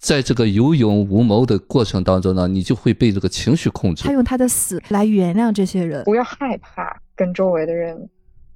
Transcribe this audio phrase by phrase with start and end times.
[0.00, 4.12] 在这个有勇无谋的过程当中呢，你就会被这个情绪控制他。
[4.12, 6.04] 用他的死来原谅这些人。
[6.04, 8.08] 不要害怕跟周围的人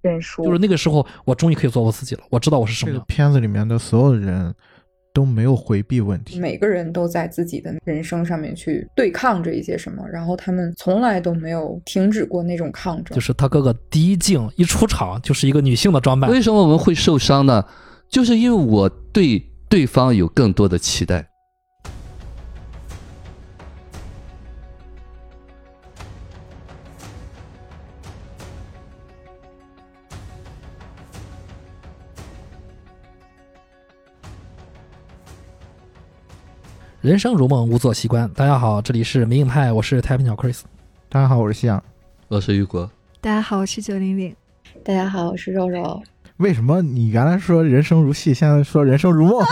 [0.03, 3.05] 认输，就是那个时候，我终于可以做我自己了，我知道我是什这个么。
[3.09, 4.55] 片子里面的所有的人
[5.13, 13.15] 都没有回避问题，每个人都在自己的人生上面去对抗着一些什么，然后他们从来都没有停止过那种抗争。
[13.15, 17.65] 就是他哥哥第一镜一出场就是一个女性的装扮，为什么我们会受伤呢？
[18.09, 21.27] 就是因为我对对方有更多的期待。
[37.00, 38.28] 人生如梦，无作习惯。
[38.34, 40.60] 大家好，这里是明影派，我是太平鸟 Chris。
[41.08, 41.82] 大家好，我是夕阳。
[42.28, 42.91] 我是雨果，
[43.22, 44.36] 大家好，我是九零零。
[44.84, 46.02] 大家好，我是肉肉。
[46.36, 49.38] 为什么你原来说人生如戏，现在说人生如梦？
[49.38, 49.46] 我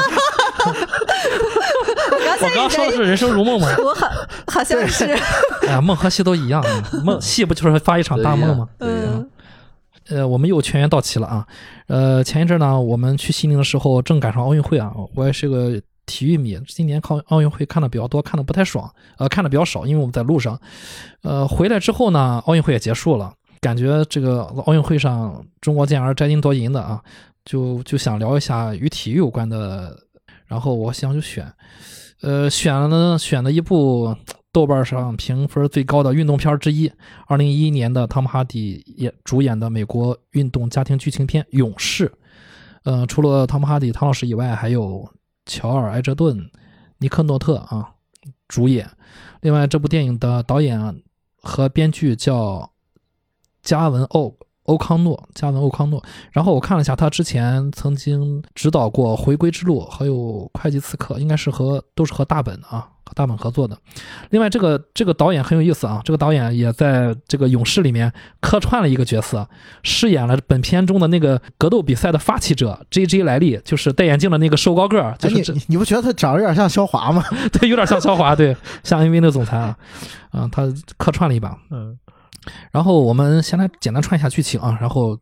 [2.38, 3.66] 刚刚说的是人生如梦吗？
[3.82, 4.06] 我好
[4.48, 5.06] 好像是，
[5.66, 6.62] 哎呀，梦和戏都一样，
[7.02, 8.68] 梦戏不就是发一场大梦吗？
[8.78, 8.90] 对
[10.10, 11.46] 呃，我们又全员到齐了啊。
[11.86, 20.58] 呃，前一阵呢，我们去西宁的时候正赶上奥运会啊，我也是个体育迷，今年看奥运会看的比较多，看的不太爽，呃，看的比较少，因为我们在路上。
[21.22, 27.00] 呃，回来之后呢，奥运会也结束了，感觉这个奥运会上中国健儿摘金夺银的啊，
[27.44, 29.96] 就就想聊一下与体育有关的，
[30.46, 31.52] 然后我想就选，
[32.22, 34.16] 呃，选了呢，选了一部
[34.50, 36.90] 豆瓣上评分最高的运动片之一，
[37.26, 42.08] 二零一一年的汤姆哈迪演主演的美国运动家庭剧情片《勇士》。
[42.84, 45.06] 呃，除了汤姆哈迪汤老师以外，还有
[45.48, 46.48] 乔尔埃哲顿、
[46.98, 47.94] 尼克诺特啊
[48.46, 48.88] 主演。
[49.40, 51.02] 另外，这部电影的导演
[51.42, 52.70] 和编剧叫
[53.62, 56.02] 加文欧欧康诺，加文欧康诺。
[56.30, 60.14] 然后我看了一下，他之前曾经指导过《回归之路》，还有
[60.58, 63.76] 《会计刺客》，应该是和都是和大本啊和大本合作的。
[64.30, 69.48] 另外，这个这个导演很有意思啊，这个导演也在这个《勇士》里面客串了一个角色，
[69.82, 73.22] 饰演了本片中的那个格斗比赛的发起者 J.J.
[73.24, 77.24] 莱利，就是戴眼镜的那个瘦高个儿，就哎，是你你不觉得他长得有点像肖华吗？
[77.52, 79.76] 对，有点像肖华，对，像 NBA 的总裁啊，
[80.30, 81.56] 啊，他客串了一把。
[81.70, 81.98] 嗯，
[82.70, 85.18] 然后我们先来简单串一下剧情啊，然后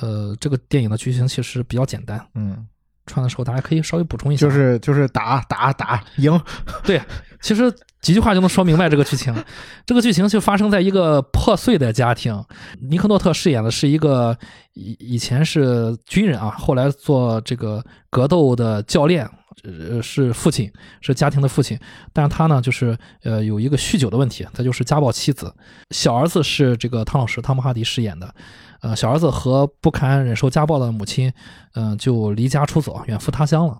[0.00, 2.66] 呃，这个电影的剧情其实比较简单，嗯，
[3.06, 4.46] 串的时候大家可以稍微补充一下。
[4.46, 6.40] 就是就是打打打赢，
[6.84, 7.00] 对，
[7.40, 9.34] 其实几句话就能说明白这个剧情。
[9.86, 12.44] 这个剧情就发生在一个破碎的家庭。
[12.80, 14.36] 尼克诺特饰演的是一个
[14.74, 19.28] 以以前是军人啊，后来做这个格斗的教练，
[19.62, 20.70] 呃，是父亲，
[21.00, 21.78] 是家庭的父亲。
[22.12, 25.54] 但是他呢，就是呃有一个酗酒的问题，他就是家暴妻子。
[25.90, 28.34] 小儿子是这个汤老师汤姆哈迪饰演的。
[28.80, 31.32] 呃，小儿子和不堪忍受家暴的母亲，
[31.74, 33.78] 嗯、就离家出走，远赴他乡了。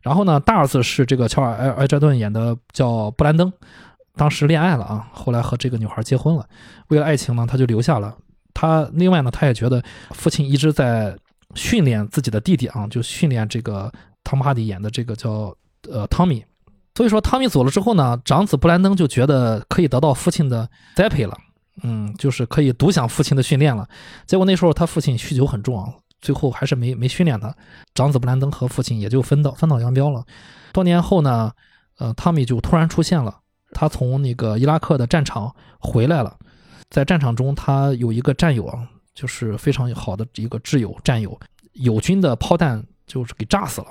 [0.00, 3.52] 然后呢，大儿子是这个乔尔埃埃哲顿演的，叫布兰登，
[4.14, 6.48] 当时恋爱了啊，后来和这个女孩结婚了。
[6.88, 8.16] 为了爱情呢，他就留下了。
[8.54, 9.82] 他另外呢，他也觉得
[10.12, 11.14] 父亲一直在
[11.54, 13.92] 训练自己的弟弟啊，就训练这个
[14.26, 15.54] 汤姆哈迪演的这个叫
[15.88, 16.44] 呃汤米。
[16.96, 21.36] 所以说，汤米走了之后呢，长子布兰登就觉得可以得到父亲的栽培了，
[21.82, 23.86] 嗯，就是可以独享父亲的训练了。
[24.26, 25.92] 结果那时候他父亲酗酒很重啊，
[26.22, 27.54] 最后还是没没训练他。
[27.94, 30.24] 长子布兰登和父亲也就分道分道扬镳了。
[30.72, 31.52] 多年后呢，
[31.98, 33.40] 呃，汤米就突然出现了，
[33.72, 36.34] 他从那个伊拉克的战场回来了，
[36.88, 41.38] 在战场中他有一个战友啊，就是非常好的一个挚友战友，
[41.74, 43.88] 友军的炮弹就是给炸死了。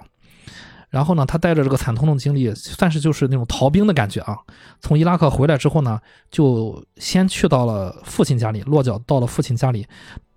[0.96, 4.38] 然后呢，他带着这个惨痛的经历，算是就是那种逃兵的感觉啊。
[4.80, 6.00] 从伊拉克回来之后呢，
[6.32, 9.86] 就先去到了父亲家里，落脚到了父亲家里，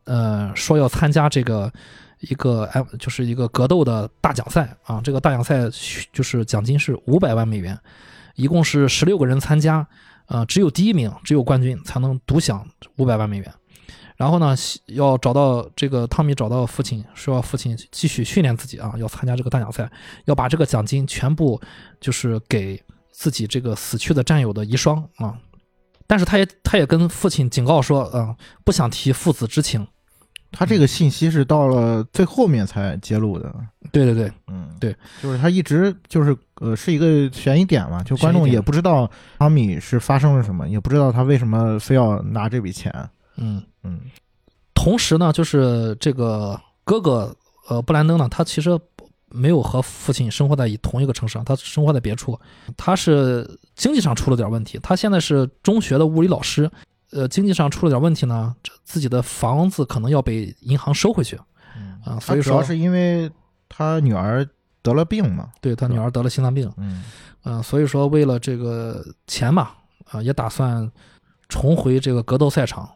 [0.02, 1.72] 呃，说要参加这个
[2.18, 5.00] 一个哎，就是一个格斗的大奖赛啊。
[5.00, 5.60] 这个大奖赛
[6.12, 7.78] 就是奖金是五百万美元，
[8.34, 9.86] 一共是十六个人参加，
[10.26, 13.54] 呃，只有第一名，只有冠军才能独享五百万美元。
[14.18, 14.54] 然后呢，
[14.86, 19.88] 要找到这个汤米找到父亲，说要父亲继续训练自己啊，要参加这个大奖赛，
[20.24, 21.58] 要把这个奖金全部
[22.00, 22.82] 就是给
[23.12, 25.38] 自己这个死去的战友的遗孀啊。
[26.08, 28.34] 但是他也他也跟父亲警告说，啊、
[28.64, 29.86] 不想提父子之情。
[30.50, 33.54] 他这个信息是到了最后面才揭露的。
[33.92, 39.08] 对对对，嗯，对，就是他一直就是呃是一个悬疑点嘛，就观众也不知道
[39.38, 42.90] 汤米是发生了什么，也不知道他为什么非要拿这笔钱。
[43.38, 43.62] 嗯。
[43.82, 44.00] 嗯。
[44.74, 47.34] 同时呢，就是这个哥哥
[47.68, 48.78] 呃布兰登呢，他其实
[49.28, 52.38] 没有和父亲生活在同一个城市上，他生活在别处。
[52.76, 56.70] 他是经济上出了点问题，他现在是中学的物理老师，
[57.10, 61.38] 呃，经济上出了点问题呢，这自己的房子可能要被银行收回去
[61.76, 62.00] 嗯。
[62.04, 63.30] 啊，所以说主要是因为
[63.68, 64.48] 他女儿
[64.80, 67.04] 得了病嘛，对他女儿得了心脏病，嗯。
[67.44, 69.70] 嗯、所以说为了这个钱嘛，
[70.10, 70.90] 啊、也打算
[71.48, 72.88] 重回这个格斗赛场，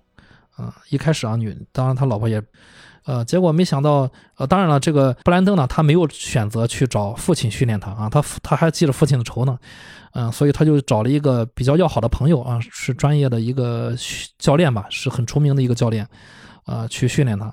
[0.57, 2.43] 啊、一开始啊，女当然他老婆也，
[3.05, 9.59] 呃，结果没想到，呃，当然了，这个布兰登呢，他没有选择去找父亲训练他啊，他他还记着父亲的仇呢，
[10.13, 16.07] 嗯、所以他就找了一个比较要好的朋友啊，是专业的一个训教练吧，是很出名的一个教练，
[16.65, 17.53] 啊、去训练他。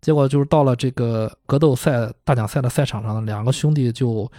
[0.00, 4.30] 结果就是到了这个格斗赛大奖赛的赛场上，两个兄弟就，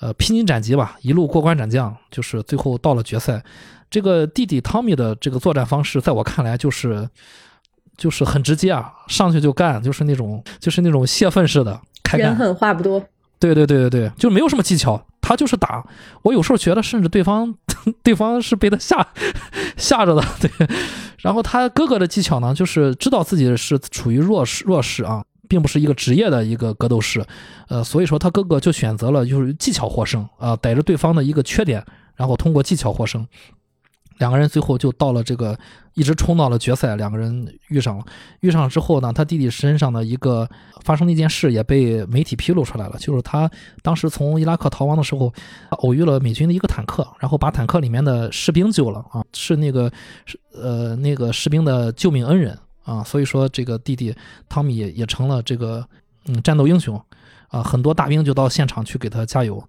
[0.00, 3.44] 呃，披荆斩棘吧，一路过关斩将，就是最后到了决赛。
[3.92, 7.06] 这个弟弟汤米的这个作战方式，在我看来就是，
[7.98, 12.28] 就是很直接啊，上去就干，就是那种就是那种泄愤式的开干。
[12.28, 12.98] 人狠话不多，
[13.38, 15.84] 对对对对对，就没有什么技巧，他就是打。
[16.22, 17.54] 我有时候觉得，甚至对方
[18.02, 19.06] 对方是被他吓
[19.76, 20.24] 吓着的。
[20.40, 20.50] 对，
[21.18, 27.22] 然后他哥哥的技巧呢，就是知道自己是处于弱势弱势啊，并不是一个职业的一个格斗士，
[27.68, 31.84] 呃，所以说他哥哥就选择了就是技巧获胜啊，逮着对方的一个缺点，
[32.16, 33.28] 然后通过技巧获胜。
[34.18, 35.58] 两个人最后就到了这个，
[35.94, 38.04] 一直冲到了决赛，两个人遇上了。
[38.40, 40.48] 遇上之后呢，他弟弟身上的一个
[40.84, 43.50] 发生的一件事也被媒体披露出来了，就是他
[43.82, 45.32] 当时从伊拉克逃亡的时候，
[45.70, 49.90] 偶遇了美军的一个坦克，然后把坦克里面的士兵救了啊，是那个
[50.24, 54.14] 是呃那个士兵的救命恩人啊，所以说这个弟弟
[54.48, 55.86] 汤米也成了这个
[56.26, 57.00] 嗯战斗英雄
[57.52, 59.62] 啊，很多大兵就到现场去给他加油，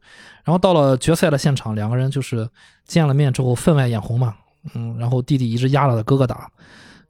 [0.46, 2.50] 然后到了决赛的现场，两个人就是
[2.86, 4.34] 见了面之后分外眼红嘛，
[4.74, 6.50] 嗯，然后弟弟一直压着哥哥打，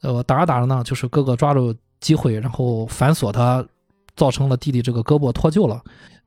[0.01, 3.63] 呃，打着打着呢，就是哥哥抓住机会，然后反锁他，
[4.15, 5.79] 造成了弟弟这个胳膊脱臼了。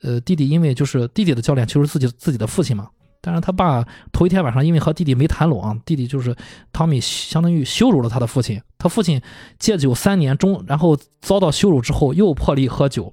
[0.03, 2.89] 呃，弟弟因为就是弟弟的教练就是自己自己的父亲嘛，
[3.21, 6.33] 但是他爸头一天晚上因为和弟弟没谈拢啊，弟弟就是
[6.73, 9.21] 汤米相当于羞辱了他的父亲，他父亲
[9.59, 13.13] 戒酒三年中，然后遭到羞辱之后又破例喝酒。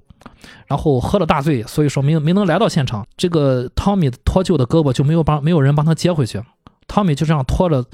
[0.66, 3.06] 然后喝了大醉，所以说没没能来到现场。
[3.16, 6.42] 这个汤米脱臼的胳膊就没有帮没有人帮他接回去，
[6.86, 7.84] 汤米就这样拖着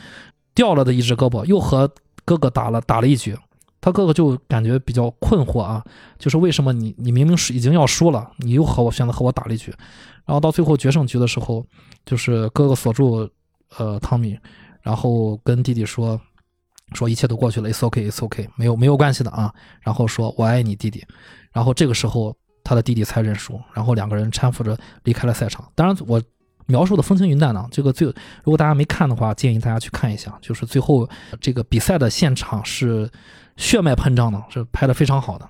[0.55, 1.91] 掉了的一只胳膊，又和
[2.25, 3.37] 哥哥打了打了一局。
[3.83, 5.83] 他哥哥就感觉比较困惑啊，
[6.19, 9.73] 就是为什么你你明明是已经要输了，你又和我选择和我打了一局，
[10.27, 11.65] 然后到最后决胜局的时候，
[12.05, 13.27] 就是哥哥锁住
[13.79, 14.39] 呃汤米，
[14.83, 16.21] 然后跟弟弟说
[16.93, 19.51] 说一切都过去了，it's ok it's ok，没有没有关系的啊，
[19.81, 21.03] 然后说我爱你弟弟，
[21.51, 25.71] 然后这个时候他的弟弟才认输，然后两个人搀扶着离开了赛场。
[25.75, 26.21] 当然我。
[26.67, 28.15] 描述的风轻云淡呢，这个最如
[28.45, 30.33] 果大家没看的话，建议大家去看一下。
[30.41, 31.09] 就是最后
[31.41, 33.11] 这个比赛的现场是
[33.57, 35.45] 血脉喷张的，是拍的非常好的。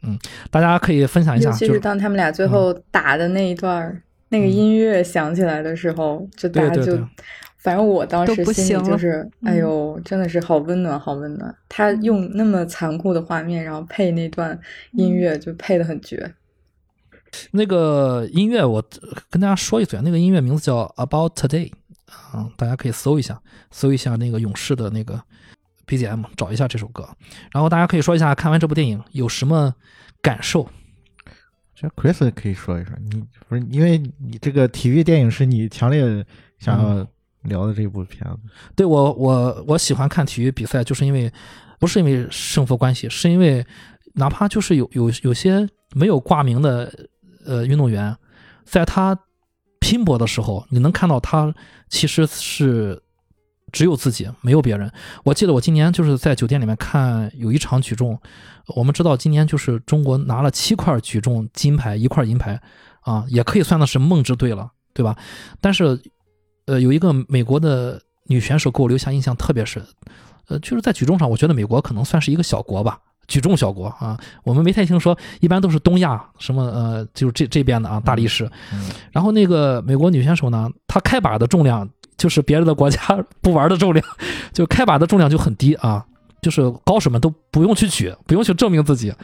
[0.00, 0.18] 嗯，
[0.50, 7.06] 大家可以分享一下，尤其就是当他们俩最后打的那一段儿，那个音乐响起来的时候，就大家就对对对，
[7.58, 11.54] 反正我当时心里就是，哎呦，真的是好温暖，好温暖。
[11.68, 14.58] 他用那么残酷的画面，然后配那段
[14.92, 16.32] 音乐，就配的很绝。
[17.52, 21.72] 那个音乐我呃跟大家说一嘴，那个音乐名字叫 About Today，
[22.06, 23.40] 啊，大家可以搜一下，
[23.70, 25.20] 搜一下那个勇士的那个
[25.86, 27.08] BGM，找一下这首歌。
[27.52, 29.74] 然后大家可以说一下看完这部电影有什么
[30.22, 30.68] 感受。
[31.74, 36.24] 这 Chris 可以说一说，你不是因为你这个体育电影是你强烈
[36.58, 37.06] 想要
[37.42, 38.38] 聊的这部片子，
[38.76, 41.30] 对我我我喜欢看体育比赛，就是因为
[41.80, 43.66] 不是因为胜负关系，是因为
[44.14, 47.08] 哪怕就是有有有些没有挂名的
[47.44, 48.16] 呃运动员，
[48.64, 49.18] 在他
[49.80, 51.54] 拼搏的时候，你能看到他
[51.88, 53.02] 其实是
[53.72, 54.90] 只有自己，没有别人。
[55.24, 58.18] 我记得我今年就是在酒店里面看有一场举重，
[58.68, 62.60] 我们知道今年就是中国拿了七块举重金牌，一块银牌，
[63.00, 65.16] 啊，也可以算的是梦之队了，对吧？
[65.60, 66.00] 但是，
[66.66, 69.84] 呃，有一个美国的女选手给我留下印象特别深，
[70.48, 72.98] 呃，就是在举重上，我觉得美国可能算是一个小国吧。
[73.26, 78.50] 举重小国啊，我们没太听说，一般都是东亚什么呃，就是这这边的啊，大力士。
[78.72, 82.98] 嗯然后那个美国女选手呢，她开把的重量就是别人的国家
[83.40, 84.04] 不玩的重量，
[84.52, 86.04] 就开把的重量就很低啊，
[86.42, 89.14] 就是高手们都不用去举，不用去证明自己，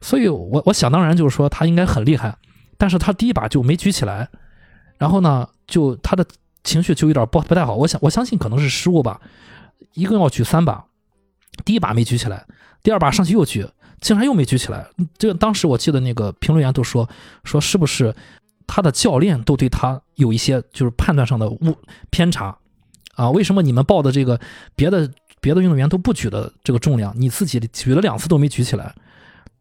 [0.00, 2.36] 所以我我想当然就是说她应该很厉害，
[2.76, 4.28] 但是她第一把就没举起来，
[4.98, 6.24] 然后呢，就她的
[6.64, 9.20] 情绪就有点不不太好，我想我相信可能是失误吧，
[9.94, 10.84] 一共要举三把，
[11.64, 12.44] 第一把没举起来，
[12.82, 13.66] 第二把上去又举，
[14.00, 17.08] 竟然又没举起来，这个当时我记得那个评论员都说
[17.44, 18.14] 说是不是
[18.66, 21.76] 他的教练都对他有一些就是判断上的误
[22.10, 22.56] 偏差
[23.14, 23.30] 啊？
[23.30, 24.38] 为什么你们报的这个
[24.76, 28.94] 别的别的运动员都不举的这个重量，你自己举了两次都没举起来？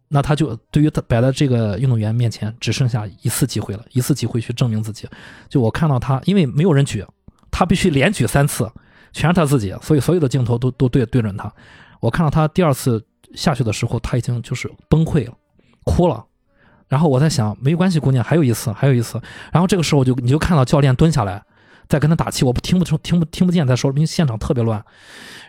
[0.09, 5.05] 那他就对于他摆在这个运动员面前只剩下一次机会了，一次机会去证明自己。
[5.49, 7.05] 就我看到他，因为没有人举，
[7.51, 8.71] 他必须连举三次，
[9.11, 11.51] 全是他自己，所以所有的镜头都都对对准他。
[11.99, 15.33] 我看到他第二次下去的时候，他已经就是崩溃了，
[15.83, 16.23] 哭了。
[16.87, 19.21] 然后我在想，没关系，姑娘，还有一次，还有一次。
[19.51, 21.43] 然后这个时候我就你就看到教练蹲下来，
[21.89, 24.83] 在跟他打气，我不听不出听不听不见在说，因为现场特别乱。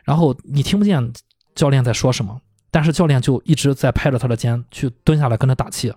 [0.04, 1.12] 然后你听不见
[1.54, 2.40] 教练在说什么，
[2.70, 5.92] 但是教练就一直在拍着他的肩去蹲下来跟他打气。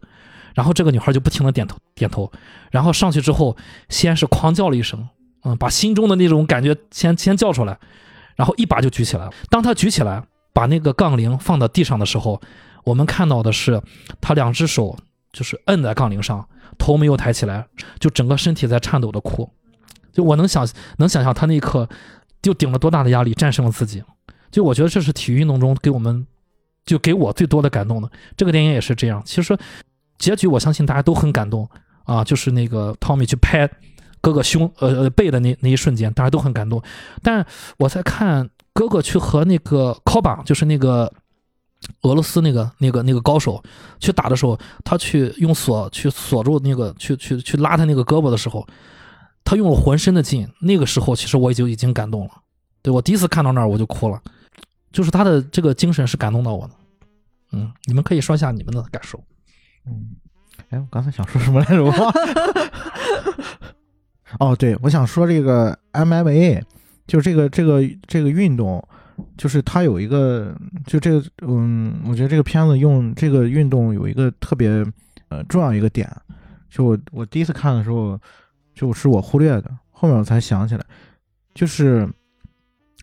[0.53, 2.29] 然后这个女孩就不停的点头点头，
[2.69, 3.55] 然后上去之后
[3.87, 5.07] 先是狂叫了一声，
[5.43, 7.79] 嗯，把心中的那种感觉先先叫出来，
[8.35, 9.29] 然后一把就举起来。
[9.49, 10.21] 当他举起来
[10.53, 12.41] 把那个杠铃放到地上的时候，
[12.83, 13.81] 我们看到的是
[14.19, 14.97] 他两只手
[15.31, 17.67] 就是摁在杠铃上，头没有抬起来，
[17.99, 19.49] 就整个身体在颤抖的哭。
[20.11, 20.67] 就我能想
[20.97, 21.87] 能想象他那一刻
[22.41, 24.03] 就顶了多大的压力战胜了自己。
[24.51, 26.27] 就我觉得这是体育运动中给我们
[26.85, 28.11] 就给我最多的感动的。
[28.35, 29.21] 这个电影也是这样。
[29.25, 29.57] 其实
[30.17, 31.69] 结局我相信大家都很感动
[32.03, 33.69] 啊，就是那个汤米去拍
[34.19, 36.83] 哥哥胸呃呃背的那那一瞬间，大家都很感动。
[37.23, 37.45] 但
[37.77, 41.11] 我在看哥哥去和那个 Koba，就是那个
[42.03, 43.61] 俄罗斯那个那个那个高手
[43.99, 48.65] 去打的时候，他去用锁去锁住那个去去去拉他那个胳膊的时候，
[49.43, 50.47] 他用了浑身的劲。
[50.61, 52.31] 那个时候其实我已经已经感动了。
[52.81, 54.21] 对我第一次看到那儿我就哭了，
[54.91, 56.73] 就是他的这个精神是感动到我的。
[57.51, 59.21] 嗯，你们可以说一下你们的感受。
[59.85, 60.15] 嗯，
[60.69, 61.83] 哎，我刚才想说什么来着？
[64.39, 66.63] 哦，对，我想说这个 MMA，
[67.11, 68.81] 就这个这个这个运动，
[69.35, 74.69] 就是它有一个，就这个，嗯，我觉得这个片子用这个运动有一个特别
[75.27, 76.09] 呃重要一个点，
[76.69, 78.17] 就我我第一次看的时候，
[78.73, 80.85] 就是我忽略的，后面我才想起来，
[81.53, 82.07] 就是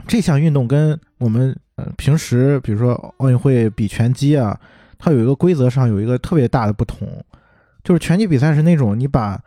[0.06, 4.58] 这项运动跟我们呃平时比如说奥运会比拳击啊。
[5.00, 7.06] 它有一个规则上有一个特别大的不同，
[7.84, 9.40] 就是拳击比赛是那种你把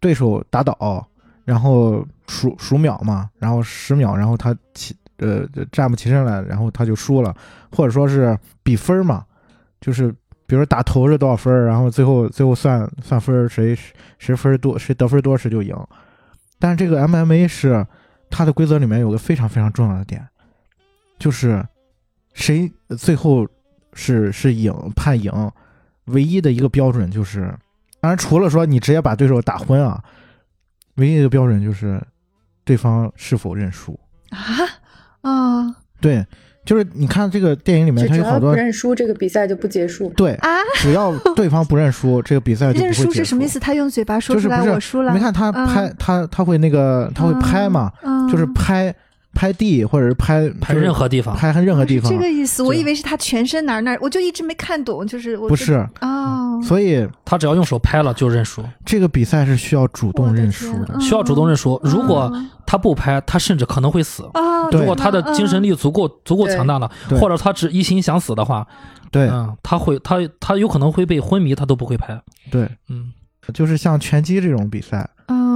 [0.00, 1.08] 对手打倒，
[1.44, 7.34] 然后数数秒嘛，然后十秒，然后他起呃站不起身来，然后他就输了，
[7.72, 9.24] 或者说是比分嘛，
[9.80, 10.12] 就是
[10.46, 13.76] 比如说打头是多少分，然后最后最后算算分，谁
[14.18, 15.76] 谁分多谁得分多谁就赢。
[16.60, 17.84] 但是这个 MMA 是
[18.30, 20.24] 它的规则里面有个非常非常重要的点，
[21.18, 21.66] 就是
[22.34, 23.44] 谁最后。
[23.94, 25.32] 是是赢判赢，
[26.04, 27.52] 唯一的一个标准就是，
[28.00, 30.00] 当然除了说你直接把对手打昏啊，
[30.96, 32.00] 唯一一个标准就是
[32.68, 33.98] 对方是否认输
[34.28, 34.38] 啊
[35.22, 36.22] 啊，对，
[36.66, 40.10] 就是你看这个电影里面，他有好多认输，这个比赛就不结束。
[40.10, 43.02] 对啊，只要 对方不认输，这个比赛就不会结束。
[43.04, 43.58] 认输是什么意思？
[43.58, 45.14] 他用嘴巴说出来我输了。
[45.14, 47.90] 你看他拍他他会那个他会拍嘛，
[48.30, 48.94] 就是拍。
[49.34, 52.60] 拍地或者是拍拍任何地方，拍任何地方，这个意思。
[52.62, 55.06] 我以为是他全身哪哪，我就一直没看懂。
[55.06, 58.62] 就是不是哦，所以他只要用手拍了就认输。
[58.84, 61.80] 这个比赛是需要主动认输的，需要主动认输。
[61.82, 62.32] 如果
[62.66, 64.28] 他不拍，他甚至可能会死。
[64.72, 68.66] 如果他的精神力足够足够强大了，或者他只一心想死的话，
[69.10, 72.20] 对，嗯，他会他他有可能会被昏迷，他都不会拍。
[72.50, 73.12] 对，嗯，
[73.54, 75.47] 就是像拳击这种比赛，嗯。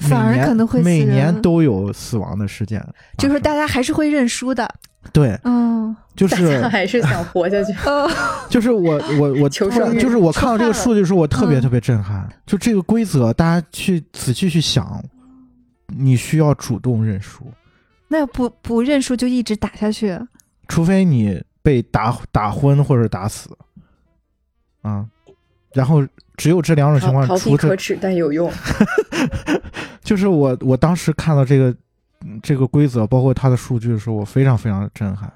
[0.00, 2.84] 反而可能会每年都有死亡的事件，
[3.18, 4.68] 就是大家还是会认输的。
[5.12, 7.72] 对，嗯，就是还是想活下去。
[8.48, 12.28] 就是我我我求生就是我看到这个数据的时候，我特别特别震撼。
[12.46, 15.02] 就这个规则，大家去仔细去想，
[15.88, 17.44] 你需要主动认输。
[18.08, 20.18] 那不不认输就一直打下去？
[20.68, 23.50] 除非你被打打昏或者打死，
[24.82, 25.04] 啊，
[25.74, 26.02] 然后。
[26.40, 28.50] 只有这两种情况，逃避可耻但有用。
[30.02, 31.76] 就是我，我当时看到这个
[32.42, 35.30] 这个规则，包括它的数据的时候，我非常非常的震撼。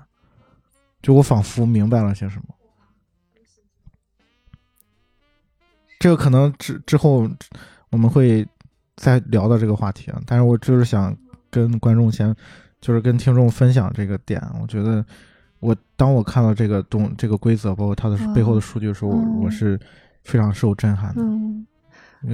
[1.03, 2.45] 就我仿佛明白了些什么。
[6.01, 7.29] 这个可能之之后
[7.91, 8.47] 我们会
[8.97, 11.15] 再聊到这个话题啊，但是我就是想
[11.51, 12.35] 跟观众先，
[12.81, 14.43] 就是跟听众分享这个点。
[14.59, 15.05] 我觉得
[15.61, 19.79] 我当我看到这个东这个规则，包括它的背后的数据的时候，我是。
[20.25, 21.67] 非常受震撼，嗯，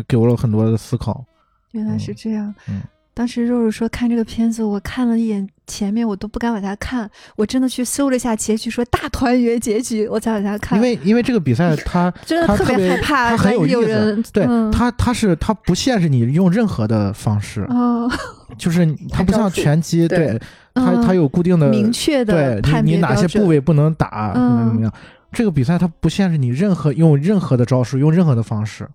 [0.09, 1.25] 给我了很多的思考。
[1.73, 2.81] 原来是这样，嗯，
[3.13, 10.79] 当时肉肉说看这个片子，我看了一眼前面，我都不敢往下看，我真的去搜了一下结局，说大团圆结局，我才往下看。
[10.79, 14.23] 因为因为这个比赛， 他真的特别害怕，他很有意思。
[14.33, 18.11] 对他，他是他不限制你用任何的方式，哦，
[18.59, 20.41] 就是他不像拳击，对。
[20.73, 24.93] 他他有固定的明确的对你哪些部位不能打，怎么怎么样。
[25.33, 28.89] 这个比赛它不限制你任何用任何的招数，用任何的方式，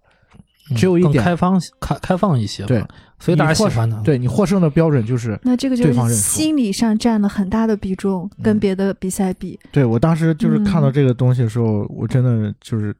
[0.75, 2.65] 只有一点开放开开放一些。
[2.65, 2.83] 对，
[3.19, 4.01] 所以大家喜欢的。
[4.03, 9.59] 对你获胜的标准就是那这个就是心理上占了很大的比重，跟别的比赛比。
[9.71, 12.95] 对我当时就是看到这个东西的时候，我真的就是。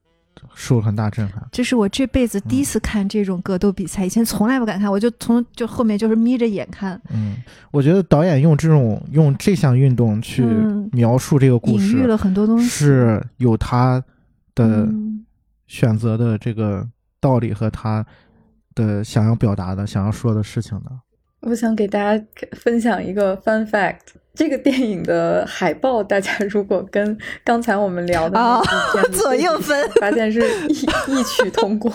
[0.53, 6.99] 受了很大震撼，这是我这辈子第一次看这种格斗比赛，以前从来不敢看，我就从就后面就是眯着眼看。
[7.09, 7.37] 嗯，
[7.71, 10.43] 我觉得导演用这种用这项运动去
[10.91, 14.03] 描述这个故事，隐喻了很多东西，是有他
[14.53, 14.87] 的
[15.67, 16.87] 选择的这个
[17.19, 18.05] 道理和他
[18.73, 20.91] 的想要表达的、想要说的事情的？
[21.41, 23.99] 我想给大家分享一个 fun fact。
[24.35, 30.73] 这个电影的海报，大家如果跟刚才我们聊的那部片子左右分发现是异
[31.07, 31.91] 异曲同工，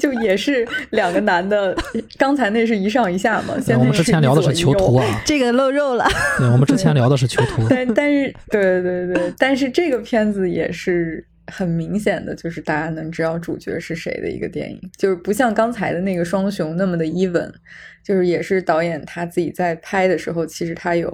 [0.00, 1.76] 就也是两个男的。
[2.16, 5.04] 刚才那是一上一下嘛，现在我们之前聊的是囚徒啊。
[5.04, 6.06] 啊，这个露肉了。
[6.38, 7.62] 对，我们之前聊的是囚徒。
[7.70, 17.50] 但但是，对对对，但是这个片子也是很明显的，就是大家能知道主角是谁的一个电影，就是不像刚才的那个双雄那么的 even，
[18.02, 21.08] 就是也是导演他自己在拍的时候，其实他有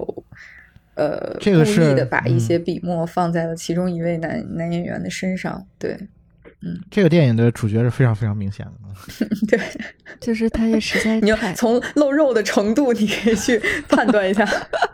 [0.95, 5.97] 呃故这个是意的把一嗯些笔墨放在了其中一位男男演员的身上，对
[6.61, 8.71] 嗯这个电影的主角是非常非常明显的。
[9.47, 9.59] 对，
[10.19, 14.47] 就是他也实在 你要从露肉的程度，你可以去判断一下。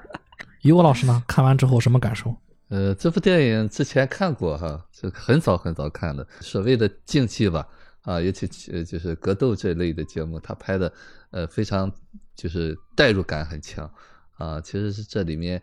[0.63, 1.23] 于果老师呢？
[1.27, 2.35] 看完之后什么感受？
[2.71, 7.67] 呃，这部电影之前看过哈，就很早很早看的，所谓的竞技吧，
[8.03, 10.93] 啊，尤其呃就是格斗这类的节目，他拍的
[11.31, 11.91] 呃非常
[12.33, 13.93] 就是代入感很强
[14.37, 14.61] 啊。
[14.61, 15.61] 其实是这里面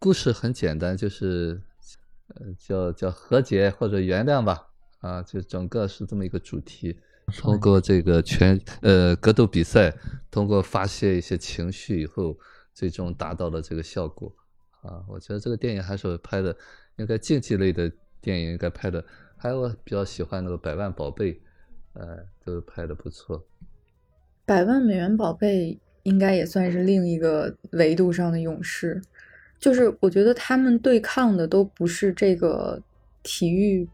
[0.00, 1.62] 故事很简单，就是
[2.34, 4.66] 呃叫叫和解或者原谅吧，
[4.98, 6.98] 啊，就整个是这么一个主题。
[7.36, 9.94] 通过这个拳呃格斗比赛，
[10.28, 12.36] 通过发泄一些情绪以后，
[12.74, 14.34] 最终达到了这个效果。
[14.88, 16.56] 啊，我觉得这个电影还是拍的，
[16.96, 17.92] 应该竞技类的
[18.22, 19.04] 电影应该拍的。
[19.36, 21.32] 还有我比较喜欢那个《百万宝贝》，
[21.92, 23.46] 呃，都拍的不错。
[24.46, 29.00] 百万美元宝贝应该也算是另一个维度上的勇士，
[29.58, 32.82] 就是我觉得他们对抗的都不是这个
[33.22, 33.86] 体育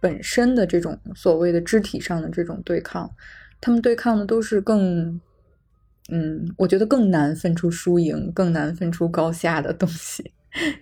[0.00, 3.10] 本身的这种所谓的肢体上的这种对抗，
[3.58, 5.18] 他们对抗的都是更，
[6.10, 10.32] 嗯，我觉得更难分出输赢，更难分出高下的东西。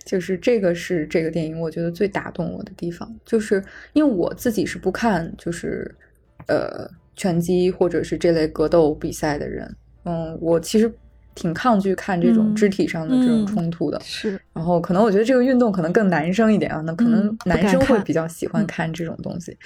[0.05, 3.63] 就是这个是这个电影我觉得最打动我的地方，就是
[3.93, 5.89] 因为我自己是不看就是
[6.47, 10.91] 呃拳击或者是这类格斗比赛的人，嗯，我其实
[11.35, 13.99] 挺抗拒看这种嗯肢体上的这种嗯冲突的。
[14.03, 19.57] 是然后可能我觉得这个运动可能更男生一点啊，那可能男生会比较喜欢嗯看这种东西。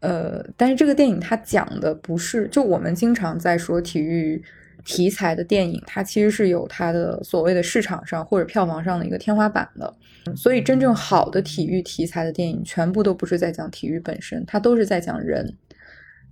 [0.00, 4.42] 呃，但是这个电影它讲的不是，就我们经常在说体育
[4.90, 9.94] 题材的电影，它其实是有它的所谓的市场上或者票房上的一个天花板的。
[10.36, 15.56] 所以真正好的体育题材的电影，全部都不是在讲体育本身，它都是在讲人。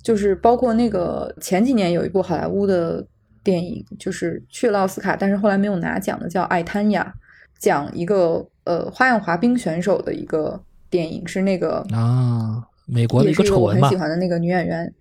[0.03, 3.05] 就是包括那个前几年有一部好莱坞的
[3.43, 7.13] 电影，就是去了奥斯卡，但是后来没有拿奖的，叫《爱滩雅》，
[7.59, 13.97] 讲一个呃花样滑冰选手的一个电影，是那个啊，美国的一个丑闻很喜？
[13.97, 14.93] 欢的那个女演员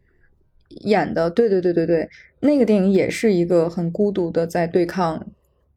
[0.69, 5.25] 演的，对对对对对，那个电影也是一个很孤独的在对抗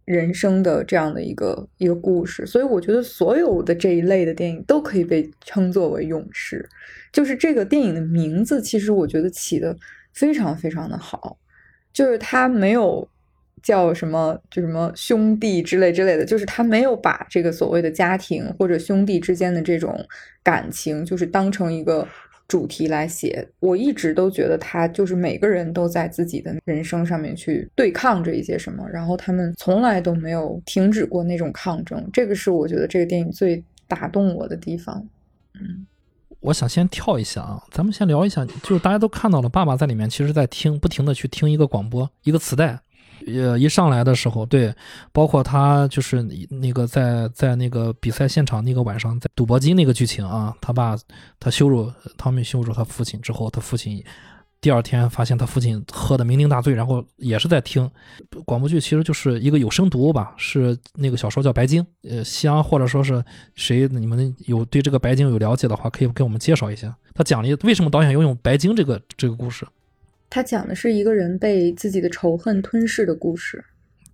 [0.04, 6.68] 人生的这样的一个一个故事，所以我觉得所有的这一类的电影都可以被称作为勇士。
[7.12, 9.76] 就是这个电影的名字，其实我觉得起的
[10.12, 11.38] 非常非常的好，
[11.92, 13.08] 就是它没有
[13.62, 20.04] 叫什么就什么兄弟之类之类的，就是他没有把这个所谓的家庭或者兄弟之间的这种
[20.42, 22.06] 感情，就是当成一个
[22.50, 23.48] 主题来写。
[23.60, 32.04] 我一直都觉得他就是每个人都在自己的人生上面去对抗着一些什么，然后他们从来都没有停止过那种抗争。
[32.12, 35.06] 这个是我觉得这个电影最打动我的地方。
[35.54, 35.86] 嗯。
[36.40, 42.80] 我想先跳一下啊，咱们先聊一下，就是大家都看到了，爸爸在里面其实在听，不停的去听一个广播，一个磁带。
[43.26, 44.74] 呃，一上来的时候，对，
[45.12, 50.96] 包括他就是那个在在那个比赛现场那个晚上，在赌博机那个剧情啊，他爸
[51.38, 54.02] 他羞辱汤米羞辱他父亲之后，他父亲
[54.60, 57.90] 第二天发现他父亲喝的酩酊大醉，然后也是在听
[58.44, 66.94] 广播剧，其实就是一个有声读物吧，是那个小说叫《白鲸》，呃，西安或者说是谁你们有对这个白鲸有了解的话，可以给我们介绍一下。
[67.14, 69.66] 他讲了为什么导演要用白鲸这个这个故事？
[70.30, 73.62] 他讲的是一个人被自己的仇恨吞噬的故事。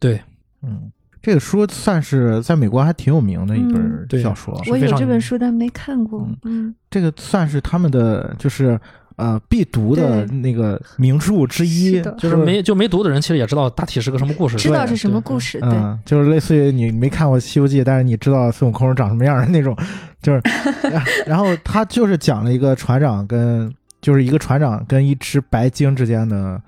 [0.00, 0.20] 对，
[0.62, 0.90] 嗯，
[1.22, 4.58] 这个书算是在美国还挺有名的一嗯本小说。
[4.68, 6.38] 我有这本书，但没看过嗯。
[6.44, 8.78] 嗯，这个算是他们的就是
[9.16, 14.56] 呃必读的那个名著之一是，就是没就没读的人，其实也知道大体是个什么故事。
[14.56, 19.76] 知道是什么故事，对，嗯，就是类似于你没看过《西游记》，但是你知道孙悟空长什么样的那种，
[20.22, 20.42] 就是，
[20.88, 23.72] 然然后他就是讲了一个船长跟
[24.06, 26.62] 就是一个船长跟一只白鲸之间的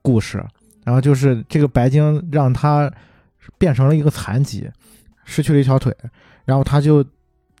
[0.00, 0.42] 故事，
[0.82, 2.90] 然后就是这个白鲸让他
[3.58, 4.66] 变成了一个残疾，
[5.26, 5.94] 失去了一条腿，
[6.46, 7.04] 然后他就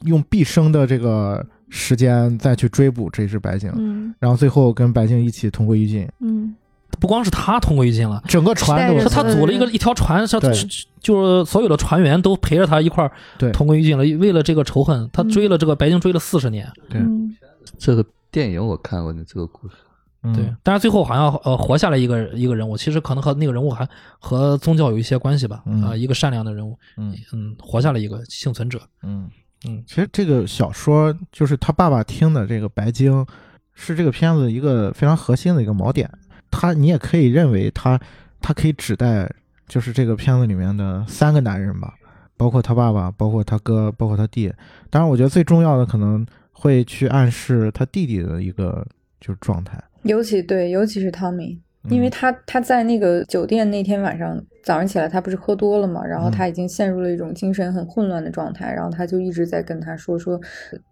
[0.06, 4.14] 用毕生的这个时间再去追捕这只白鲸，嗯。
[4.18, 6.56] 然后最后跟白鲸一起同归于尽，嗯，
[6.98, 10.50] 不光是他同归于尽了，整个船都是他组了一个一条船，是对。
[10.98, 13.52] 就是所有的船员都陪着他一块儿对。
[13.52, 14.04] 同归于尽了。
[14.18, 16.66] 为了这个仇恨，他追了这个白鲸追了四十年。
[16.88, 16.98] 对。
[17.02, 17.36] 嗯。
[17.76, 19.74] 这个电影我看过你这个故事，
[20.22, 23.88] 嗯对，但是最后好像呃活下来一个一个人物，其实可能和那个人物还
[24.18, 29.30] 和宗教有一些关系吧，嗯啊、一个善良的人物，嗯嗯，活下来一个幸存者，嗯
[29.66, 33.26] 嗯其实这个小说就是他爸爸听的这个白鲸，
[33.74, 36.10] 是这个片子一个非常核心的一个锚点。
[36.50, 37.98] 他你也可以认为他
[38.40, 39.30] 他可以指代
[39.68, 41.94] 就是这个片子里面的三个男人吧，
[42.36, 44.52] 包括他爸爸，包括他哥，包括他弟。
[44.90, 46.26] 当然，我觉得最重要的可能
[46.60, 48.86] 会去暗示他弟弟的一个
[49.18, 52.10] 就是状态，尤其对，尤其是汤米，因为嗯。
[52.10, 60.38] 他他在那个酒店那天晚上早上起来，他不是喝多了嘛，然后嗯他已经陷入了一种精神很混乱的状态，然后他就一直在跟他说说，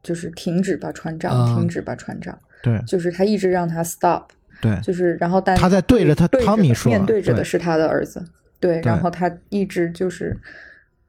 [0.03, 1.55] 就是停止吧，船长，啊。
[1.55, 2.81] 停止吧，船长，对。
[2.87, 4.25] 就是他一直让他 stop，
[4.63, 4.75] 对。
[4.83, 6.91] 就是然后但他在对着他汤米说。
[6.91, 8.25] 面对着的是他的儿子，
[8.59, 8.91] 对，对。
[8.91, 10.35] 然后他一直就是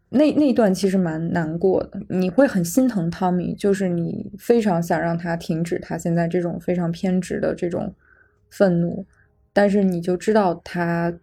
[0.09, 7.93] 那那段其实蛮难过的，你会很心疼汤米，就是你非常想让他停止他现在这种非常偏执的这种
[8.49, 9.05] 愤怒，
[9.53, 11.13] 但是你就知道他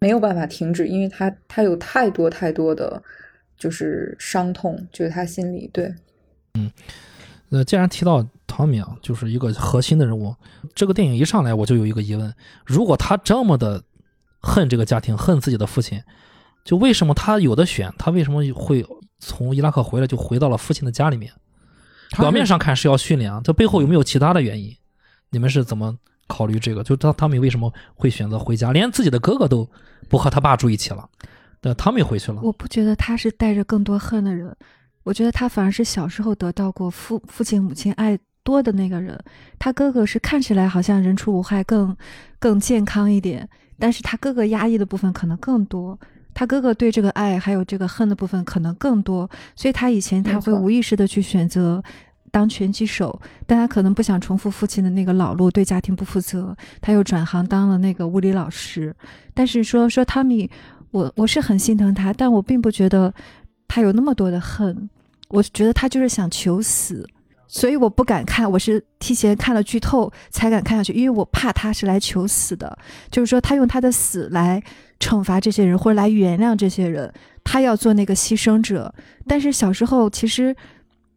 [0.00, 3.00] 没有办法停止，因为他他有太多太多的
[3.56, 5.94] 就是伤痛，就是他心里对。
[6.54, 6.70] 嗯，
[7.48, 10.34] 那，既然提到汤米啊，就是一个核心的人物，
[10.74, 12.34] 这个电影一上来我就有一个疑问：
[12.66, 13.84] 如果他这么的
[14.40, 16.02] 恨这个家庭，恨自己的父亲，
[16.64, 17.92] 就为什么他有的选？
[17.98, 18.84] 他为什么会
[19.18, 21.32] 从伊拉克回来就回到了父亲的家里面？
[22.18, 24.76] 表面上看是要训练啊，这背后有没有其他的原因？
[25.30, 25.96] 你们是怎么
[26.26, 26.84] 考虑这个？
[26.84, 28.70] 就他他们为什么会选择回家？
[28.70, 29.66] 连自己的哥哥都
[30.08, 31.08] 不和他爸住一起了，
[31.60, 32.40] 但汤米回去了。
[32.42, 34.54] 我不觉得他是带着更多恨的人，
[35.04, 39.18] 我觉得他反而是小时候得到过父父亲母亲爱多的那个人。
[39.58, 41.96] 他哥哥是看起来好像人畜无害，更
[42.38, 43.48] 更健康一点，
[43.78, 45.98] 但是他哥哥压抑的部分可能更多。
[46.34, 51.82] 他哥哥对这个爱还有这个恨的部分可能更多，所以他以前他会无意识的去选择
[52.30, 58.94] 当拳击手，但他可能不想重复父亲的那个老路，对家庭不负责，他又转行当了那个物理老师。
[59.34, 60.50] 但是说说汤米，
[60.90, 63.12] 我我是很心疼他，但我并不觉得
[63.68, 64.88] 他有那么多的恨，
[65.28, 67.06] 我觉得他就是想求死，
[67.54, 72.78] 所以我不敢看，我是提前看了剧透才敢看下去，因为我怕他是来求死的，
[73.10, 74.60] 就是说他用他的死来
[74.98, 77.12] 惩罚这些人，或者来原谅这些人，
[77.44, 78.92] 他要做那个牺牲者。
[79.26, 80.56] 但是小时候其实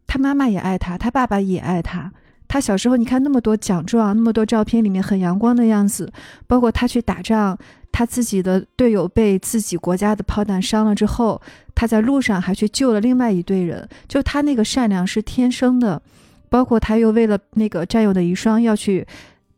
[0.06, 2.12] 他妈妈也爱他，他爸爸也爱他。
[2.50, 6.12] 他小时候，你看那么多奖状，那么多照片里面很阳光的样子，
[6.48, 7.58] 包括他去打仗，
[7.93, 11.41] 他自己的队友被自己国家的炮弹伤了之后，
[11.74, 16.00] 他在路上还去救了另外一队人，就他那个善良是天生的，
[16.49, 19.05] 包括他又为了那个战友的遗孀要去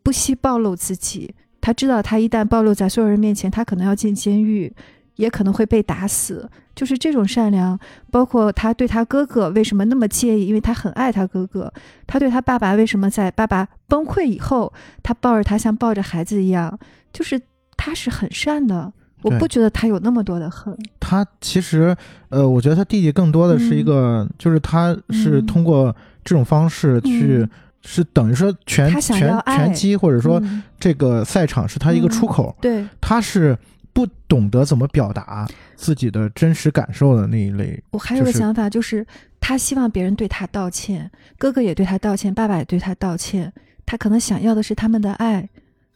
[0.03, 4.73] 不惜暴露自己，他知道他一旦暴露在所有人面前，他可能要进监狱，
[5.15, 7.77] 也可能会被打死，就是这种善良，
[8.11, 11.71] 包括他对他哥哥为什么那么介意，因为他很爱他哥哥，
[12.05, 14.71] 他对他爸爸为什么在爸爸崩溃以后，
[15.03, 16.79] 他抱着他像抱着孩子一样，
[17.11, 17.41] 就是
[17.75, 18.93] 他是很善的。
[19.23, 21.93] 我不觉得他有那么多的恨，他其实，
[22.29, 25.45] 呃，我觉得他弟弟更多的是一个，就是他是嗯。
[25.47, 25.93] 通过
[26.27, 27.49] 这种方式去，嗯
[27.83, 33.57] 是等于说拳拳拳击或者说嗯这个赛场是他一个出口，对，他是
[33.93, 37.81] 不懂得怎么表达自己的真实感受的那一类。
[37.91, 39.07] 我还有个就是想法，就是
[39.39, 43.53] 他希望别人对他道歉，哥哥也对他道歉，爸爸也对他道歉。
[43.85, 45.47] 他可能想要的是他们的爱，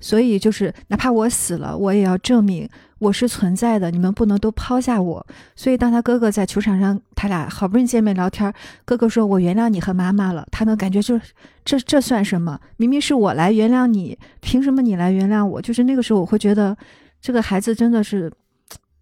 [0.02, 2.68] 所以就是哪怕我死了，我也要证明
[3.00, 5.26] 我是存在的，你们不能都抛下我。
[5.56, 11.34] 所以当他哥哥在球场上，他俩好不容易见面聊天，哥哥说：“我原谅你和妈妈了。”他能感觉就是
[11.64, 12.60] 这这算什么？
[12.78, 15.62] 明明是我来原谅你，凭什么你来原谅我？
[15.62, 16.76] 就是那个时候，我会觉得
[17.22, 18.32] 这个孩子真的是，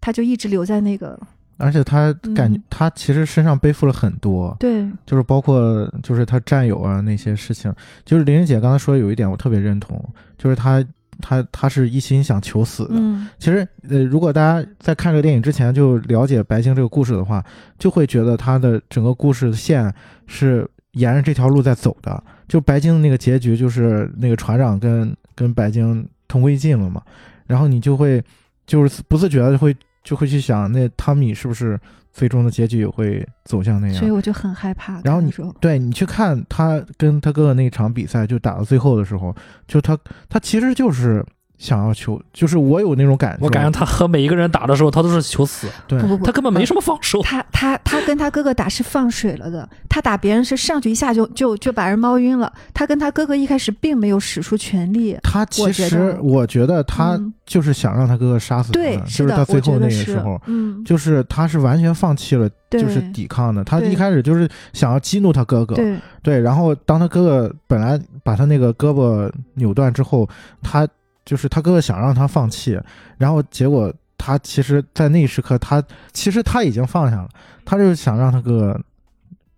[0.00, 1.18] 他就一直留在那个
[1.60, 4.84] 而且他感觉嗯他其实身上背负了很多，对。
[5.06, 7.72] 就是包括就是他战友啊那些事情，
[8.04, 10.02] 就是玲玲姐刚才说有一点我特别认同，
[10.38, 10.84] 就是他
[11.20, 12.94] 他他是一心想求死的。
[12.94, 17.44] 嗯其实呃，如果大家在看这个电影之前就了解白鲸这个故事的话，
[17.78, 19.92] 就会觉得他的整个故事线
[20.26, 22.22] 是沿着这条路在走的。
[22.48, 27.00] 就白鲸的那个结局就是那个船长跟跟白鲸同归于尽了嘛，
[27.46, 28.22] 然后你就会
[28.66, 31.78] 就是不自觉的会就会去想，那汤米是不是
[32.12, 33.96] 最终的结局也会走向那样？
[33.96, 35.00] 所以我就很害怕。
[35.02, 39.34] 然后你看的时候对你去看他跟他哥哥那场比赛，就打到最后的时候，
[39.66, 39.96] 就他
[40.28, 41.24] 他其实就是
[41.60, 43.44] 想要求，就是我有那种感觉。
[43.44, 46.00] 我感觉他和每一个人打的时候，他都是求死，对。
[46.00, 47.22] 不不不，他根本没什么防守。
[47.22, 52.52] 他他他跟他哥哥打是放水了的，他打别人是上去一下就就就把人猫晕了。
[52.74, 56.82] 他跟他哥哥一开始并没有使出全力，他其实我觉得。
[56.84, 63.64] 他嗯就是想让他哥哥杀死他对的，，就是是的，到最后那个时候，嗯，就是他是完全放弃了，就是抵抗的。
[63.64, 65.98] 他一开始就是想要激怒他哥哥，对。
[66.22, 70.28] 对，然后当他哥哥本来把他那个胳膊扭断之后，
[70.62, 70.86] 他
[71.24, 72.80] 就是他哥哥想让他放弃，
[73.18, 77.28] 然后结果他其实，在那一时刻，他其实他已经放下了，
[77.64, 78.80] 他就是想让他哥哥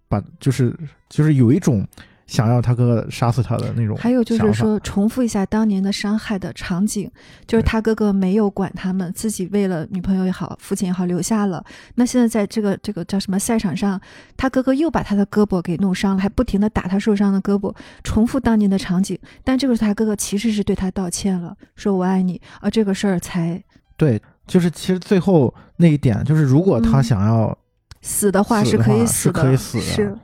[0.08, 0.76] 把，就是
[1.08, 1.86] 就是有一种
[2.32, 3.94] 想要他哥哥杀死他的那种。
[3.98, 7.10] 还有就是说，重复一下当年的伤害的场景，
[7.46, 11.62] 就是他哥哥没有管他们，自己为了女朋友也好，父亲也好留下了。
[11.96, 14.00] 那现在在这个这个叫什么赛场上，
[14.34, 19.18] 他哥哥又把他的胳膊给弄伤了，还不停的打他受伤的胳膊，重复当年的场景。
[19.44, 23.62] 但这个时候他哥哥其实是对他道歉了，说我爱你，而这个事儿才
[23.98, 27.58] 对，就是其实最后那一点，就是如果他嗯想要，
[28.00, 30.18] 死的话是可以死的话死的，是可以死的是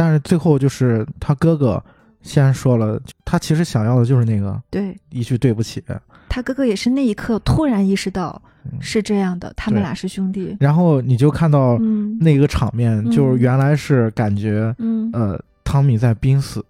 [0.00, 1.84] 但是最后就是他哥哥
[2.22, 4.96] 先说了，他其实想要的就是那个对。
[5.10, 5.84] 一句对不起。
[6.26, 10.56] 他哥哥也是那一刻突然意识到嗯是这样的，他们俩是兄弟。
[10.58, 16.64] 然后你就看到嗯那个场面，就是嗯原来是感觉，嗯呃，汤米在濒死，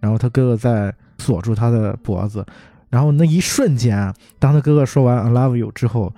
[0.00, 2.42] 然后他哥哥在锁住他的脖子，
[2.88, 6.10] 然后那一瞬间，当他哥哥说完 "I love you" 之后，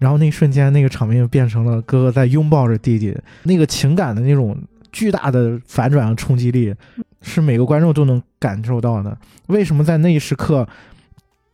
[0.00, 4.58] 然后那一瞬间那个场面变成了哥哥在拥抱着弟弟，那个情感的那种
[4.92, 6.74] 巨大的反转和冲击力，
[7.20, 9.16] 是每个观众都能感受到的。
[9.46, 10.66] 为什么在那一时刻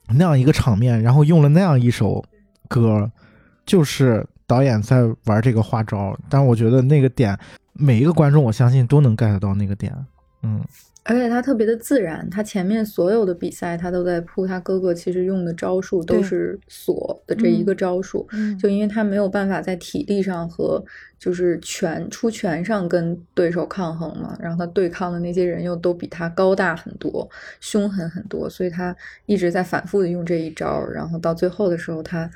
[0.08, 2.24] 那样一个场面，然后用了那样一首
[2.68, 3.10] 歌，
[3.64, 7.38] 就是导演在玩这个花招，但我觉得那个点，
[7.72, 9.92] 每一个观众我相信都能 get 到那个点。
[10.42, 10.64] 嗯，
[11.08, 20.84] 而且他特别的自然，他前面所有的比赛他都在铺他哥哥其实用的招数都是锁的这一个招数，嗯就因为他没有办法在体力上和
[21.18, 27.28] 就是拳出拳上跟对手抗衡嘛，然后他对抗的那些人又都比他高大很多，
[27.60, 28.94] 凶狠很多，所以他
[29.26, 32.30] 一直在反复的用这一招，然后到最后的时候他。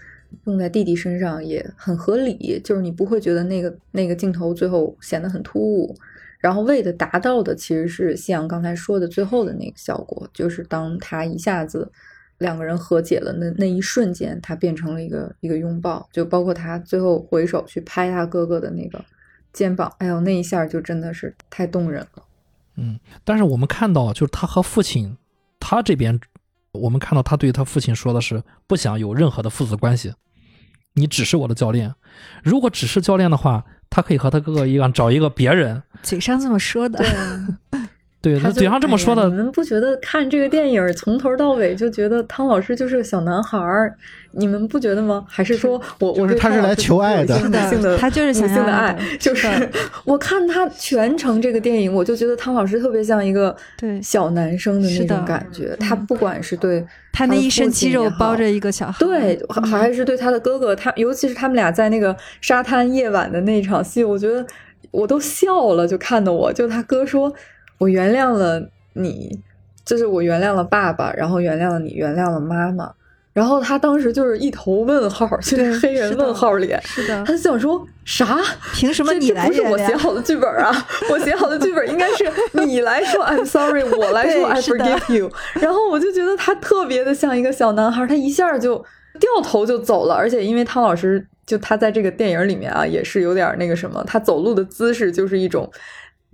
[0.44, 5.92] 用在弟弟身上也很合理，就是你不会觉得那个那个镜头最后显得很突兀，
[6.40, 11.92] 然后为的达到的其实是夕阳刚才说的最后的那个效果，就是当他一下子
[12.38, 19.04] 两个人和解了那那一瞬间，他变成了一个一个拥抱，就包括他最后回首去拍他哥哥的那个
[19.52, 22.22] 肩膀，哎呦那一下就真的是太动人了。
[22.76, 25.18] 嗯，但是我们看到，就是他和父亲，
[25.58, 26.18] 他这边，
[26.72, 30.14] 我们看到他对他父亲说的是不想有任何的父子关系，
[30.94, 31.94] 你只是我的教练。
[32.42, 35.82] 如果只是教练的话，他可以和他哥哥一样找一个别人。
[36.02, 37.04] 嘴上这么说的，
[38.22, 43.94] 对，他嘴上这么说的哎，你，们不觉得看这个电影从头到尾就觉得汤老师就是个小男孩儿？
[44.32, 45.24] 你们不觉得吗？
[45.26, 47.36] 还是说我就是我对他是来求爱的
[47.98, 49.70] 他就是想性的爱，就是是
[50.04, 55.74] 我看他全程这个电影，我就觉得汤老师特别像一个对小男生的那种感觉。
[55.80, 64.46] 他嗯不管是对他那一身肌肉包着一个小孩，对，还是对他的哥哥，他尤其是他们俩在那个沙滩夜晚的那场戏，我觉得
[64.90, 67.32] 我都笑了，就看的我，就他哥说，
[67.80, 68.62] 我原谅了
[68.92, 69.40] 你，
[69.86, 72.92] 就是我原谅了爸爸，然后原谅了你，原谅了妈妈。
[73.32, 78.38] 然后他当时就是一头问号，就是对黑人问号脸，是的他，就想说啥？
[78.74, 79.82] 凭什么你来这这不是？
[79.84, 80.86] 我写好的剧本啊！
[81.10, 85.32] 我写好的剧本应该是你来说 I'm sorry，我来说 I forgive you。
[85.54, 88.76] 然后我就觉得他特别的像一个小男孩，他一下就
[89.18, 90.14] 掉头就走了。
[90.14, 95.70] 而且因为汤老师就他在这个电影里面啊，也是有点那个什么，他走路的姿势就是一种。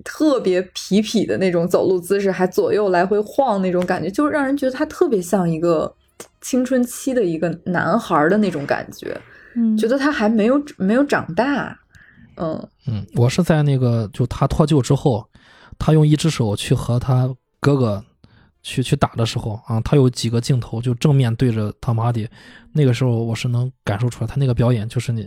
[0.05, 5.93] 特别痞痞的那种走路姿势，还左右来回晃那种感觉，就让人觉得他特别像一个
[6.41, 9.19] 青春期的一个男孩的那种感觉，
[9.55, 11.79] 嗯，觉得他还没有没有长大，
[12.37, 15.27] 嗯，嗯，我是在那个就他脱臼之后，
[15.79, 18.05] 他用一只手去和他哥哥
[18.67, 22.29] 去去打的时候啊，他有几个镜头就正面对着汤姆哈迪，
[22.73, 25.25] 那个时候我是能感受出来，他那个表演就是你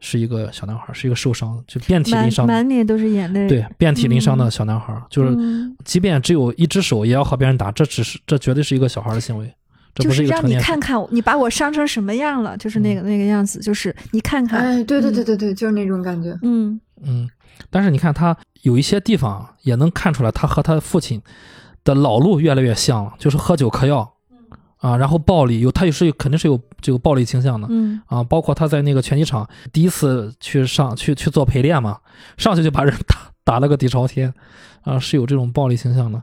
[0.00, 9.46] 是一个小男孩，是一个受伤就遍体鳞伤的，满脸都是眼泪，对，遍体鳞伤的嗯小男孩，就是嗯即便只有一只手也要和别人打，这只是这绝对是一个小孩的行为，
[9.94, 10.56] 这不就是让你。
[10.58, 16.36] 看看你把我伤成什么样了，就是那个那个样子，就是你看看，哎，对对嗯对对对，就是那种感觉。
[16.42, 17.30] 嗯嗯，
[17.70, 21.22] 但是你看他有一些地方也能看出来，他和他父亲
[21.84, 24.14] 的老路越来越像了，就是喝酒嗑药，
[24.78, 31.98] 啊，然后暴力有他也是肯定是有这个暴力倾向的嗯啊，包括他在那个拳击场第一次去上去去做陪练嘛，
[32.36, 34.32] 上去就把人 打打了个底朝天，
[34.82, 36.22] 啊，是有这种暴力倾向的。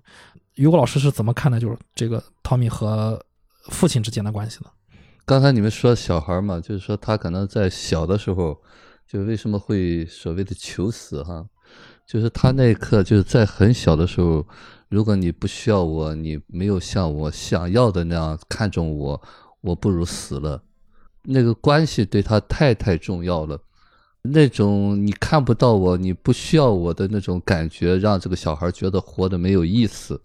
[0.56, 3.24] 于果老师是怎么看待就是这个汤米和
[3.70, 4.70] 父亲之间的关系呢？
[5.26, 8.58] 刚才你们说小孩嘛，就是说他可能在小的时候，
[9.08, 11.46] 就为什么会所谓的求死哈，
[12.08, 14.48] 就是他那一刻就是在很小的时候，
[14.88, 19.22] 如果你不需要我，你没有像我想要的那样看重我，
[19.60, 20.64] 我不如死了。
[21.24, 23.60] 那个关系对他太太重要了，
[24.22, 30.22] 那种你看不到我，你不需要我的那种感觉，让这个小孩觉得活得没有意思。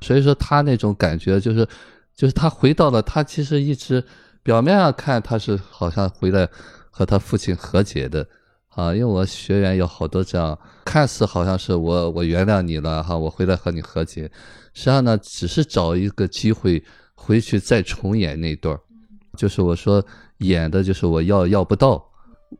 [0.00, 1.66] 所以说他那种感觉就是，
[2.14, 4.04] 就是他回到了他其实一直
[4.44, 6.48] 表面上看他是好像回来
[6.90, 8.24] 和他父亲和解的
[8.74, 14.22] 啊，因为我学员有好多这样，看似好像是我我原谅你了哈，我回来和你和解，
[14.72, 16.82] 实际上呢只是找一个机会
[17.14, 18.80] 回去再重演那段儿，
[19.36, 20.04] 就是我说
[20.38, 22.04] 演的就是我要要不到，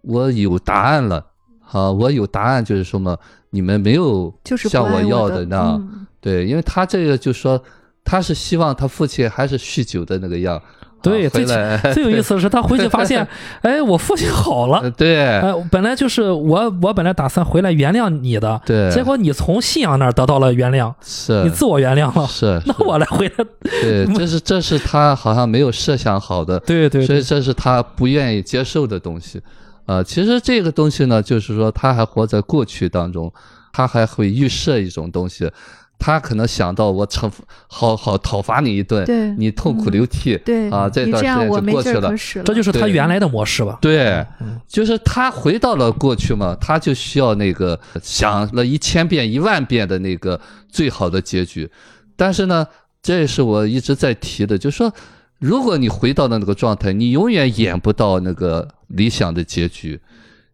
[0.03, 1.27] 我有答案了。
[1.72, 3.18] 啊，我有答案，就是说嘛，
[3.50, 4.33] 你们没有
[4.70, 7.61] 像我要的那样，嗯对，因为他这个就说
[8.05, 10.62] 他是希望他父亲还是酗酒的那个样，
[11.05, 13.27] 对，最来最有意思的是，他回去发现，
[13.62, 14.90] 哎，我父亲好了呃。
[14.90, 23.45] 对哎，本来就是我，我本来打算回来原谅你的，对，结果你从信仰那儿得到了原谅，是你自我原谅了，是，那我来回来，
[23.83, 29.40] 对，这是这是他好像没有设想好的，对对对所以这是他不愿意接受的东西。
[29.87, 33.31] 呃，其实这个东西呢，就是说他还活在过去当中，
[33.71, 35.51] 他还会预设一种东西，
[35.98, 42.12] 他可能想到我惩罚好好讨伐你一顿，对你痛苦流涕，对啊，这段时间就过去了
[42.44, 43.78] 这就是他原来的模式吧？
[43.80, 51.70] 对，嗯就是他回到了过去嘛，他就需要那个想了一千遍、一万遍的那个最好的结局。
[52.16, 52.66] 但是呢，
[53.02, 54.92] 这也是我一直在提的，就是说，
[55.38, 59.98] 如果你回到了那个状态，你永远演不到那个理想的结局，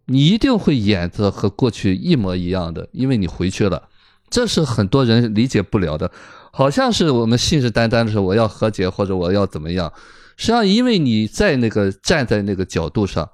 [0.06, 3.82] 你一定会演的和过去一模一样的，因为你回去了。
[4.30, 6.10] 这是很多人理解不了的，
[6.52, 9.92] 好像是我们信誓旦旦的说我要和解或者我要怎么样，
[10.36, 13.28] 实际上因为你在那个站在那个角度上，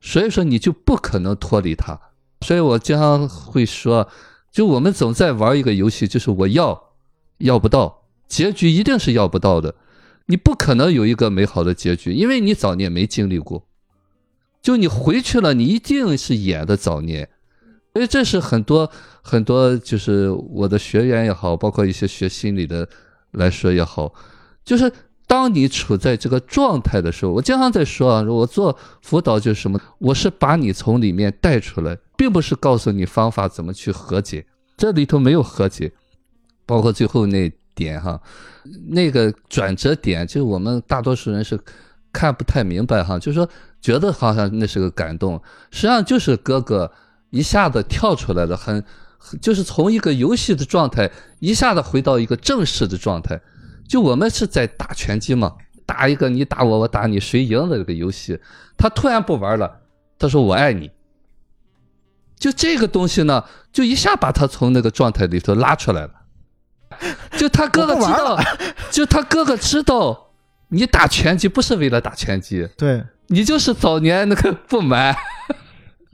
[0.00, 2.00] 所以说你就不可能脱离他。
[2.40, 4.08] 所以我经常会说，
[4.52, 6.94] 就我们总在玩一个游戏，就是我要
[7.38, 9.74] 要不到，结局一定是要不到的，
[10.26, 13.66] 你不可能有一个美好的结局，因为你早年没经历过。
[14.62, 17.28] 就你回去了，你一定是演的早年，
[17.98, 18.88] 所以这是很多
[19.22, 22.88] 很多，就是我的学员也好，包括一些学心理的
[23.32, 24.14] 来说也好，
[24.64, 24.92] 就是
[25.26, 35.90] 当你处在这个状态的时候，我经常在说啊，我做辅导就是什么，我是把你从里面带出来，并不是告诉你方法怎么去和解，这里头没有和解，
[36.64, 38.20] 包括最后那点哈，
[38.90, 41.58] 那个转折点，就是我们大多数人是
[42.12, 43.48] 看不太明白哈，就是说
[43.80, 46.88] 觉得好像那是个感动，实际上就是哥哥
[47.30, 48.84] 一下子跳出来了，很
[49.40, 51.10] 就是从一个游戏的状态
[51.40, 53.40] 一下子回到一个正式的状态。
[53.88, 55.54] 就我们是在打拳击嘛，
[55.86, 58.38] 打一个你打我，我打你，谁赢了这个游戏。
[58.76, 59.80] 他突然不玩了，
[60.18, 60.90] 他说我爱你。
[62.38, 66.10] 就这个东西呢，就一下把他从那个状态里头拉出来了。
[67.36, 68.40] 就他哥哥知道，
[68.90, 70.30] 就他哥哥知道，
[70.68, 75.16] 你打拳击不是为了打拳击，对，你就是早年那个不满。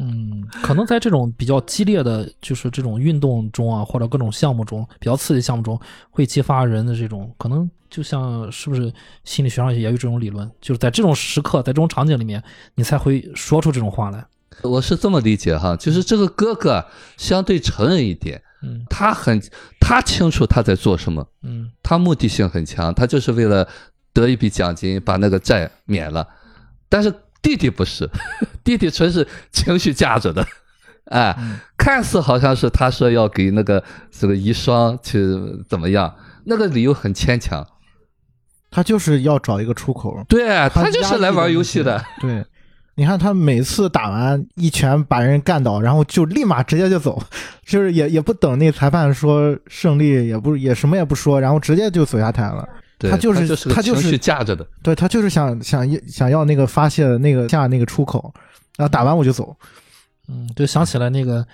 [0.07, 8.93] 嗯，可能在这种比较激烈的就是这种运动中啊，或者各种项目中，比较刺激项目中，会激发人的这种可能，就像是不是
[9.25, 12.43] 心理学上也有这种理论，就是在这种时刻，在这种场景里面，
[12.75, 14.25] 你才会说出这种话来。
[14.63, 16.85] 我是这么理解哈，就是这个哥哥
[17.17, 19.41] 相对成人一点，嗯他很
[19.81, 23.67] 他清楚他在做什么，嗯他目的性很强，他就是为了
[24.13, 26.29] 得一笔奖金，把那个债免了。
[26.89, 27.13] 但是
[27.45, 28.11] 弟弟不是，
[28.65, 30.45] 弟弟纯是情绪架着的，
[31.13, 35.19] 哎，嗯看似好像是他说要给那个这个遗孀去
[35.69, 36.13] 怎么样，
[36.47, 37.65] 那个理由很牵强。
[38.71, 42.03] 他就是要找一个出口，对他就是来玩游戏的。
[42.21, 42.45] 对，
[42.97, 47.23] 你看他每次打完一拳把人干倒，然后就立马直接就走，
[47.65, 52.69] 就是也也不等那裁判说胜利，也不也什么也不说，然后直接就走下台了。
[53.05, 54.67] 对他就是就是他就是架着的。
[54.83, 58.33] 对他就是想想想要那个发泄的那个下那个出口，
[58.77, 59.55] 然后打完我就走。
[60.29, 61.47] 嗯，就想起来那个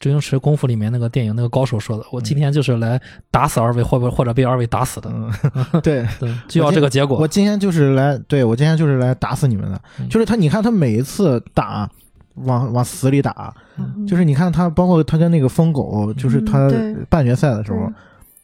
[0.00, 5.30] 周星驰功夫里面那个电影那个高手说的，我今天就是来打死二位，或者或者被二位打死的，嗯，
[5.80, 7.18] 对， 对，就要这个结果。
[7.18, 9.80] 我今天就是来，对我今天就是来打死你们的。
[10.00, 11.88] 嗯就是他，你看他每一次打，
[12.34, 16.68] 往往死里打，嗯就是你看他，包括他跟那个疯狗，就是他
[17.08, 17.94] 半决赛的时候，对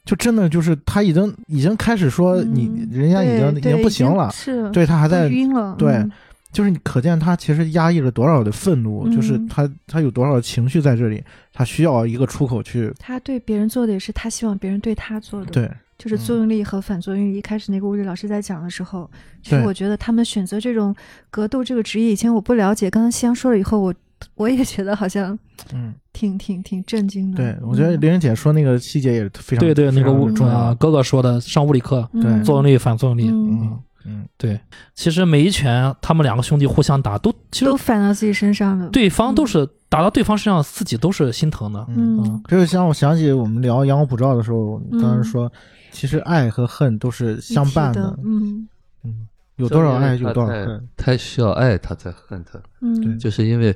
[0.05, 6.11] 就真的就是他已经已经开始说你，嗯人家已经已经不行了，是，对他还在晕了，对嗯
[6.53, 11.23] 就是你可见他其实压抑了多少的愤怒，就是嗯他他有多少情绪在这里，
[11.53, 17.39] 他需要一个出口去他对别人做的也是他希望别人对他做的。，对就是作用力和反作用力。
[17.39, 19.09] 一开始那个物理老师在讲的时候，
[19.41, 20.93] 其实我觉得他们选择这种
[21.31, 23.95] 格斗这个职业，以前我不了解，刚刚夕阳说了以后，我
[24.35, 25.39] 我也觉得好像
[25.73, 27.37] 嗯挺挺挺震惊的。
[27.37, 33.29] 对，我觉得嗯玲玲姐说那个细节也是非常对对，那个物非常重要，啊哥哥说的上物理课，对嗯作用力反作用力。
[33.29, 34.61] 嗯嗯嗯对，
[34.97, 38.89] 其实每一拳他们两个兄弟互相打，都其实都反到自己身上了。
[38.89, 41.87] 对方都是打到对方身上，自己都是心疼的。
[41.89, 45.51] 嗯，嗯这就像我想起我们聊阳光普照的时候，嗯当时说，
[45.93, 48.19] 其实爱和恨都是相伴的。
[48.25, 48.67] 嗯
[49.05, 50.89] 嗯，有多少爱就有多少恨。
[50.97, 53.73] 太需要爱，他才恨他，嗯，就是因为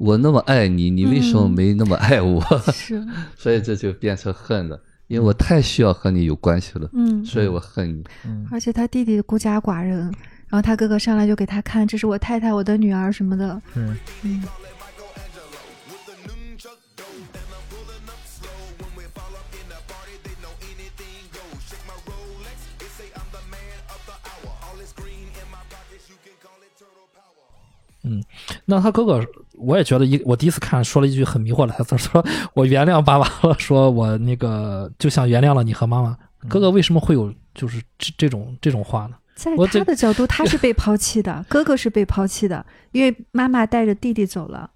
[0.00, 2.42] 我那么爱你，你为什么嗯没那么爱我？
[2.72, 8.02] 是 所以这就变成恨了，因为我太需要和你有关系了，嗯，所以我恨你。
[8.24, 9.98] 嗯而且他弟弟孤家寡人，
[10.48, 13.60] 然后他哥哥上来就给他看，这是我太太，我的女儿什么的。
[13.74, 13.94] 嗯，
[28.02, 28.24] 嗯
[28.64, 29.22] 那他哥哥，
[29.60, 36.16] 我也觉得一，我第一次看说了一句很迷惑的台词，说我原谅爸爸了，说我那个就像原谅了你和妈妈。
[36.48, 39.16] 哥哥为什么会有就是这这种这种话呢？
[39.36, 44.70] 在他的角度，他是被抛弃的，哥哥是被抛弃的，因为妈妈带着弟弟走了。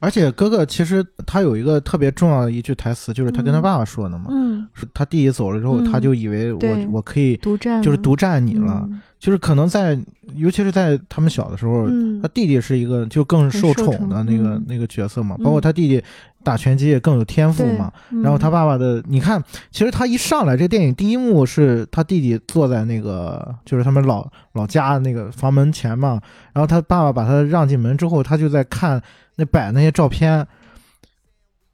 [0.00, 9.00] 而且哥哥其实他有一个特别重要的一句台词，就是他跟他嗯爸爸说的嘛，嗯，是他弟弟走了之后，嗯他就以为我我可以独占就是独占你了，嗯。
[9.20, 9.98] 就是可能在
[10.34, 12.22] 尤其是在他们小的时候，嗯。
[12.22, 14.64] 他弟弟是一个就更受宠的那个嗯。
[14.66, 15.44] 那个角色嘛，嗯。
[15.44, 16.02] 包括他弟弟
[16.42, 17.92] 打拳击也更有天赋嘛。
[18.10, 18.22] 嗯。
[18.22, 26.18] 然后他爸爸的，你看，其实他一上来，这电影第一幕是他弟弟坐在那个就是他们老老家那个房门前嘛，
[26.54, 29.02] 然后他爸爸把他让进门之后，他就在看
[29.40, 30.46] 那摆那些照片。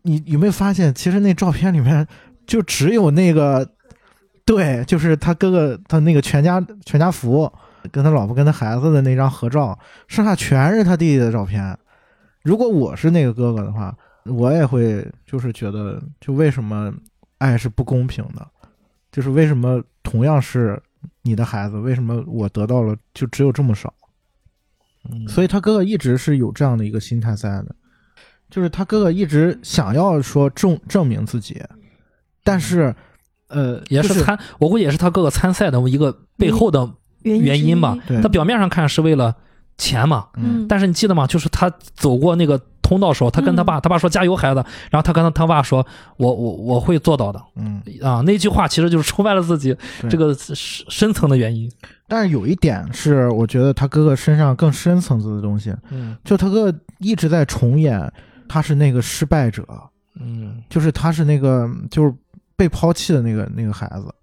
[0.09, 2.07] 你有没有发现，其实那照片里面
[2.47, 3.69] 就只有那个，
[4.45, 7.53] 对，就是他哥哥他那个全家全家福，
[7.91, 11.77] 跟他老婆跟他孩子的那张合照，剩下全是他弟弟的照片。
[12.45, 13.93] 如果我是那个哥哥的话，
[14.27, 16.95] 我也会就是觉得，就为什么
[17.39, 18.47] 爱是不公平的，
[19.11, 20.81] 就是为什么同样是
[21.23, 23.93] 你的孩子，为什么我得到了就只有这么少？
[25.13, 25.29] 嗯。
[25.29, 27.75] 所以他哥哥一直是有这样的一个心态在的，
[28.51, 31.63] 就是他哥哥一直想要说证证明自己，
[32.45, 32.95] 但是，
[33.49, 36.89] 呃，也是也参，我估计也是他哥哥参赛的一个背后的
[37.23, 37.81] 原因。
[37.81, 37.97] 吧。
[38.23, 39.35] 他表面上看是为了
[39.79, 41.27] 钱嘛，嗯，但是你记得吗？
[41.27, 45.84] 就是他走过那个通道时候，他跟他爸，他爸说加油孩子，然后他跟他他爸说，
[46.16, 47.43] 我我我会做到的。
[47.57, 49.76] 嗯，啊，那句话其实就是出卖了自己
[50.09, 51.68] 这个深深层的原因。
[52.07, 56.16] 但是有一点是，我觉得他哥哥身上更深层次的东西，嗯。
[56.22, 58.01] 就他哥哥一直在重演
[58.47, 59.66] 他是那个失败者，
[60.20, 60.62] 嗯。
[60.70, 62.14] 就是他是那个就是
[62.55, 64.14] 被抛弃的那个那个孩子。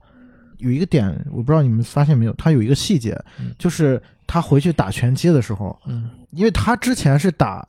[0.59, 7.67] 有一个点，我不知道你们发现没有，他有一个细节嗯，就是他回去打拳击的时候，嗯，因为他之前是打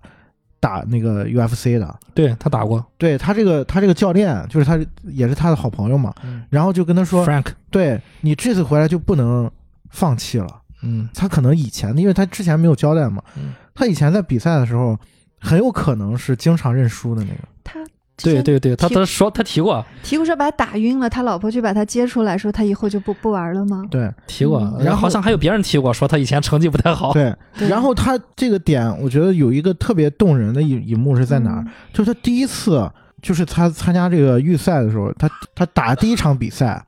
[0.64, 9.50] 打那个 UFC 的，对他打过对他这个他这个教练就是他也是他的好朋友嘛，嗯然后就跟他说，Frank，对你这次回来就不能
[9.90, 10.62] 放弃了。
[10.82, 14.98] 嗯他可能以前，因为他之前没有交代嘛，嗯他以前在比赛的时候，
[15.38, 17.40] 很有可能是经常认输的那个。
[17.62, 17.80] 他
[18.22, 23.84] 对对对，他他说他提过提过说把他打晕了，他老婆去把他接出来说他以后就不不玩了吗？
[23.90, 27.12] 对提过，嗯然后好像还有别人提过，说他以前成绩不太好。
[27.12, 31.62] 对，对 然后他这个点，我觉得有一个特别动人的一一幕是在哪儿？
[31.66, 32.88] 嗯就是他第一次，
[33.20, 36.84] 就是他参加这个预赛的时候，他他打第一场比赛，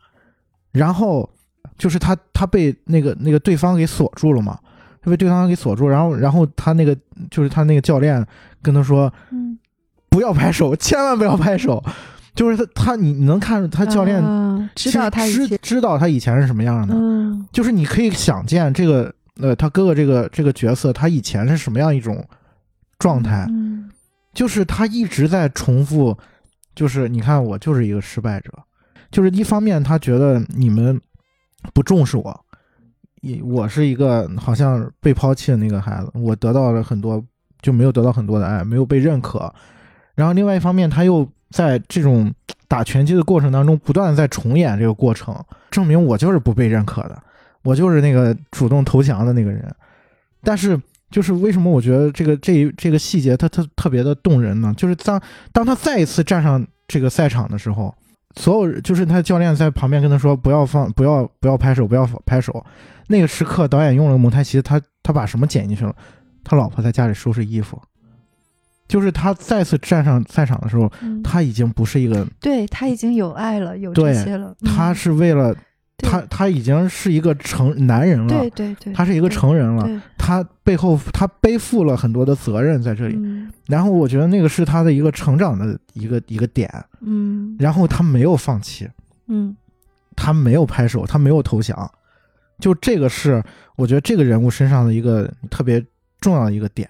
[0.73, 1.29] 然后
[1.77, 4.59] 就是他他被那个那个对方给锁住了嘛，
[5.03, 6.97] 他被对方给锁住，然后然后他那个
[7.31, 8.25] 就是他那个教练
[8.63, 9.46] 跟他说嗯，
[10.17, 11.85] 不要拍手， 千万不要拍手。
[12.35, 17.47] 就是他，他你你能看出他教练啊知道他知知道他以前是什么样的，嗯。
[17.53, 22.27] 就是你可以想见这个呃他哥哥这个这个角色，他以前是什么样一种
[22.99, 23.91] 状态，嗯。
[24.33, 26.17] 就是他一直在重复，
[26.75, 28.51] 就是你看我就是一个失败者，
[29.11, 30.99] 就是一方面他觉得你们
[31.75, 32.41] 不重视我，
[33.23, 37.23] 也我是一个好像被抛弃的那个孩子，我得到了很多
[37.63, 39.51] 就没有得到很多的爱，没有被认可，
[40.17, 42.35] 然后另外一方面他又在这种
[42.67, 45.33] 打拳击的过程当中不断地在重演这个过程，
[45.71, 47.17] 证明我就是不被认可的，
[47.63, 49.73] 我就是那个主动投降的那个人，
[50.43, 50.77] 但是。
[51.09, 54.75] 就是为什么我觉得这个这一这个细节它它特别的动人呢？
[54.77, 57.95] 就是当当他再一次站上这个赛场的时候，
[58.35, 62.67] 所有就是他教练在旁边跟他说不要放，不要不要拍手，不要拍手。
[63.07, 65.95] 那个时刻，导演用了蒙太奇，他他把什么剪进去了？
[66.43, 67.81] 他老婆在家里收拾衣服，
[68.89, 71.23] 就是他再次站上赛场的时候，嗯。
[71.23, 74.55] 他已经不是一个，对他已经有爱了，有这对些了。
[74.61, 74.69] 嗯。
[74.69, 75.55] 他是为了
[75.99, 83.17] 他他已经是一个成男人了对，对对，他是一个成人了，他背后他背负了很多的责任在这里。
[83.17, 83.51] 嗯。
[83.67, 86.71] 然后我觉得那个是他的一个成长的一个一个点，
[87.01, 87.57] 嗯。
[87.59, 88.89] 然后他没有放弃，
[89.27, 89.57] 嗯。
[90.15, 91.91] 他没有拍手，他没有投降，
[92.59, 93.43] 就这个是
[93.77, 95.85] 我觉得这个人物身上的一个特别
[96.21, 96.89] 重要的一个点。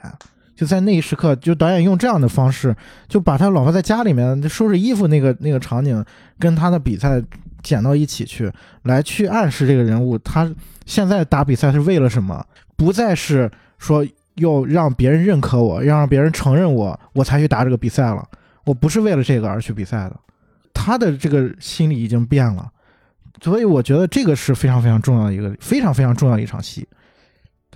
[0.57, 2.74] 就在那一时刻，就导演用这样的方式，
[3.07, 6.04] 就把他老婆在家里面收拾衣服那个那个场景，
[6.38, 7.22] 跟他的比赛
[7.62, 8.50] 剪到一起去，
[8.84, 10.50] 来去暗示这个人物，他
[10.86, 12.44] 现在打比赛是为了什么？
[12.74, 14.04] 不再是说
[14.36, 18.26] 要让别人认可我，要让别人承认我，我才去打这个比赛了。
[18.64, 20.16] 我不是为了这个而去比赛的。
[20.74, 22.70] 他的这个心理已经变了，
[23.40, 26.86] 所以我觉得这个是非常非常重要的一个非常非常重要的一场戏。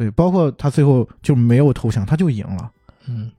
[0.00, 2.70] 对，包括他最后就没有投降，他就赢了。
[3.06, 3.30] 嗯，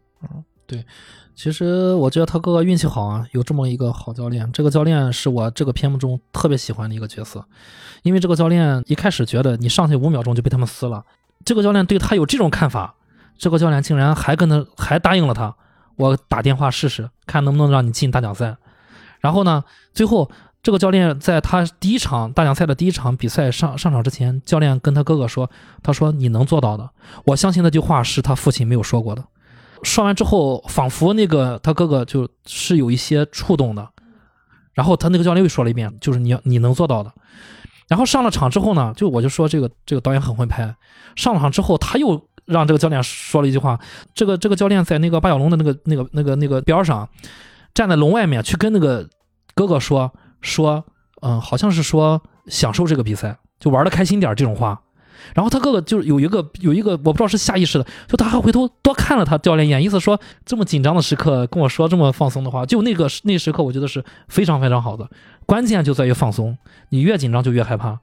[0.68, 0.86] 对，
[1.34, 4.48] 其实我觉得他哥哥运气好啊，有这么一个好教练。
[4.52, 7.44] 这个教练是我这个片目中特别喜欢的一个角色，
[8.04, 11.04] 因为这个教练一开始觉得你上去五秒钟就被他们撕了，
[11.44, 12.94] 这个教练对他有这种看法，
[13.40, 15.56] 这个教练竟然还跟他还答应了他，
[15.96, 18.56] 我打电话试试，看能不能让你进大奖赛。
[19.20, 20.30] 然后呢，最后
[20.64, 25.50] 这个教练在他第一场大奖赛的第一场比赛上上场之前，教练跟他哥哥说
[25.82, 26.90] ：“他说你能做到的。”
[27.26, 29.24] 我相信那句话是他父亲没有说过的。
[29.82, 33.90] 说完之后，仿佛那个他哥哥就是有一些触动的。
[34.74, 37.12] 然后他那个教练又说了一遍，就是你你能做到的。
[37.88, 40.76] 然后上了场之后呢，就我就说这个这个导演很会拍。
[41.16, 43.80] 上了场之后，他又让这个教练说了一句话。
[44.14, 47.10] 这个这个教练在那个八角笼的那个那个那个那个边上，
[47.74, 49.10] 站在笼外面去跟那个
[49.56, 50.84] 哥哥说说，
[51.22, 54.82] 嗯，好像是说享受这个比赛，就玩的开心点这种话。
[55.36, 65.08] 然后他哥哥就有一个有一个我不知道是下意识的，就他还回头多看了他教练一眼，意思说这么紧张的时刻跟我说这么放松的话，就那个那时刻我觉得是非常非常好的。
[65.46, 66.58] 关键就在于放松，
[66.90, 68.00] 你越紧张就越害怕。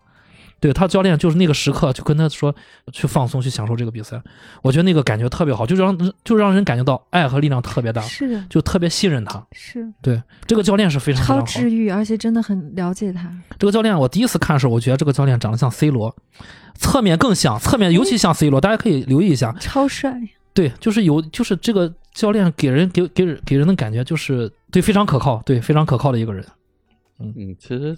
[0.61, 2.55] 对他教练就是那个时刻就跟他说
[2.93, 4.21] 去放松去享受这个比赛，
[4.63, 9.45] 我觉得那个感觉特别好，就让就让人感觉到爱和力量特别大，是的，就特别信任他。
[9.53, 11.47] 是对这个教练是非常非超常好。
[11.47, 13.31] 治愈，而且真的很了解他。
[13.59, 16.15] 这个教练，我第一次看的时候，我觉得这个教练长得像 C 罗，
[16.75, 19.55] 侧面更像，侧面尤其像 C 罗，大家可以留意一下。
[19.61, 20.21] 超帅，
[20.53, 26.45] 对，就是有，就是这个教练给人给给人给人的感觉就是对非常可靠，对非常可靠的一个人。
[27.21, 27.97] 嗯嗯，其实，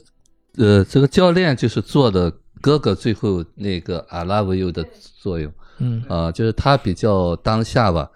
[0.56, 4.84] 呃，这个教练就是做的哥哥最后那个 I love you 的
[5.18, 5.52] 作用
[5.82, 8.10] 嗯啊、就是他比较当下吧，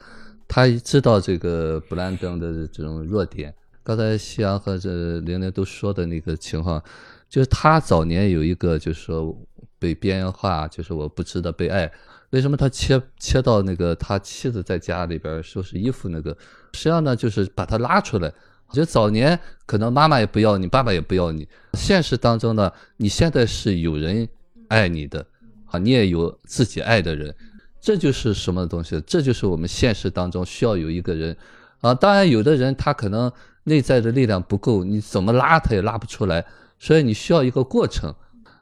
[0.46, 3.54] 他知道这个布兰登的这种弱点。
[3.82, 6.82] 刚才夕阳和这玲玲都说的那个情况，
[7.26, 9.34] 就是他早年有一个就是说
[9.78, 11.90] 被边缘化，就是我不值得被爱。
[12.30, 16.36] 为什么他切切到那个他妻子在家里边收拾衣服那个？
[16.74, 18.30] 实际上呢，就是把他拉出来。
[18.74, 21.46] 我觉得早年可能妈妈也不要你，爸爸也不要你。
[21.74, 24.26] 现实当中呢，你现在是有人
[24.66, 25.24] 爱你的，
[25.66, 27.32] 啊，你也有自己爱的人，
[27.80, 29.00] 这就是什么东西？
[29.06, 31.36] 这就是我们现实当中需要有一个人，
[31.82, 33.30] 啊，当然有的人他可能
[33.62, 36.44] 内在的力量不够，你怎么拉他也拉不出来，
[36.80, 38.12] 所以你需要一个过程。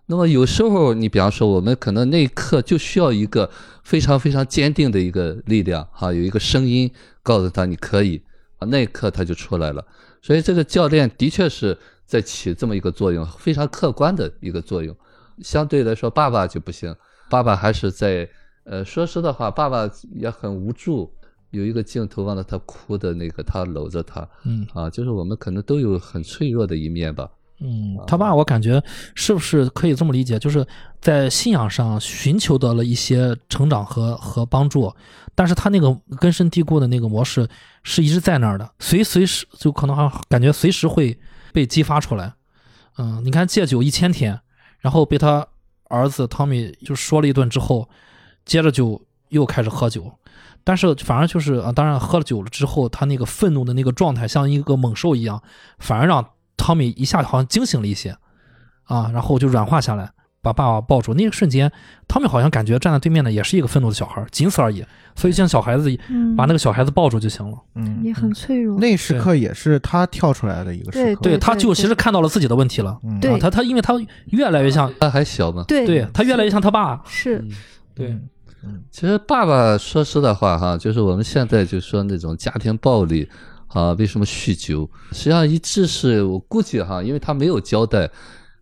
[0.04, 3.50] 那么有时候，你比方说，我们可能那一刻就需要一个
[3.82, 6.90] 非常非常坚定的一个力量，哈、有一个声音
[7.22, 8.20] 告诉他你可以，
[8.64, 9.84] 那一刻他就出来了。
[10.20, 14.96] 所以这个教练的确是在起这么一个作用，非常客观的一个作用。
[15.40, 16.94] 相对来说，爸爸就不行，
[17.28, 18.28] 爸爸还是在，
[18.64, 21.12] 呃，说实的话，爸爸也很无助。
[21.50, 27.30] 有一个镜头望着他哭的那个，他搂着他，嗯啊，就是我们可能都有很脆弱的一面吧。
[27.64, 28.82] 嗯，他爸我感觉
[29.14, 30.66] 是不是可以这么理解，就是
[31.00, 34.92] 在信仰上寻求得了一些成长和和帮助，
[35.34, 37.48] 但是他那个根深蒂固的那个模式
[37.84, 41.16] 是一直在那儿的，随随时就可能好像感觉随时会
[41.52, 42.34] 被激发出来。
[42.98, 44.40] 嗯，你看戒酒一千天，
[44.80, 45.46] 然后被他
[45.88, 47.88] 儿子汤米就说了一顿之后，
[48.44, 50.10] 接着就又开始喝酒，
[50.64, 55.40] 但是反而就是啊，当然喝了酒了之后，他那个愤怒的那个状态像一个猛兽一样，
[55.78, 56.26] 反而让
[56.62, 58.16] 汤米一下好像惊醒了一些，
[58.84, 60.08] 啊，然后就软化下来，
[60.40, 61.12] 把爸爸抱住。
[61.12, 61.72] 那个瞬间，
[62.06, 64.84] 汤米好像感觉站在对面的也是一个愤怒的小孩，仅此而已。
[65.16, 67.58] 所以像小孩子嗯，把那个小孩子抱住就行了。
[67.74, 68.78] 嗯，也很脆弱。
[68.78, 71.20] 那时刻也是他跳出来的一个时刻。
[71.20, 72.96] 对，他就其实看到了自己的问题了。
[73.02, 73.94] 嗯，对啊，他他因为他
[74.26, 77.02] 越来越像，他还小嘛，对对他越来越像他爸。
[77.08, 77.44] 是
[77.92, 78.16] 对，
[78.92, 83.28] 其实爸爸说实的话哈，就是我们现在就说那种家庭暴力
[83.72, 84.88] 啊，为什么酗酒？
[85.12, 88.10] 实际上一直是我估计哈，因为他没有交代，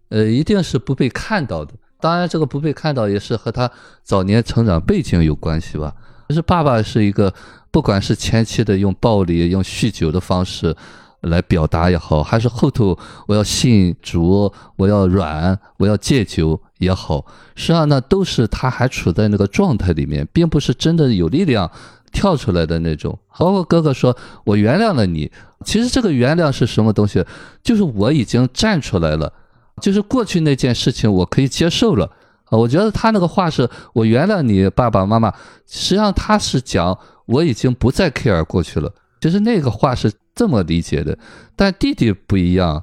[0.09, 1.75] 呃，一定是不被看到的。
[2.01, 3.71] 当然，这个不被看到也是和他
[4.03, 5.95] 早年成长背景有关系吧。
[6.29, 7.35] 就是爸爸是一个，
[7.71, 10.75] 不管是前期的用暴力、用酗酒的方式
[11.23, 12.97] 来表达也好，还是后头
[13.27, 21.71] 我要信主、我要软、我要戒酒也好，实际上呢，都是他还处在那个状态里面，并不是真的有力量
[22.13, 23.19] 跳出来的那种。
[23.39, 25.31] 包括哥哥说“我原谅了你”，
[25.65, 27.25] 其实这个原谅是什么东西？
[27.63, 29.33] 就是我已经站出来了，
[29.81, 32.11] 就是过去那件事情我可以接受了。
[32.47, 35.33] 啊，我觉得他那个话是“我原谅你，爸爸妈妈”，
[35.67, 38.93] 实际上他是讲我已经不再 care 过去了。
[39.21, 41.17] 其实那个话是这么理解的，
[41.55, 42.83] 但弟弟不一样，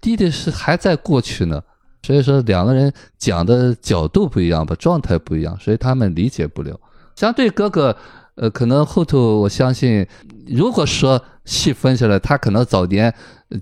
[0.00, 1.62] 弟弟是还在过去呢。
[2.02, 6.78] 所以说两个人讲的角度不一样吧，状态不一样，所以他们理解不了。
[7.16, 7.96] 相对哥哥，
[8.36, 10.06] 呃，可能后头我相信，
[10.46, 13.14] 如果说细分下来，他可能早年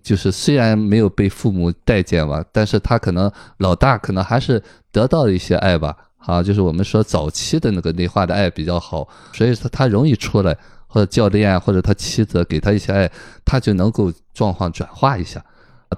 [0.02, 10.56] 就是虽然没有被父母待见吧，但是他可能老大可能还是得到了一些爱吧，啊，就是我们说早期的那个内化的爱比较好，所以说他容易出来，
[10.86, 13.10] 或者教练或者他妻子给他一些爱，
[13.44, 15.44] 他就能够状况转化一下。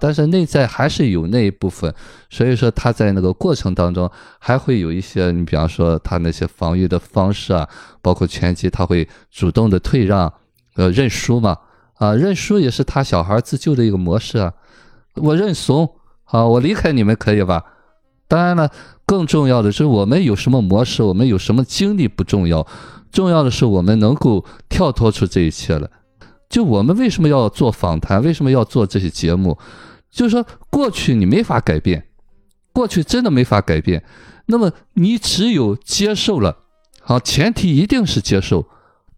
[0.01, 1.92] 但是内在还是有那一部分，
[2.30, 7.68] 所以说他在那个过程当中还会有一些，你比方说他那些防御的方式啊，
[8.01, 10.32] 包括拳击，他会主动的退让，
[10.76, 11.57] 呃，认输嘛，
[11.95, 14.53] 啊，认输也是他小孩自救的一个模式啊，
[15.14, 15.88] 我认怂，
[16.24, 17.64] 啊，我离开你们可以吧？
[18.26, 18.70] 当然了，
[19.05, 22.66] 更重要的是我们有什么模式，我们有什么经历不重要，
[23.12, 25.88] 重要的是我们能够跳脱出这一切来。
[26.55, 28.22] 就我们为什么要做访谈？
[28.22, 29.59] 为什么要做这些节目？
[30.09, 32.07] 就是说，过去你没法改变，
[32.72, 34.05] 过去真的没法改变。
[34.46, 36.59] 那么你只有接受了，
[37.00, 38.66] 好，前提一定是接受。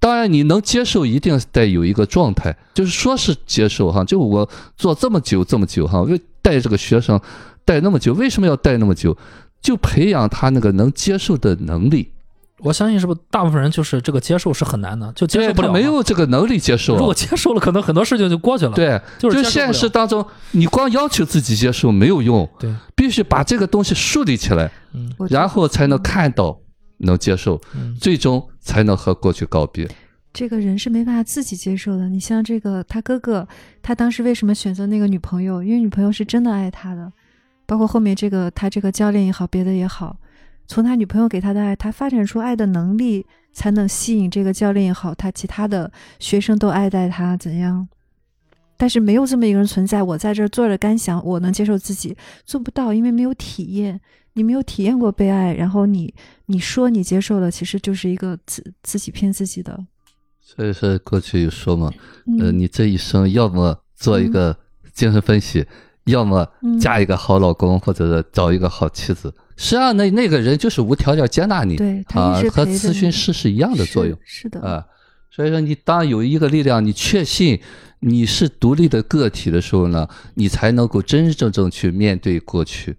[0.00, 4.02] 当然，你能接受，一定得有一个状态，就是说是接受哈。
[4.02, 7.20] 就我做这么久，这么久哈，为带这个学生
[7.66, 9.14] 带那么久，为什么要带那么久？
[9.60, 12.12] 就培养他那个能接受的能力。
[12.60, 15.70] 我相信是不是大部分人就是这个接受是很难的，就接受不了。
[15.70, 16.96] 没有这个能力接受。
[16.96, 18.72] 如果接受了，可能很多事情就过去了。
[18.72, 22.48] 对，就是现实当中，你光要求自己接受没有用。
[22.58, 26.58] 对，必须把这个东西树立起来，嗯，然后才能看到，
[26.98, 27.60] 能接受，
[28.00, 29.86] 最终才能和过去告别。
[30.32, 32.08] 这个人是没办法自己接受的。
[32.08, 33.46] 你像这个他哥哥，
[33.82, 35.62] 他当时为什么选择那个女朋友？
[35.62, 37.12] 因为女朋友是真的爱他的，
[37.66, 40.16] 包括后面这个他这个教练也好，别的也好。
[40.66, 47.88] 从他女朋友给他的爱，他发展出爱的能力，才能吸引这个教练也好，他其他的学生都爱戴他怎样？
[48.76, 52.14] 但是没有这么一个人存在，我在这儿坐着干想，我能接受自己
[52.44, 53.98] 做不到，因为没有体验，
[54.34, 56.12] 你没有体验过被爱，然后你
[56.44, 59.86] 你说你接受了，其实就是一个自自己骗自己的。
[60.42, 61.90] 所以说过去有说嘛，
[62.38, 64.54] 呃，你这一生要么做一个
[64.92, 65.66] 精神分析，
[66.04, 66.46] 要么
[66.78, 69.32] 嫁一个好老公，或者是找一个好妻子。
[69.56, 74.84] 实际上，那那个人就是无条件接纳你，对啊，和咨询师是一样的作用，是的啊。
[75.30, 77.60] 所以说，你当有一个力量，你确信
[78.00, 82.96] 你是独立的个体的时候呢，你才能够真真正正去面对过去，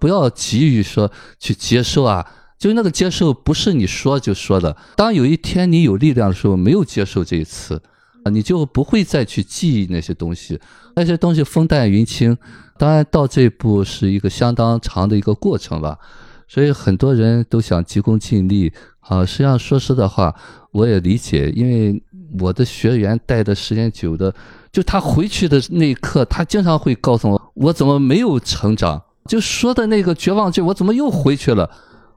[0.00, 2.26] 不要急于说去接受啊。
[2.58, 4.74] 就那个接受不是你说就说的。
[4.96, 7.82] 当有一天你有力量的时候，没有接受这一次啊，
[8.28, 10.60] 你就不会再去记忆那些东西，
[10.94, 12.36] 那些东西风淡云轻。
[12.78, 15.98] 当然，到这一步是一个相当长的一个过程吧，
[16.46, 19.24] 所以很多人都想急功近利啊。
[19.24, 20.34] 实际上，说实的话，
[20.72, 22.02] 我也理解，因为
[22.38, 24.34] 我的学员带的时间久的，
[24.70, 31.70] 就他回去的那一刻，他经常会告诉我：“我怎么没有成长？”就说的那个绝望劲，我怎么又回去了？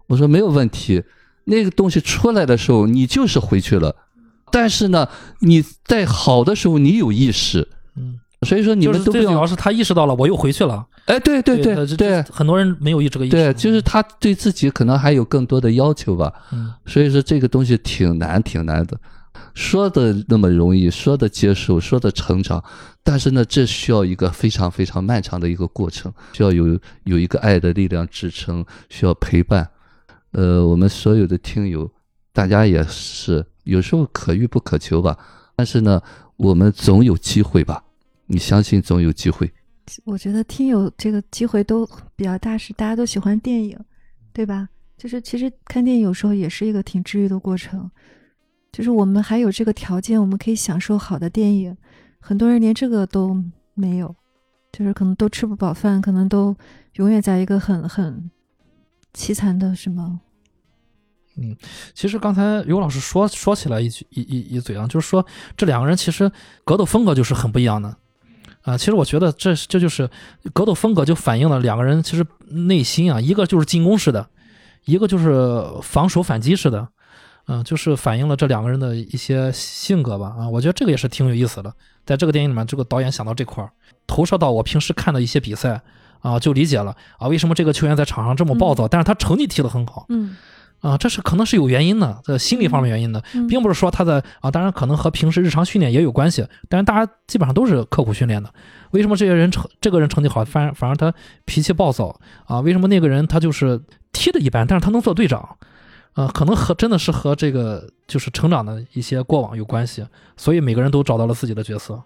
[0.08, 1.04] 我说没有问题，
[1.46, 3.96] 那个东西出来的时候，你就是回去了。
[4.52, 5.08] 但是呢，
[5.40, 8.20] 你在好的时候，你有意识，嗯。
[8.48, 10.86] 所以说你们都最主要是他意识到了，我又回去了。
[11.08, 13.36] 哎，对对对对，很多人没有这个意识。
[13.36, 16.32] 对，就是他对自己可能还有更多的要求吧。
[16.54, 18.98] 嗯，所以说这个东西挺难挺难的，
[19.54, 22.64] 说的那么容易，说的接受，说的成长，
[23.04, 29.70] 但是呢，这需要一个非常非常漫长的一个过程，需要有有一个爱的力量支撑，需要陪伴。
[30.32, 31.92] 呃，我们所有的听友，
[32.32, 35.18] 大家也是有时候可遇不可求吧，
[35.56, 36.02] 但是呢，
[36.38, 37.84] 我们总有机会吧。
[38.26, 39.52] 你相信总有机会？
[40.06, 43.80] 我觉得听友这个机会都比较大，是大家都喜欢电影，
[44.32, 44.70] 对吧？
[44.98, 47.90] 就是其实看电影有时候也是一个挺治愈的过程。
[48.72, 51.76] 就是我们还有这个条件，我们可以享受好的电影。
[52.20, 53.36] 很多人连这个都
[53.74, 54.16] 没有，
[54.72, 56.56] 就是可能都吃不饱饭，可能都
[56.94, 58.30] 永远在一个很很
[59.16, 60.20] 凄惨的什么。
[61.94, 65.26] 其实刚才刘老师说说起来一句一一一嘴啊，就是说
[65.56, 66.32] 这两个人其实
[66.64, 67.96] 格斗风格就是很不一样的
[68.62, 68.78] 啊。
[68.78, 70.10] 其实我觉得这这就是
[70.54, 74.28] 格斗风格就反映了两个人其实内心啊，一个就是进攻式的，
[74.86, 76.88] 一个就是防守反击式的，
[77.48, 80.50] 嗯、就是反映了这两个人的一些性格吧啊。
[80.50, 81.74] 我觉得这个也是挺有意思的，
[82.06, 83.72] 在这个电影里面，这个导演想到这块儿，
[84.08, 85.82] 投射到我平时看的一些比赛
[86.20, 90.06] 啊，就理解了啊，为什么这个球员在场上这么暴躁，但是他成绩踢得很好。
[90.10, 90.36] 嗯
[90.82, 98.52] 啊，这是可能是有原因的，这心理方面原因的，嗯并不是说他的啊，当然可能和平时日常训练也有关系，但是大家基本上都是刻苦训练的。
[98.92, 101.14] 为什么这些人成这个人成绩好，反而反而他
[101.46, 102.60] 脾气暴躁啊？
[102.62, 103.80] 为什么那个人他就是
[104.12, 105.58] 踢的一般，但是他能做队长？
[106.14, 110.06] 啊，可能和真的是和这个就是成长的一些过往有关系，
[110.38, 112.02] 所以每个人都找到了自己的角色。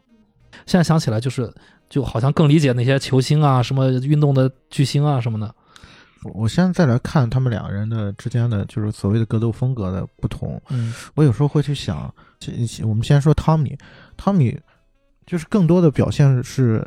[0.66, 1.52] 现在想起来，就是
[1.90, 5.56] 就好像更理解那些球星啊，什么运动的巨星啊什么的。
[6.34, 10.94] 我现在再来看他们两个人的之间的，就是所谓的格斗风格的不同，嗯。
[11.16, 12.52] 我有时候会去想，这
[12.84, 13.78] 我们先说汤米，
[14.16, 14.60] 汤米
[15.26, 16.86] 就是更多的表现是，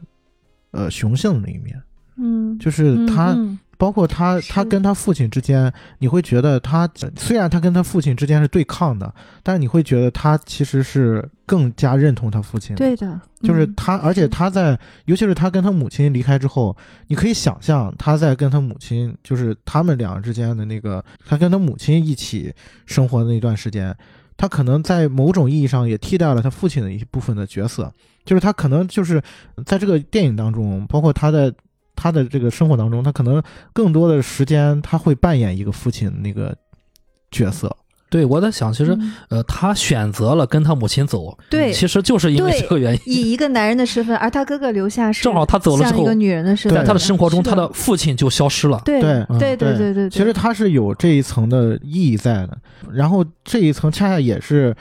[0.71, 1.83] 呃，雄性的那一面，
[2.17, 3.59] 嗯，就是他，嗯。
[3.79, 12.75] 包括他，他跟他父亲之间，你会觉得他虽然他跟他父亲之间是对抗的，但是你会觉得他其实是更加认同他父亲。
[12.77, 16.77] 对的，嗯就是他，而且他在，尤其是他跟他母亲离开之后，
[17.07, 22.53] 你可以想象他在跟他母亲，就是他们俩之间的那个，他跟他母亲一起
[22.85, 23.97] 生活的那段时间，
[24.37, 27.93] 他可能在某种意义上也替代了他父亲的一部分的角色，
[28.25, 29.23] 就是他可能就是
[29.65, 31.53] 在这个电影当中，包括他在
[31.95, 33.43] 他的这个生活当中，他可能
[33.73, 36.57] 更多的时间他会扮演一个父亲那个
[37.31, 37.75] 角色。
[38.09, 43.01] 对，我在想，其实嗯呃，他选择了跟他母亲走，对其实就是因为这个原因。
[43.05, 48.81] 以一个男人的身份，而他哥哥留下是正好他走了之后一个女人的身份，在他的生活中，他的父亲就消失了。
[48.85, 52.57] 对对嗯对对对对，其实他是有这一层的意义在的，
[52.93, 54.75] 然后这一层恰恰也是，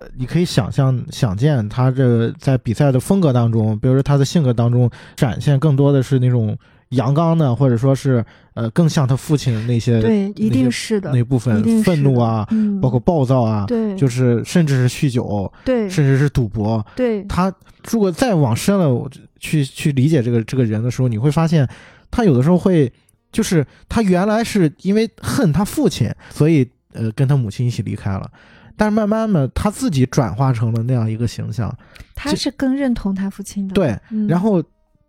[0.00, 6.58] 呃你可以想象想见他这在比赛的风格当中，比如说他的性格当中展现更多的是那种
[6.92, 8.24] 阳刚的，或者说是
[8.54, 15.82] 呃更像他父亲那些对，一定是的，那部分愤怒啊，嗯，包括暴躁啊，对，就是甚至是酗酒，对。
[15.88, 16.84] 甚至是赌博。
[16.96, 17.52] 对，他
[17.90, 21.68] 如果再往深了去去理解这个这个人的时候，你会发现，
[22.10, 22.90] 他有的时候会，
[23.30, 28.30] 就是他原来是因为恨他父亲，所以呃跟他母亲一起离开了，
[28.76, 31.76] 但是慢慢的他自己转化成了那样一个形象，
[32.14, 34.26] 他是更认同他父亲的，对，嗯。
[34.28, 34.62] 然后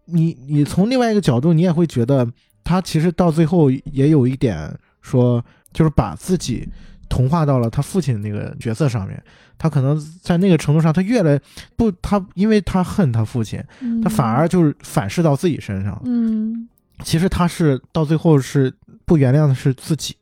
[0.06, 2.28] 你你从另外一个角度，你也会觉得
[2.64, 6.68] 他其实到最后也有一点说，就是把自己
[7.10, 9.22] 同化到了他父亲那个角色上面。
[9.58, 11.40] 他可能在那个程度上，他越来
[11.78, 16.02] 不，他因为他恨他父亲，嗯他反而就是反噬到自己身上。
[16.06, 16.68] 嗯
[17.04, 18.74] 其实他是到最后是
[19.06, 20.16] 不原谅的是自己，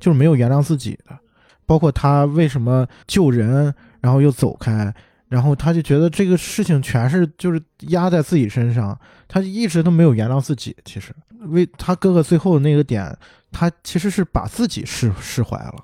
[0.00, 1.16] 就是没有原谅自己的。
[1.64, 4.92] 包括他为什么救人，然后又走开，
[5.28, 8.98] 然后他就觉得这个事情全是就是压在自己身上，
[9.28, 10.74] 他一直都没有原谅自己。
[10.84, 11.14] 其实
[11.46, 13.16] 为他哥哥最后那个点，
[13.52, 15.74] 他其实是把自己释释怀了。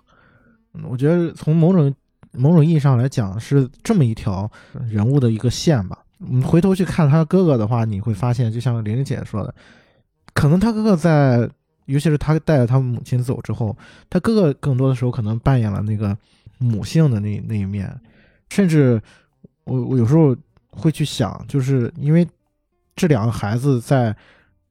[0.72, 1.95] 嗯，我觉得从某种
[2.32, 4.51] 某种意义上来讲，是这么一条
[4.88, 5.99] 人物的一个线吧。
[6.18, 9.55] 我们回头去看他哥哥的话，你会发现，就像玲玲姐说的，
[10.32, 11.49] 可能他哥哥在，
[11.84, 13.76] 尤其是他带着他母亲走之后，
[14.09, 16.16] 他哥哥更多的时候可能扮演了那个
[16.59, 17.95] 母性的那那一面，
[18.49, 19.01] 甚至
[19.65, 20.37] 我我有时候
[20.71, 22.27] 会去想，就是因为
[22.97, 24.15] 这两个孩子在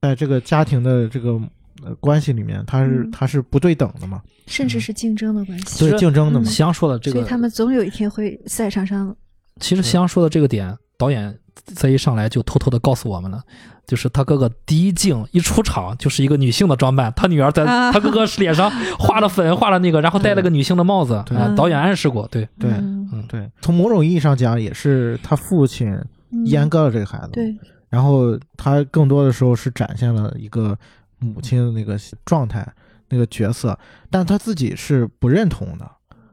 [0.02, 1.40] 在这个家庭的这个
[1.84, 3.12] 呃关系里面，他是嗯。
[3.12, 9.16] 他是不对等的嘛，甚至是竞争的关系，对竞争的嘛嗯，夕阳说的这个，所以他们总有一天会赛场上，
[9.60, 13.42] 其实夕阳说的这个点，导演在一上来就偷偷的告诉我们了，
[13.86, 17.92] 就是他哥哥第一镜一出场就是一个女性的装扮，他女儿在啊。
[17.92, 21.56] 他哥哥脸上画了粉，画了那个，然后戴了个女性的帽子对。
[21.56, 23.10] 导演暗示过，对，对嗯。
[23.14, 25.88] 嗯，对，从某种意义上讲，也是他父亲
[26.32, 27.56] 嗯阉割了这个孩子，对，
[27.90, 30.76] 然后他更多的时候是展现了一个
[31.20, 32.68] 母亲的那个状态、
[33.10, 33.78] 那个角色，
[34.10, 35.88] 但他自己是不认同的，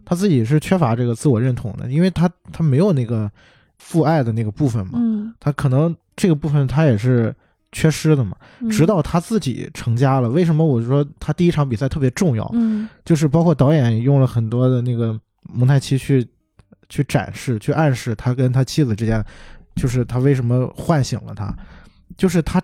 [0.06, 3.30] 他自己是缺乏这个自我认同的，因为他他没有那个
[3.76, 7.34] 父爱的那个部分嘛，嗯，他可能这个部分他也是
[7.72, 8.36] 缺失的嘛。
[8.60, 12.48] 嗯直到他自己成家了，为什么我说他第一场比赛特别重要？
[12.54, 16.26] 嗯就是包括导演用了很多的那个蒙太奇去
[16.88, 19.24] 去展示、去暗示他跟他妻子之间，
[19.76, 21.54] 就是他为什么唤醒了他，
[22.16, 22.62] 就是他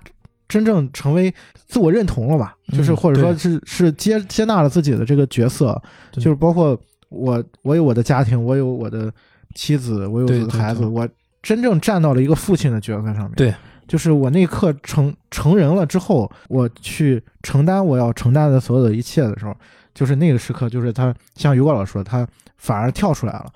[0.49, 1.33] 真正成为
[1.67, 2.57] 自我认同了吧？
[2.73, 5.81] 嗯就是或者说对是是接接纳了自己的这个角色，
[6.13, 6.79] 就是包括
[7.09, 9.13] 我我有我的家庭，我有我的
[9.55, 11.09] 妻子，我有我的孩子，我
[11.43, 13.33] 真正站到了一个父亲的角色上面。
[13.37, 13.55] 对。
[13.87, 19.57] 就是我那一刻成成人了之后，我去承担我要承担的所有的一切的时候，
[19.95, 22.26] 就是那个时刻，就是他像于果老师说，他
[22.57, 23.47] 反而跳出来了，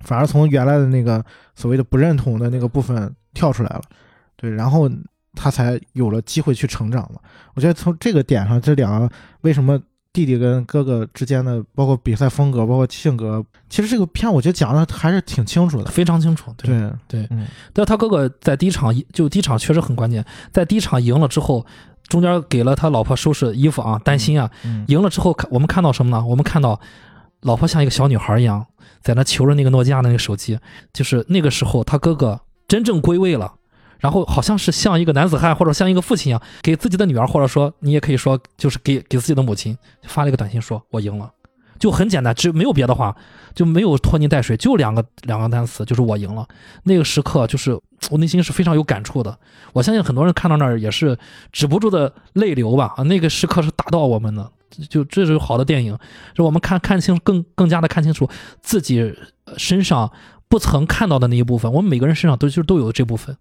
[0.00, 1.24] 反而从原来的那个
[1.54, 3.82] 所谓的不认同的那个部分跳出来了，
[4.36, 4.88] 对，然后
[5.34, 7.20] 他才有了机会去成长嘛。
[7.54, 9.80] 我觉得从这个点上，这两个为什么
[10.12, 15.88] 弟弟跟哥哥之间的，包括比赛风格，包括性格，其实这个片我觉得讲的还是挺清楚的。
[15.88, 16.52] 非常清楚。
[16.56, 21.64] 对，对，对嗯，但他哥哥在第一场就第一场确实很关键，在第一场赢了之后，
[22.08, 26.24] 中间给了他老婆收拾衣服啊，担心啊，嗯赢了之后看我们看到什么呢？
[26.26, 26.80] 我们看到
[27.42, 28.66] 老婆像一个小女孩一样，
[29.02, 30.58] 在那求着那个诺基亚的那个手机，
[30.92, 33.54] 就是那个时候他哥哥真正归位了。
[34.00, 41.30] 然后好像是像一个男子汉或者像一个父亲一样，给自己的女儿，或者说你也可以说就是给给自己的母亲发了一个短信说，我赢了，
[41.78, 43.14] 就很简单，只没有别的话，
[43.54, 46.46] 就没有拖泥带水，就两个两个单词，就是我赢了。
[46.84, 47.78] 那个时刻，就是
[48.10, 49.38] 我内心是非常有感触的。
[49.72, 51.18] 我相信很多人看到那儿也是
[51.52, 52.94] 止不住的泪流吧。
[52.96, 54.50] 啊，那个时刻是打到我们的，
[54.88, 55.98] 就这是好的电影，
[56.34, 58.28] 是我们看看清更更加的看清楚
[58.62, 59.14] 自己
[59.58, 60.10] 身上
[60.48, 61.70] 不曾看到的那一部分。
[61.70, 63.36] 我们每个人身上都就都有这部分。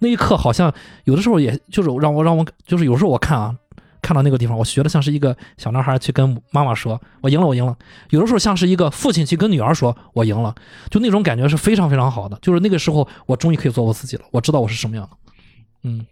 [0.00, 0.72] 那一刻好像
[1.04, 3.56] 有的时候也就是让我让我就是有时候我看啊。
[4.04, 7.74] 看到那个地方，我觉得像是一个小男孩去跟妈妈说：“我赢了，我赢了。”
[8.12, 10.54] 有的时候像是一个父亲去跟女儿说：“我赢了。”
[10.92, 12.38] 就那种感觉是非常非常好的。
[12.42, 15.16] 就是那个时候，我终于可以做我自己了，我知道我是什么样的。
[15.84, 16.04] 嗯，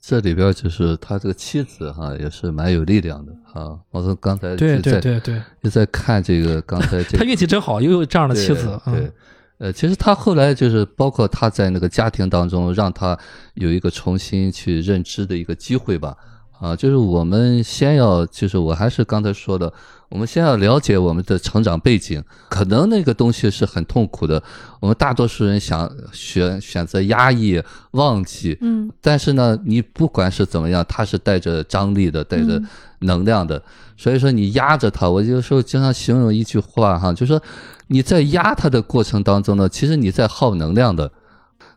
[0.00, 3.76] 这里边就是他这个妻子哈，也是蛮有力量的哈。
[3.90, 8.80] 我从刚才对对对对，就在看这个刚才这他运气真好，又有这样的妻子。
[8.84, 9.12] 对，对嗯，
[9.60, 13.16] 呃，其实他后来就是包括他在那个家庭当中，让他
[13.54, 16.16] 有一个重新去认知的一个机会吧。
[16.58, 19.72] 啊，就是我们先要，就是我还是刚才说的，
[20.10, 24.42] 我们先要了解我们的成长背景，可能那个东西是很痛苦的，
[24.78, 32.66] 我们大多数人想选选择压抑、忘记，嗯但是呢，你不管是怎么样，它是带着张力的，带着嗯
[33.00, 33.62] 能量的。
[33.96, 37.40] 所以说你压着它，我有时候经常形容一句话哈，就说
[37.92, 41.10] 你在压它的过程当中呢，其实你在耗能量的。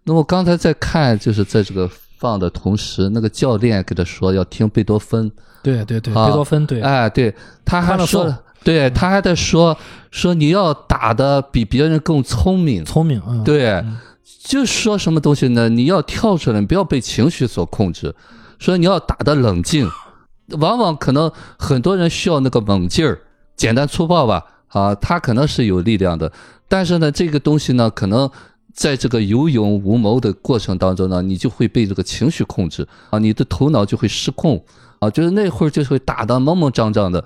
[0.04, 1.90] 那么刚才在看，就是在这个
[2.20, 5.32] 放的同时，那个教练给他说要听贝多芬，
[5.64, 7.34] 对对对，啊贝多芬对，哎，对，
[7.66, 8.32] 他还说，
[8.64, 9.76] 对他还在说
[10.12, 13.98] 说你要打的比别人更聪明，聪明，嗯，对，嗯
[14.44, 15.68] 就说什么东西呢？
[15.68, 18.14] 你要跳出来，你不要被情绪所控制，
[18.60, 19.90] 所以你要打的冷静。
[20.60, 23.22] 往往可能很多人需要那个猛劲儿，
[23.56, 24.44] 简单粗暴吧，
[24.74, 26.32] 啊，他可能是有力量的，
[26.68, 28.30] 但是呢，这个东西呢，可能
[28.74, 34.64] 在这个有勇无谋的过程当中呢，你就会被这个情绪控制啊，你的头脑就会失控
[35.00, 37.24] 啊，就是那会儿就会打得莽莽张张的，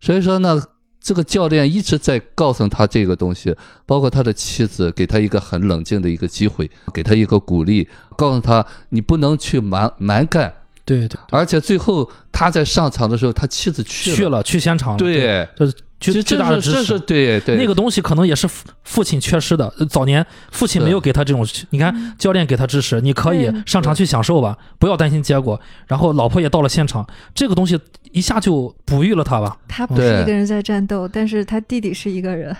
[0.00, 0.62] 所以说呢。
[1.00, 3.54] 这个教练一直在告诉他这个东西，
[3.86, 10.52] 包括他的妻子给他一个很冷静的一个机会，给他一个鼓励，告诉他你不能去蛮蛮干。
[10.84, 16.98] 对对，而且最后他在上场的时候，他妻子去了，去了去现场了，对，就是巨巨大的支持。
[17.00, 25.60] 对对那个东西可能也是父父亲缺失的，呃早年父亲没有给他这种，你看教练给他支持，你可以上场去享受吧，不要担心结果。
[25.86, 27.78] 然后老婆也到了现场，这个东西
[28.12, 29.56] 一下就哺育了他吧。
[29.66, 32.56] 他不是一个人在战斗，但是他弟弟是一个人。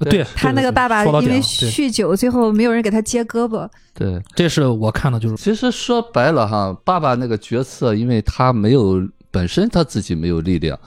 [0.00, 3.68] 对对他那个爸爸因为酗酒，最后没有人给他接胳膊。
[3.92, 4.22] 对。
[4.32, 10.78] 这是我看的，就是其实说白了哈，爸爸那个角色，因为他没有本身他自己没有力量，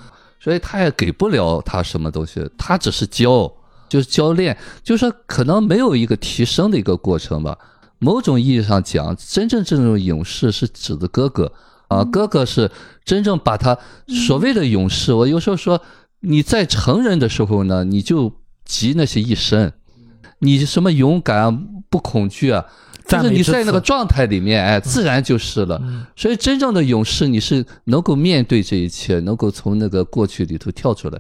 [0.42, 3.52] 所以他也给不了他什么东西，他只是教，
[3.88, 7.56] 就是教练，就是说可能没有一个提升的一个过程吧。
[8.00, 11.54] 某种意义上讲，真正这种勇士是指的哥哥
[11.88, 12.72] 啊，哥哥是
[13.06, 13.78] 真正把他
[14.08, 15.14] 所谓的勇士。
[15.14, 15.80] 我有时候说，
[16.22, 18.34] 你在成人的时候呢，你就
[18.66, 19.72] 集那些一身，
[20.40, 21.56] 你什么勇敢啊
[21.92, 22.66] 不恐惧啊，
[23.12, 25.80] 就是你在那个状态里面，哎，自然就是了。
[25.84, 31.20] 嗯所以真正的勇士，你是能够面对这一切，能够从那个过去里头跳出来。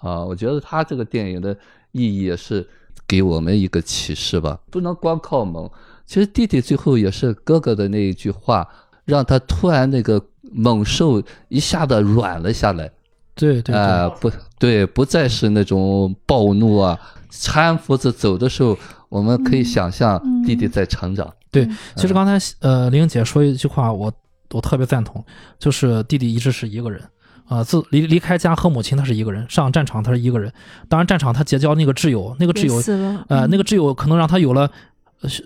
[0.00, 1.56] 啊，我觉得他这个电影的
[1.92, 2.66] 意义也是
[3.08, 5.68] 给我们一个启示吧，不能光靠猛。
[6.06, 8.68] 其实弟弟最后也是哥哥的那一句话，
[9.04, 10.22] 让他突然那个
[10.52, 12.90] 猛兽一下子软了下来。
[13.34, 16.98] 对对啊、对，不对，不再是那种暴怒啊，
[17.30, 18.78] 搀扶着走的时候，
[19.16, 21.32] 我们可以想象嗯弟弟在成长。
[21.50, 24.12] 对，其实刚才呃玲姐说一句话，我
[24.50, 25.24] 我特别赞同，
[25.58, 27.00] 就是弟弟一直是一个人。
[27.48, 30.52] 啊、自离离开家和母亲，他是一个人；上战场，他是一个人。
[30.88, 32.74] 当然，战场他结交那个挚友，那个挚友。
[33.28, 34.70] 呃，嗯那个挚友可能让他有了呃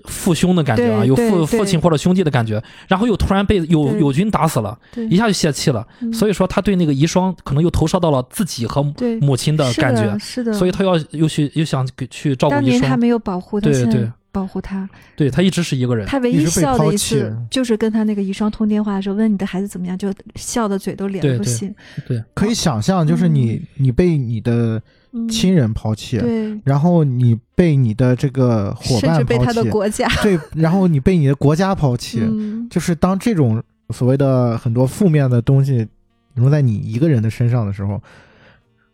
[0.05, 4.79] 父兄的感觉啊，有父父亲或者兄弟的感觉，然后又突然被友友军打死了，
[5.09, 5.87] 一下就泄气了。
[6.01, 8.83] 嗯所以说，他对那个遗孀可能又投射到了自己和
[9.21, 12.61] 母亲的感觉，是的，所以他要又去又想去照顾遗孀。
[12.61, 14.89] 当年他没有保护他，对对保护他。
[15.17, 16.07] 对他一直是一个人。
[16.07, 21.75] 他唯一笑的一抛弃次，就是跟他那个遗孀通电话的时候，问你的孩子怎么样，就笑的嘴都咧不信。
[22.07, 24.83] 对，可以想象，就是你你被你的嗯
[25.29, 30.09] 亲人抛弃，对，然后你被你的这个伙甚至伴抛被他的弃，国家。
[30.23, 35.87] 对，然后你被你的国家抛弃，嗯，就是当这种所谓的很多负面的东西
[36.35, 38.01] 融在你一个人的身上的时候，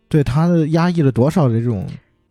[0.07, 1.85] 对他的压抑了多少的这种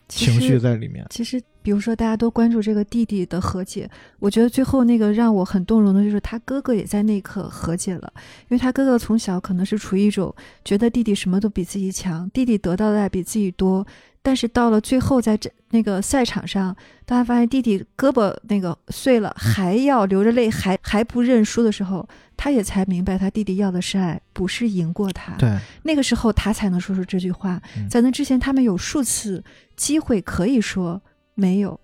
[0.08, 1.06] 情绪在里面？
[1.10, 3.90] 其实，比如说大家都关注这个弟弟的和解，
[4.20, 8.12] 我觉得最后那个让我很动容的就是他哥哥也在那一刻和解了，
[8.42, 10.32] 因为他哥哥从小可能是处于一种
[10.64, 13.84] 觉得弟弟什么都比自己强，弟弟得到的爱比自己多，
[14.22, 16.72] 但是到了最后在这那个赛场上，
[17.04, 25.32] 当他发现弟弟胳膊那个碎了，还要流着泪，还还不认输的时候，他也才明白他弟弟要的是爱，不是赢过他。
[25.32, 27.60] 对，那个时候他才能说出这句话。
[27.76, 29.42] 嗯在那之前，他们有数次
[29.74, 31.02] 机会可以说
[31.36, 31.78] 没有，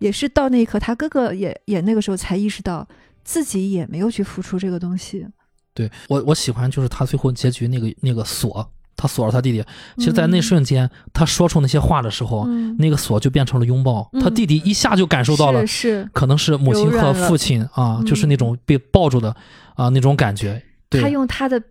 [0.00, 2.86] 也是到那一刻，他哥哥也也那个时候才意识到
[3.22, 5.24] 自己也没有去付出这个东西。
[5.72, 9.62] 对我我喜欢就是他最后结局那个那个锁，他锁了他弟弟。
[9.98, 14.08] 其实，在那瞬间，他说出那些话的时候，嗯，那个锁就变成了拥抱。
[14.14, 19.36] 嗯他弟弟一下就感受到了是，是可能是母亲和父亲啊，嗯就是那种被抱住的
[19.74, 20.62] 啊那种感觉。
[20.88, 21.62] 对他，用他的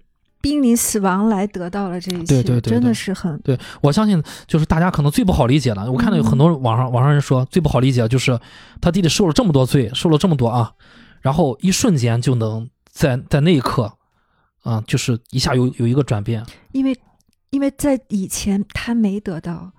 [0.45, 8.39] 濒临死亡来得到了这一切，对对对真的是很对我相信，就是大家可能最不好理解的，我看到有很多网上网上人说最不好理解，就是
[8.79, 10.71] 他弟弟受了这么多罪，受了这么多啊，
[11.21, 13.91] 然后一瞬间就能在在那一刻，
[14.61, 16.45] 啊，就是一下有有一个转变。
[16.73, 16.95] 因为
[17.49, 19.71] 因为在以前他没得到，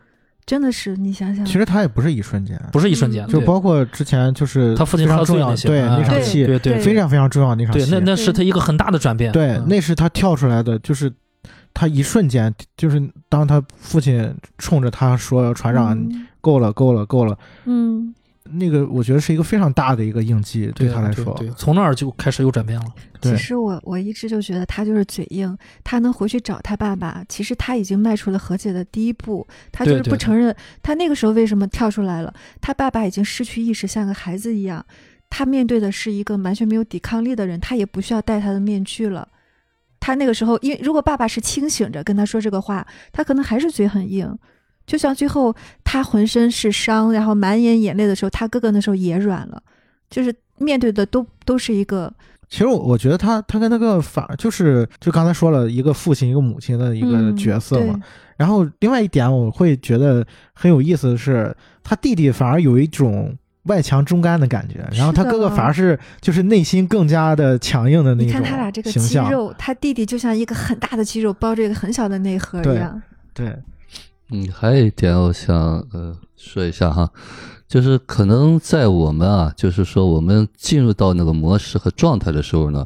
[0.46, 6.82] 真的是你想想，其实他也不是一瞬间，不是一瞬间，就包括之前就是他父亲非常喝醉重要对那些啊对那场戏，对对对。
[6.82, 9.32] 非常非常重要那场对，戏，那那是他一个很大的转变。
[9.32, 9.66] 对，嗯。
[9.68, 11.12] 那是他跳出来的，就是
[11.74, 16.26] 他一瞬间，就是当他父亲冲着他说：“船长，嗯。
[16.40, 17.36] 够了，够了，够了。
[17.64, 18.14] 嗯，”
[18.52, 22.86] 那个我觉得是一个非常大的一个印记，对他来说，对，对从那儿就开始有转变了。
[23.20, 29.46] 其实我我一直就觉得他就是嘴硬，他能回去找他爸爸，其实他已经迈出了和解的第一步。
[29.72, 32.32] 他就是对对对不承认，他那个时候为什么跳出来了？
[32.60, 34.84] 他爸爸已经失去意识，像个孩子一样。
[35.28, 39.26] 他面对的是一个完全没有抵抗力的人，他也不需要戴他的面具了。
[39.98, 44.38] 他那个时候，因为如果爸爸是清醒着跟他说这个话，他可能还是嘴很硬。
[44.86, 49.62] 就像最后他浑身是伤，然后满眼眼泪的时候，他哥哥那时候也软了，
[50.08, 52.12] 就是面对的都都是一个
[52.48, 58.02] 其实我我觉得他他跟那个反而就是就刚才说了一个父亲一个母亲的一个嗯角色嘛，对
[58.36, 73.02] 然后另外一点我会觉得很有意思的是，他弟弟反而有一种外强中干的感觉，然后他哥哥反而是就是内心更加的强硬的那你种看他俩这个肌肉，他弟弟就像一个很大的肌肉包着一个很小的内核一样。
[73.34, 73.56] 对，
[74.30, 75.56] 嗯，还有一点我想
[75.92, 77.08] 呃说一下哈，
[77.68, 82.84] 就是可能在我们啊，就是说我们进入到那个模式和状态的时候呢，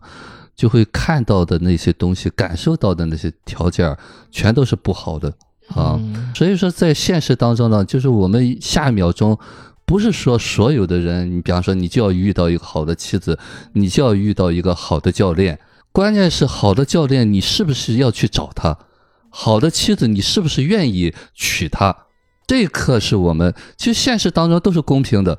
[0.55, 3.97] 就会看到的那些东西，感受到的那些条件，
[4.31, 5.31] 全都是不好的
[5.69, 5.97] 啊。
[5.99, 9.39] 嗯所以说，在现实当中呢，就是我们下一秒钟，
[9.87, 13.39] 不是说所有的人，你比方说你就要遇到一个好的妻子，
[13.73, 15.59] 你就要遇到一个好的教练，
[15.91, 18.77] 关键是好的教练，你是不是要去找他？
[19.31, 21.97] 好的妻子，你是不是愿意娶她？
[22.47, 25.39] 这一刻是我们其实现实当中都是公平的。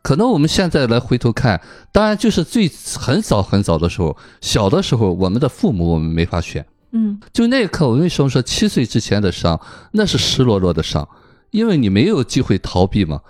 [0.00, 1.60] 可能我们现在来回头看，
[1.92, 6.64] 当然就是最很早很早的时候，小的时候，我们的父母我们没法选。
[6.92, 9.60] 嗯，就那一刻，我为什么说七岁之前的伤，
[9.92, 11.08] 那是湿漉漉的伤，
[11.50, 13.20] 因为你没有机会逃避嘛。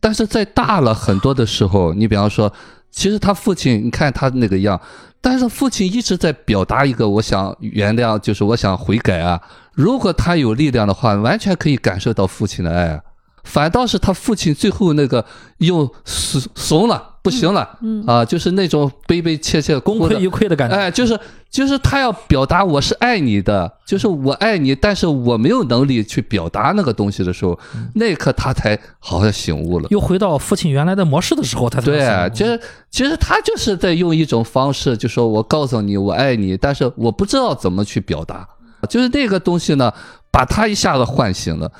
[0.00, 2.52] 但是在大了很多的时候，你比方说，
[2.90, 4.80] 其实他父亲，你看他那个样，
[5.20, 9.40] 但是父亲一直在表达一个我想原谅，就是我想悔改啊。
[9.72, 13.00] 如果他有力量的话，完全可以感受到父亲的爱啊。
[13.44, 15.24] 反倒是他父亲最后那个
[15.58, 20.76] 又怂怂了，不行了，嗯啊，就是那种悲悲切切功亏一篑的感觉。
[20.76, 21.18] 哎，就是
[21.50, 27.58] 就是他要表达我是爱你的，就是我爱你，但是我没有能力去表达那个东西的时候，
[27.94, 29.88] 那一刻他才好像醒悟了。
[29.90, 32.60] 又回到父亲原来的模式的时候，他才对，啊醒悟其实
[32.90, 38.48] 其实他就是在用一种方式，就说我告诉你我爱你，但是我不知道怎么去表达，
[38.88, 39.92] 就是那个东西呢，
[40.30, 41.70] 把他一下子唤醒了。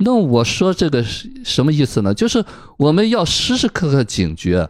[0.00, 2.12] 那我说这个是什么意思呢？
[2.14, 2.44] 就是
[2.78, 4.68] 我们要时时刻刻警觉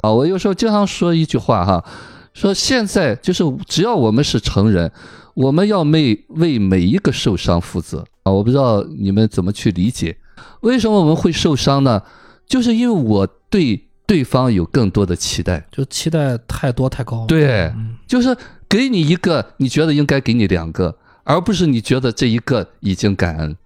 [0.00, 0.10] 啊！
[0.10, 1.84] 我有时候经常说一句话哈，
[2.32, 4.90] 说现在就是只要我们是成人，
[5.34, 8.32] 我们要为为每一个受伤负责啊！
[8.32, 10.16] 我不知道你们怎么去理解，
[10.60, 12.02] 为什么我们会受伤呢？
[12.46, 17.26] 就是因为我对对方有更多的期待，就期待太多太高了。
[17.26, 18.36] 对，嗯，就是
[18.68, 23.56] 给你一个，你觉得应该给你两个，而不是你觉得这一个已经感恩，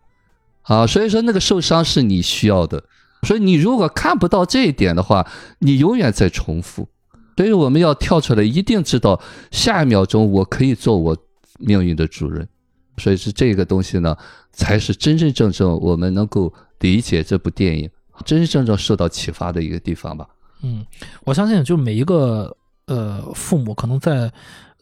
[0.68, 2.84] 啊，所以说那个受伤是你需要的，
[3.22, 5.26] 所以你如果看不到这一点的话，
[5.58, 6.88] 你永远在重复。
[7.36, 11.16] 所以我们要跳出来，一定知道下一秒钟我可以做我
[11.58, 12.48] 命运的主人。
[12.96, 14.16] 所以是这个东西呢，
[14.52, 17.88] 才是真真正正我们能够理解这部电影，
[18.24, 20.26] 真真正正受到启发的一个地方吧。
[20.62, 20.84] 嗯，
[21.24, 22.56] 我相信就每一个
[22.86, 24.32] 呃父母可能在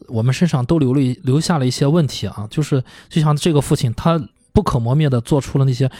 [0.08, 4.18] 我们身上都留了留下了一些问题啊，就是就像这个父亲，他
[4.56, 5.90] 不可磨灭的做出了那些。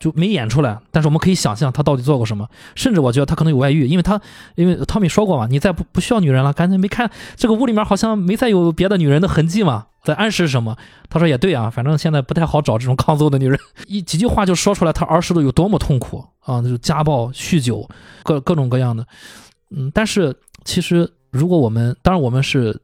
[0.00, 4.20] 就没演出来，但是我们可以想象他到底做过什么，甚至我觉得他可能有外遇，因为他，
[4.54, 10.76] 因为汤米说过嘛，你再不不需要女人了，感觉没看这个屋里面好像没再有别的女人的痕迹嘛，在暗示什么？
[11.08, 17.88] 他说也对啊，反正现在不太好找这种抗揍的女人， 一几句话就说出来他儿时的有多么痛苦啊，就家暴、酗酒，
[18.24, 19.06] 各各种各样的，
[19.70, 22.78] 嗯，但是其实如果我们，当然我们是，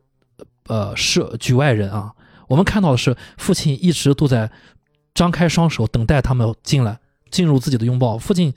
[0.68, 2.12] 呃，是局外人啊，
[2.48, 4.50] 我们看到的是父亲一直都在
[5.14, 6.98] 张开双手等待他们进来。
[7.30, 8.52] 进入自己的拥抱，父亲，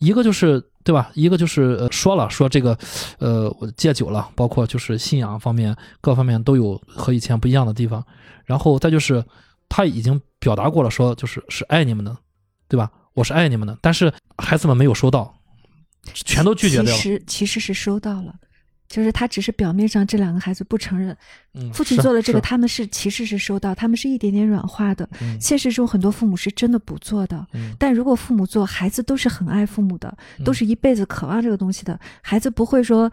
[0.00, 1.08] 一个就是对吧？
[1.14, 2.76] 一个就是说了说这个，
[3.20, 8.04] 呃，我戒酒了，包括就是信仰方面各方面都有和以前不一样的地方。
[8.44, 9.24] 然后再就是
[9.68, 12.16] 他已经表达过了，说就是是爱你们的，
[12.66, 12.90] 对吧？
[13.14, 15.32] 我是爱你们的，但是孩子们没有收到，
[16.12, 17.00] 全都拒绝掉了。
[17.00, 18.34] 其实其实是收到了。
[18.88, 21.14] 就是他只是表面上这两个孩子不承认，
[21.54, 25.06] 嗯，父亲做了这个，他们是其实是收到，他们是一点点软化的。
[25.38, 27.46] 现实中很多父母是真的不做的，
[27.78, 32.00] 但如果父母做，孩子都是很爱父母的，都是一辈子渴望这个东西的。
[32.22, 33.10] 孩子不会说，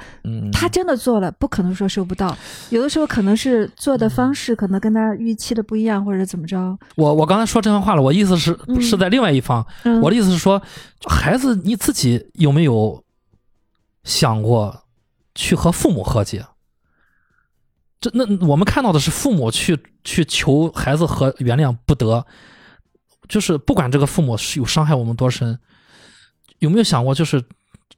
[0.54, 2.38] 他真的做了，不可能说收不到。
[2.70, 6.80] 有的时候可能是做的方式可能跟他预期的不一样，或者怎么着。
[6.96, 9.66] 我我刚才说这番话了，我意思是是在另外一方，
[10.02, 10.62] 我的意思是说，
[11.06, 13.04] 孩子你自己有没有
[14.06, 14.85] 想过？
[15.36, 16.46] 去和父母和解，
[18.00, 22.26] 这那我们看到的是父母去去求孩子和原谅不得，
[23.28, 25.60] 就是不管这个父母是有伤害我们多深，
[26.60, 27.44] 有没有想过，就是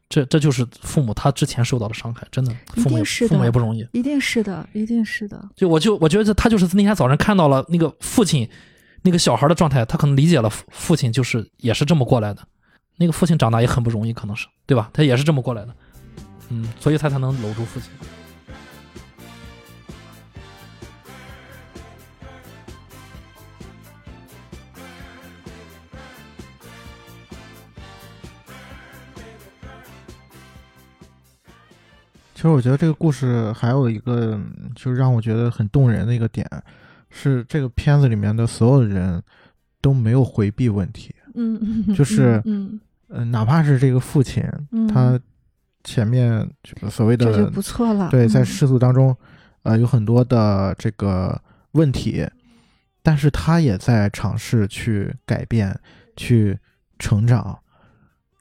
[0.10, 5.50] 这这就是父母他之前受到的伤害，真的，父母父母也不容易，一定是的，一定是的。
[5.56, 8.50] 就我就我觉得他就是那天早上看到了那个父亲
[9.04, 12.42] 那个小孩的状态，他可能理解了父亲就是也是这么过来的，
[12.98, 14.90] 那个父亲长大也很不容易，可能是对吧？
[14.92, 15.76] 他也是这么过来的。
[16.50, 17.92] 嗯，所以他才能搂住父亲。
[32.34, 34.40] 其实我觉得这个故事还有一个，
[34.76, 36.48] 就是让我觉得很动人的一个点，
[37.10, 39.22] 是这个片子里面的所有的人
[39.82, 41.14] 都没有回避问题。
[41.36, 42.80] 嗯，就是嗯
[43.10, 44.44] 嗯，哪怕是这个父亲，
[44.94, 45.20] 他。
[45.88, 48.10] 前面这个所谓的这就不错了。
[48.10, 49.16] 对，在世俗当中，
[49.64, 52.28] 呃，有很多的这个问题，
[53.02, 55.74] 但是他也在尝试去改变、
[56.18, 56.60] 去
[57.00, 57.58] 成长。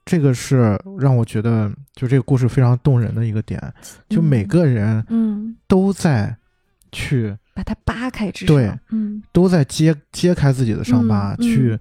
[0.05, 3.63] 这个是让我觉得，就这个故事非常动人的一个点。
[4.09, 6.37] 就每个人，嗯，都在
[6.91, 11.79] 去把它扒开，对，嗯，都在揭揭开自己的伤疤，去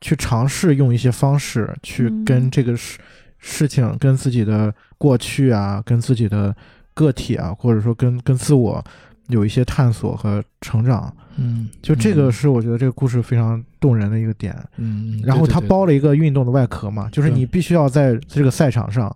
[0.00, 2.98] 去尝试用一些方式去跟这个事
[3.40, 4.72] 事情跟自己的。
[5.00, 6.54] 过去啊，跟自己的
[6.92, 8.84] 个体啊，或者说跟跟自我
[9.28, 19.10] 有一些探索和成长，嗯，就这个是我觉得这个故事非常动人的一个点，嗯，然后它包了一个运动的外壳嘛，就是你必须要在这个赛场上，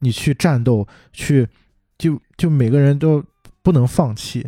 [0.00, 1.46] 你去战斗，去
[1.98, 3.22] 就就每个人都
[3.62, 4.44] 不能放弃，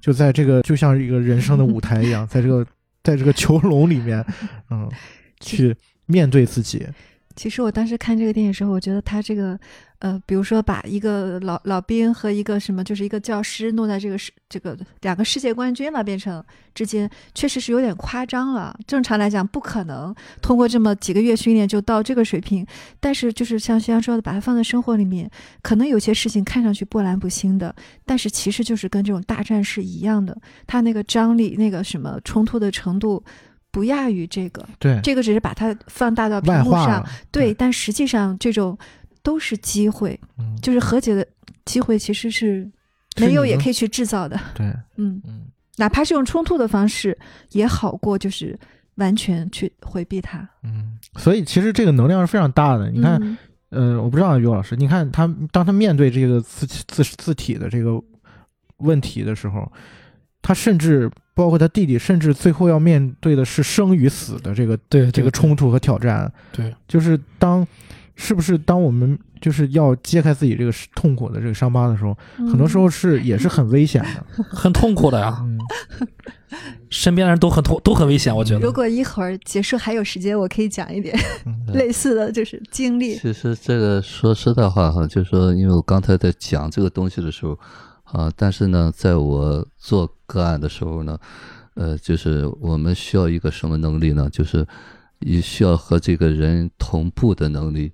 [0.00, 2.66] 就在这个就像一个人生的舞台一样，在这个
[3.04, 4.24] 在这个 囚笼里面，
[4.70, 4.90] 嗯，
[5.40, 5.76] 去
[6.06, 6.86] 面对自己。
[7.36, 9.58] 其实我当时看这个电影的时候，我觉得他这个，
[10.00, 18.76] 呃，比如说把一个老老兵和一个什么，就是一个教师弄在这个世这个两个世界冠军了变成之间，确实是有点夸张了。
[18.86, 22.66] 正常来讲不可能通过这么几个月训练就到这个水平。
[22.98, 25.30] 但是就是像徐阳说的，把它放在生活里面，
[25.62, 27.74] 可能有些事情看上去波澜不兴的，
[28.04, 33.22] 但是其实就是跟这种大战是一样的，它那个张力、那个什么冲突的程度。
[33.70, 38.76] 不亚于这个，对，这个只是把它放大到屏幕上，对，但实际上这种
[39.22, 40.18] 都是机会，
[40.60, 41.26] 就是和解的
[41.64, 42.68] 机会其实是
[43.16, 44.66] 没有也可以去制造的，对，
[44.96, 45.42] 嗯嗯，
[45.76, 47.16] 哪怕是用冲突的方式
[47.52, 48.58] 也好过，就是
[48.96, 52.90] 完全去回避它，嗯，所以其实这个能量是非常大的。
[52.90, 53.38] 你看，
[53.70, 58.02] 呃，我不知道于老师，你看他当他面对这个字字字体的这个
[58.78, 59.70] 问题的时候，
[60.42, 61.10] 他甚至。
[61.32, 66.30] 包括他弟弟，甚至最后要面对的是生与死的这个对这个冲突和挑战。
[66.52, 67.66] 对，就是当
[68.14, 74.44] 是不是当我们就是要揭开自己这个痛苦的这个伤疤的时候，很多时嗯候是也是很危险的。
[74.50, 75.58] 很痛苦的呀，嗯，
[76.90, 78.60] 身边的人都很痛，都很危险，我觉得。
[78.60, 83.16] 如果一会儿结束还有时间，我可以讲一点嗯 类似的就是经历。
[83.16, 87.58] 其实这个说实在话哈，就是说，因为我刚才在讲这个东西的时候，
[88.04, 91.18] 啊，但是呢，在我做个案的时候呢，
[91.74, 94.28] 呃，就是我们需要一个什么能力呢？
[94.30, 94.66] 就是
[95.18, 97.92] 也需要和这个人同步的能力。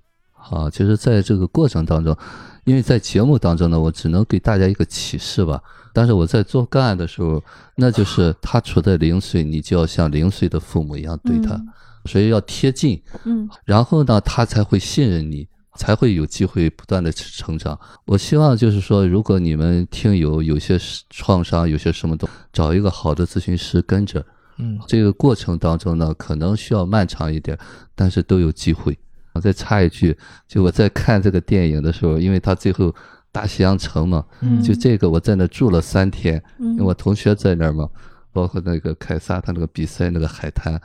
[0.49, 2.15] 啊，其实在这个过程当中，
[2.63, 5.61] 因为在节目当中呢，我只能给大家一个启示吧。
[5.93, 7.43] 但是我在做个案的时候，
[7.75, 11.67] 那就是他处在零岁，你就要像零岁的父母一样对他，嗯
[12.05, 13.01] 所以要贴近。
[13.25, 15.45] 嗯然后呢，他才会信任你，
[15.77, 17.79] 才会有机会不断的成长。
[18.05, 20.77] 我希望就是说，如果你们听友有些
[21.09, 24.25] 创伤，有些什么都找一个好的咨询师跟着，
[24.57, 27.57] 嗯，这个过程当中呢，可能需要漫长一点，
[27.95, 28.97] 但是都有机会。
[29.33, 30.17] 我再插一句，
[30.47, 32.93] 就我在看这个电影的时候，因为他最后
[33.31, 37.87] 大西洋城嘛，嗯就这个我在那住了三天，嗯因为我同学在那儿嘛，
[38.33, 40.81] 包括那个凯撒他那个比赛那个海滩，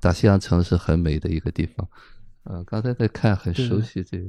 [0.00, 1.86] 大西洋城是很美的一个地方。
[2.46, 4.24] 呃，刚才在看，很熟悉这个。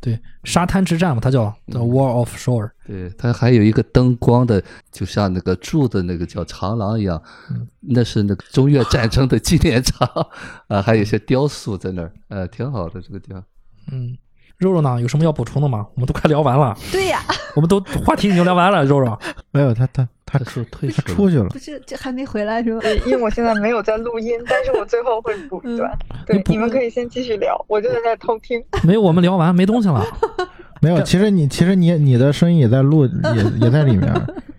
[0.00, 2.72] 对，沙滩之战嘛，它叫 The War of Shore。
[2.84, 4.60] 对，它还有一个灯光的，
[4.90, 7.22] 就像那个柱的那个叫长廊一样，
[7.52, 10.08] 嗯那是那个中越战争的纪念 场
[10.66, 13.44] 啊，还有一些雕塑在那儿，呃，挺好的这个地方。
[13.92, 14.18] 嗯，
[14.62, 15.86] 肉肉呢，有什么要补充的吗？
[15.94, 17.20] 我们都快聊完了，对呀，
[17.54, 18.84] 我们都话题已经聊完了。
[18.84, 19.18] 肉肉，
[19.50, 21.58] 没有他他他他是退他出去了不。
[21.58, 22.80] 是这还没回来是吗？
[23.06, 25.90] 因为我现在没有在录音，但是我最后会补一段。
[26.26, 28.62] 对你，你们可以先继续聊，我就在偷听。
[28.82, 30.04] 没有我们聊完，没东西了。
[30.82, 34.12] 没有，其实你其实你你的声音也在录，也 也在里面。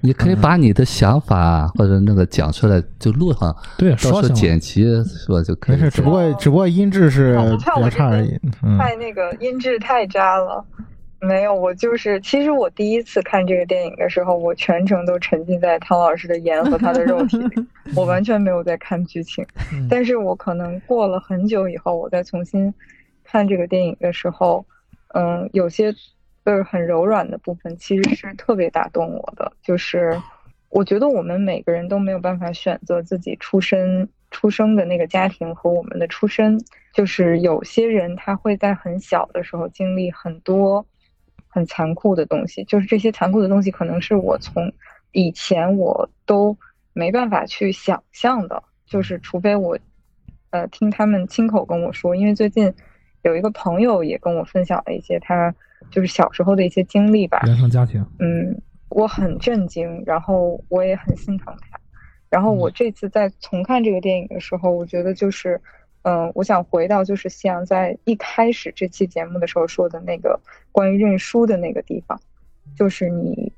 [0.06, 4.22] 你可以把你的想法啊或者那个讲出来，就录上，对，到时候。
[4.30, 5.78] 剪辑是吧就可以。
[5.78, 8.38] 没事，只不过只不过音质是哦比较差而已。
[8.64, 10.64] 嗯，太那个音质太渣了。
[11.22, 19.46] 没有，我就是，其实我第一次看这个电影的时候，我全程都沉浸在汤老师的颜和他的肉体里， 我完全没有在看剧情。
[19.72, 22.74] 嗯 但是我可能过了很久以后，我再重新
[23.24, 24.66] 看这个电影的时候，
[25.14, 25.96] 嗯，有些
[26.46, 29.52] 就是很柔软的部分，其实是特别打动我的。
[29.62, 30.20] 就是
[30.70, 36.60] 我觉得我们每个人都没有办法选择自己出身出生的那个家庭和我们的出身，
[36.94, 40.86] 就是有些人他会在很小的时候经历很多
[41.48, 44.74] 很残酷的东西，就是这些残酷的东西可能是我从
[45.12, 46.58] 以前我都
[46.94, 49.78] 没办法去想象的，就是除非我
[50.50, 52.74] 呃听他们亲口跟我说，因为最近
[53.22, 55.54] 有一个朋友也跟我分享了一些他
[55.94, 58.60] 就是小时候的一些经历吧，原生家庭，嗯，
[58.90, 61.80] 我很震惊，然后我也很心疼他。
[62.30, 65.62] 然后我这次在重看这个电影的时候，我觉得就是，
[66.02, 70.40] 嗯、我想回到就是夕阳在一开始这期节目的时候说的那个
[70.72, 72.20] 关于认输的那个地方，
[72.76, 73.54] 就是你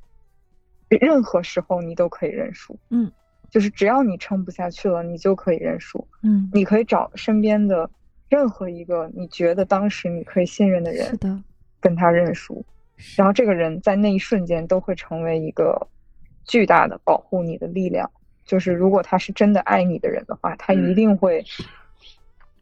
[0.89, 3.09] 任何时候你都可以认输，嗯，
[3.49, 7.89] 就是只要你撑不下去了，你就可以认输，嗯，你可以找身边的
[8.27, 11.41] 任何一个你觉得当时你可以信任的人，是的，
[11.79, 12.65] 跟他认输，
[13.17, 15.87] 然后这个人在那一瞬间都会成为一个
[16.45, 18.09] 巨大的保护你的力量。
[18.45, 21.43] 就是如果他是真的爱你的人的话，他一定会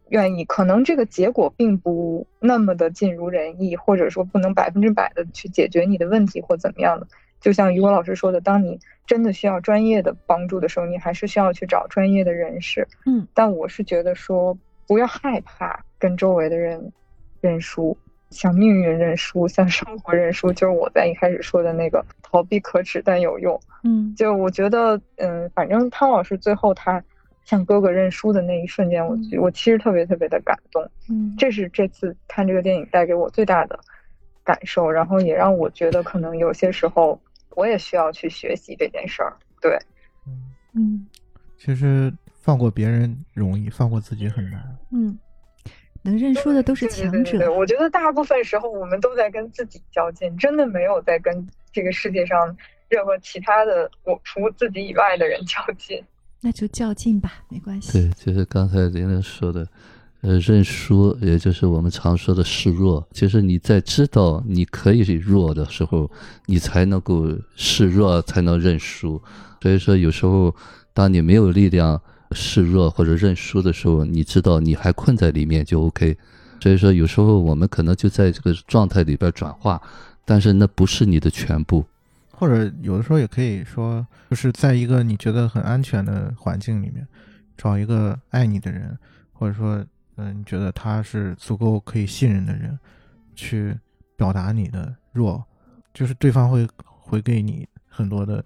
[0.09, 0.45] 愿意。
[0.45, 7.07] 可能这个结果并不那么的尽如人意，或者说不能百分之百的去解决你的问题或怎么样的。
[7.41, 12.87] 就像于果老师说的，当你真的需要专业的帮助的时候，你还是需要去找专业的人士。
[13.05, 14.57] 嗯，但我是觉得说，
[14.87, 16.93] 不要害怕跟周围的人
[17.41, 17.97] 认输，
[18.33, 23.57] 向命运认输，向生活认输，就是我在一开始说的那个逃避可耻但有用。
[23.83, 27.01] 嗯就我觉得，嗯，反正汤老师最后他
[27.45, 30.83] 向哥哥认输的那一瞬间，我嗯我其实特别特别的感动。
[31.09, 33.79] 嗯，这是这次看这个电影带给我最大的
[34.43, 37.21] 感受，然后也让我觉得可能有些时候
[37.55, 39.33] 我也需要去学习这件事儿。
[39.61, 39.77] 对，
[40.73, 41.07] 嗯
[41.57, 42.11] 其实
[42.41, 44.61] 放过别人容易，放过自己很难。
[44.91, 45.17] 嗯，
[46.03, 47.53] 能认输的都是对对强对对对者。
[47.53, 52.55] 我觉得大部分时候我们都在跟自己较劲，真的没有在跟这个世界上
[52.89, 56.03] 任何其他的我除自己以外的人较劲。
[56.41, 57.93] 那就较劲吧，没关系。
[57.93, 59.65] 对，就是刚才玲玲说的，
[60.19, 63.07] 呃，认输，也就是我们常说的示弱。
[63.13, 66.11] 其实你在知道你可以弱的时候，
[66.45, 67.25] 你才能够
[67.55, 69.21] 示弱，才能认输。
[69.61, 70.53] 所以说，有时候
[70.93, 72.01] 当你没有力量
[72.31, 76.17] 示弱或者认输的时候，你知道你还困在里面就 OK。
[76.61, 79.81] 所以说，有时候我们可能就在这个状态里边转化，
[80.23, 81.85] 但是那不是你的全部。
[82.31, 87.07] 或者有的时候也可以说，就是在一个你觉得很安全的环境里面，
[87.57, 88.97] 找一个爱你的人，
[89.33, 89.85] 或者说，
[90.15, 92.77] 嗯、你觉得他是足够可以信任的人，
[93.35, 93.77] 去
[94.15, 95.43] 表达你的弱，
[95.93, 98.43] 就是对方会回给你很多的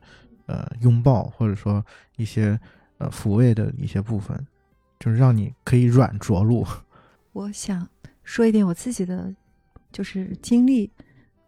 [0.48, 1.84] 呃拥抱，或者说
[2.18, 2.60] 一些
[2.98, 4.46] 呃抚慰的一些部分，
[5.00, 6.66] 就是让你可以软着陆。
[7.34, 7.88] 我想
[8.24, 9.34] 说一点我自己的
[9.92, 10.90] 就是经历，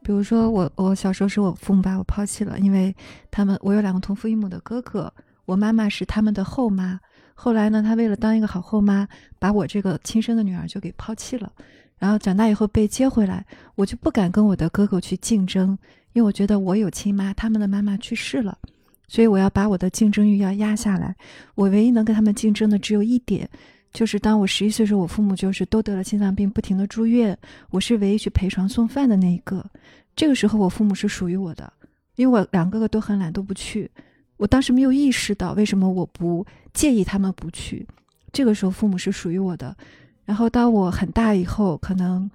[0.03, 2.95] 比如说我我小时候是我父母把我抛弃了，因为
[3.31, 5.11] 他们我有两个同父异母的哥哥，
[5.45, 6.99] 我妈妈是他们的后妈。
[7.33, 9.07] 后来呢，他为了当一个好后妈，
[9.39, 11.51] 把我这个亲生的女儿就给抛弃了。
[11.97, 13.45] 然后长大以后被接回来，
[13.75, 15.69] 我就不敢跟我的哥哥去竞争，
[16.13, 18.57] 因为我觉得我有亲妈，他们的妈妈去世了，
[19.09, 21.13] 所以我要把我的竞争欲要压下来。
[21.55, 23.49] 我唯一能跟他们竞争的只有一点，
[23.91, 27.37] 就是当我十一岁时候，我父母就是都得了心脏病，不停的住院，
[27.71, 29.65] 我是唯一去陪床送饭的那一个。
[30.15, 31.73] 这个时候，我父母是属于我的，
[32.15, 33.89] 因为我两哥哥都很懒，都不去。
[34.37, 37.85] 我当时没有意识到为什么我不介意他们不去，
[38.31, 39.75] 这个时候父母是属于我的。
[40.23, 42.29] 然后当我很大以后，可能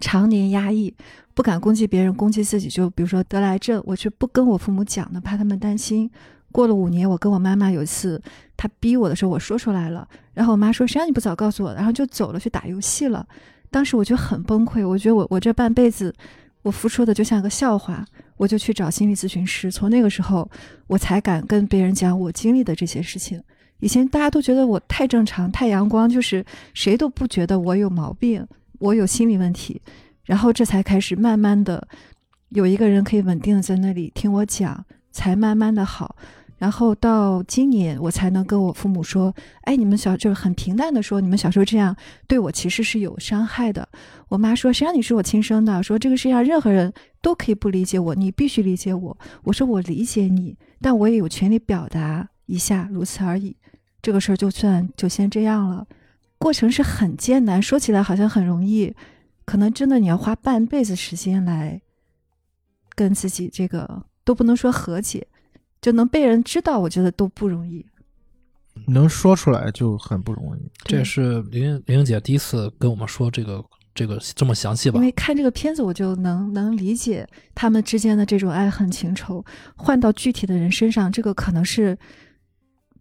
[0.00, 0.94] 常年压抑，
[1.34, 6.10] 不敢攻击别人，攻击自己，就比如说得癌症，我却不跟我父母讲的，怕他们担心。
[6.52, 8.20] 过了五年，我跟我妈妈有一次，
[8.56, 13.26] 她逼我的时候，我说出来了，然后我妈说：“谁让你不早告诉我？”然后就走了去打游戏了。
[13.70, 16.14] 当时我就很崩溃，我觉得我我这半辈子。
[16.62, 18.04] 我付出的就像个笑话，
[18.36, 19.70] 我就去找心理咨询师。
[19.70, 20.50] 从那个时候，
[20.88, 23.40] 我才敢跟别人讲我经历的这些事情。
[23.78, 26.44] 以前大家都觉得我太正常、太阳光，就是
[26.74, 28.44] 谁都不觉得我有毛病，
[28.80, 29.80] 我有心理问题。
[30.24, 31.86] 然后这才开始慢慢的
[32.48, 36.16] 有一个人可以稳定的在那里听我讲，才慢慢的好。
[36.58, 39.34] 然后到今年，我才能跟我父母说
[39.64, 41.94] ：“哎，你们小就是很平淡的说，你们小时候这样
[42.26, 43.86] 对我其实是有伤害的。”
[44.28, 45.82] 我妈说：“谁让你是我亲生的？
[45.82, 53.54] 说这个世界上任何人都可以不理解我，你必须理解我。”我说：“我理解你，但我也有权利表达一下，如此而已。
[54.00, 55.86] 这个事儿就算就先这样了。
[56.38, 58.94] 过程是很艰难，说起来好像很容易，
[59.44, 61.80] 可能真的你要花半辈子时间来
[62.94, 65.26] 跟自己这个都不能说和解。”
[65.82, 67.84] 就能被人知道，我觉得都不容易。
[68.88, 70.70] 能说出来就很不容易。
[70.82, 73.64] 这也是玲玲玲姐第一次跟我们说这个
[73.94, 74.96] 这个这么详细吧？
[74.98, 79.44] 因为看这个片子，我就能能理解他们之间的这种爱恨情仇。
[79.76, 81.96] 换到具体的人身上，这个可能是，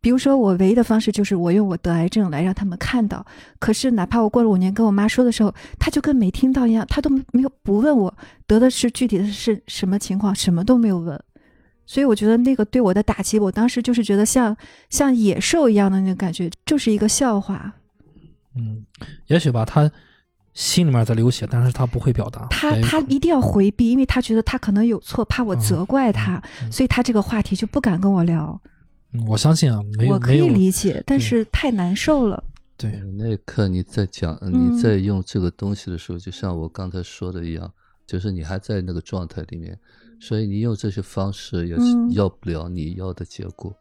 [0.06, 3.26] 比如说我唯一的方式就是我用我得癌症来让他们看到。
[3.58, 8.16] 可是哪怕我过了五年跟我妈说的时候，她就跟没听到一样，她都没有不问我
[8.46, 11.20] 得的是具体的是什么情况，什么都没有问。
[11.88, 14.56] 所以我觉得那个对我的打击，我当时就是觉得像
[14.92, 17.74] 像野兽一样的那个感觉，就是一个笑话。
[18.56, 18.86] 嗯，
[19.26, 19.90] 也许吧，他
[20.54, 22.46] 心里面在流血，但是他不会表达。
[22.52, 26.40] 他他一定要回避，因为他觉得他可能有错，怕我责怪他，
[26.72, 28.62] 所以他这个话题就不敢跟我聊。
[29.28, 32.44] 我相信啊，没有我可以理解，但是太难受了。
[32.78, 37.72] 对，那一刻你在讲，你在用这个东西的时候，就像我刚才说的一样，
[38.06, 39.78] 就是你还在那个状态里面。
[40.18, 43.76] 所以你用这些方式也是要不了你要的结果，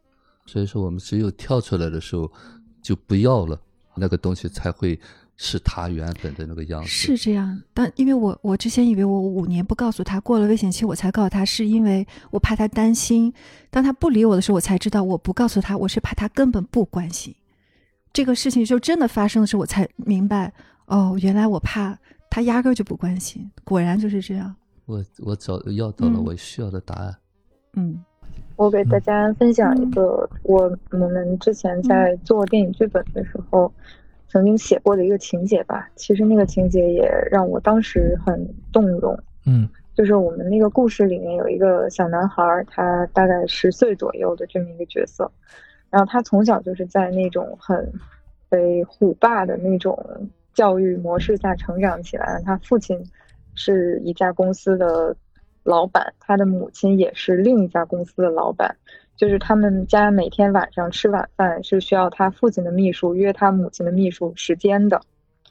[0.46, 2.30] 所以说我们只有跳出来的时候
[2.82, 3.58] 就不要了，
[3.94, 4.98] 那个东西才会
[5.36, 6.88] 是他原本的那个样子。
[6.88, 13.32] 是这样，但因为我我之前以为我五年不告诉他，过了危险期我才告诉他，是因为我怕他担心。
[13.70, 17.34] 当他不理我的时候，我才知道我不告诉他，我是怕他根本不关心
[18.12, 18.64] 这个事情。
[18.64, 20.52] 就真的发生的时候，我才明白，
[20.86, 21.98] 哦，原来我怕
[22.30, 24.54] 他压根就不关心，果然就是这样。
[24.86, 27.16] 我我找要到了我需要的答案。
[27.72, 28.04] 嗯，
[28.54, 33.72] 我给大家分享一个我我们之前在做电影剧本的时候
[34.34, 35.88] 曾经写过的一个情节吧。
[35.94, 39.16] 其实那个情节也让我当时很动容。
[39.46, 45.30] 嗯，就是我们那个故事里面有一个小男孩，他大概十岁左右的这么一个角色，
[45.88, 47.92] 然后他从小就是在那种很
[48.48, 53.00] 被虎爸的那种教育模式下成长起来，他父亲。
[53.56, 55.14] 是一家公司的
[55.62, 58.74] 老板，他的母亲也是另一家公司的老板。
[59.16, 65.00] 就是他们家每天晚上吃晚饭是需要他父亲的秘书约他母亲的秘书时间的，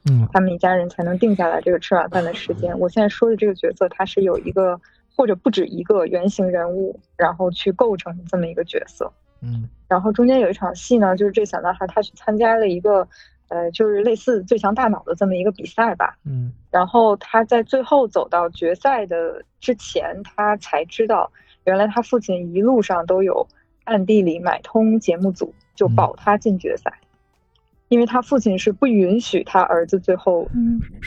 [0.10, 2.78] 嗯，他们一家人才能定下来这个吃晚饭的时间。
[2.80, 4.80] 我现在说的这个角色，他是有一个
[5.16, 9.12] 或者不止一个原型人物，然后去构成这么一个角色，
[9.42, 13.08] 嗯，然后中间有一场戏呢，就是这小男孩他去参加了一个。
[13.50, 16.18] 呃，就是类似最强大脑的这么一个比赛吧。
[16.26, 21.32] 嗯，然后他在最后走到决赛的之前，他才知道，
[21.66, 23.48] 原来他父亲一路上都有
[23.84, 26.94] 暗地里买通节目组，就保他进决赛。
[27.90, 30.50] 因为他父亲是不允许他儿子最后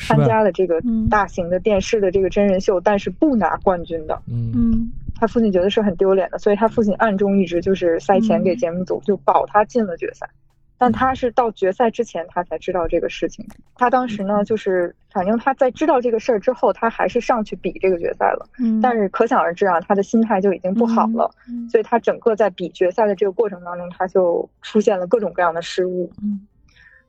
[0.06, 0.80] 参加了这个
[1.10, 4.22] 大型的电视的这个真人秀，但是不拿冠军的。
[4.30, 10.30] 嗯嗯，他父亲觉得是很丢脸的，所以他父亲暗中一直就是塞钱给节目组，就保他进了决赛。
[10.78, 13.46] 但他是到决赛之前他才知道这个事情。
[13.74, 18.48] 他当时呢，就是反正他在知道这个事儿之后，他还是上去比这个决赛了。
[18.58, 26.12] 嗯，但是可想而知啊，他的心态就已经不好了，嗯所以他整个在比决赛的这个过程当中，他就出现了各种各样的失误。
[26.22, 26.46] 嗯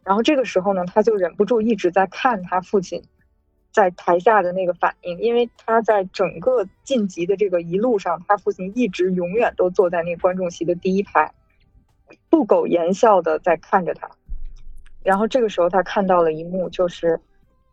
[0.03, 3.03] 然后这个时候呢，他就忍不住一直在看他父亲
[3.73, 11.29] 在台下的那个反应，因为他在整个晋级的这个一路上，他父亲一直永远都坐在那观众席的第一排，
[12.29, 14.09] 不苟言笑的在看着他。
[15.03, 17.19] 然后这个时候，他看到了一幕，就是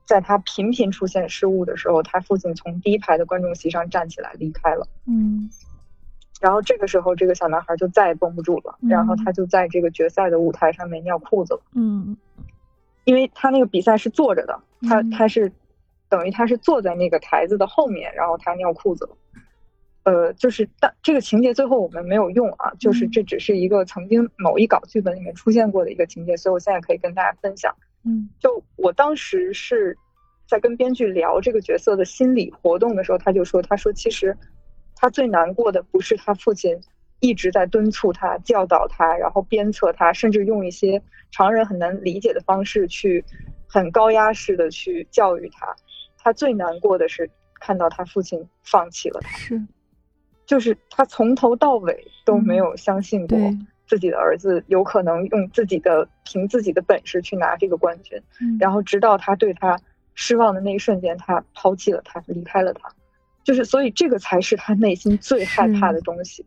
[0.04, 4.86] 在他频频出现失误的时候，他父亲从第一排的观众席上站起来离开了。
[5.06, 5.50] 嗯
[6.40, 11.62] 然后这个时候，这个小男孩就再也绷不住了，然后嗯他就在这个决赛的舞台上面尿裤子了。
[11.74, 12.16] 嗯
[13.04, 15.50] 因为他那个比赛是坐着的，他嗯他是
[16.08, 19.16] 等于他是坐在那个台子的后面，然后他尿裤子了。
[20.04, 27.74] 呃，就是但这个情节最后我们没有用啊，就是嗯这只是一个曾经某一稿剧本里面出现过的一个情节，所以我现在可以跟大家分享。
[28.04, 29.96] 嗯就我当时是
[30.46, 34.36] 在跟编剧聊这个角色的心理活动的时候，他就说，他说其实
[34.94, 36.78] 他最难过的不是他父亲
[37.20, 43.24] 一直在敦促他、教导他，然后鞭策他，甚至用一些常人很难理解的方式去
[43.66, 45.74] 很高压式的去教育他。
[46.18, 49.62] 他最难过的是看到他父亲放弃了他，是
[50.46, 53.38] 就是他从头到尾都没有相信过，
[53.86, 58.20] 自己的儿子有可能用自己的凭自己的本事去拿这个冠军。
[58.40, 59.78] 嗯然后直到他对他
[60.14, 62.88] 失望的那一瞬间，他抛弃了他，离开了他，
[63.42, 66.44] 就是所以这个才是他内心最害怕的东西。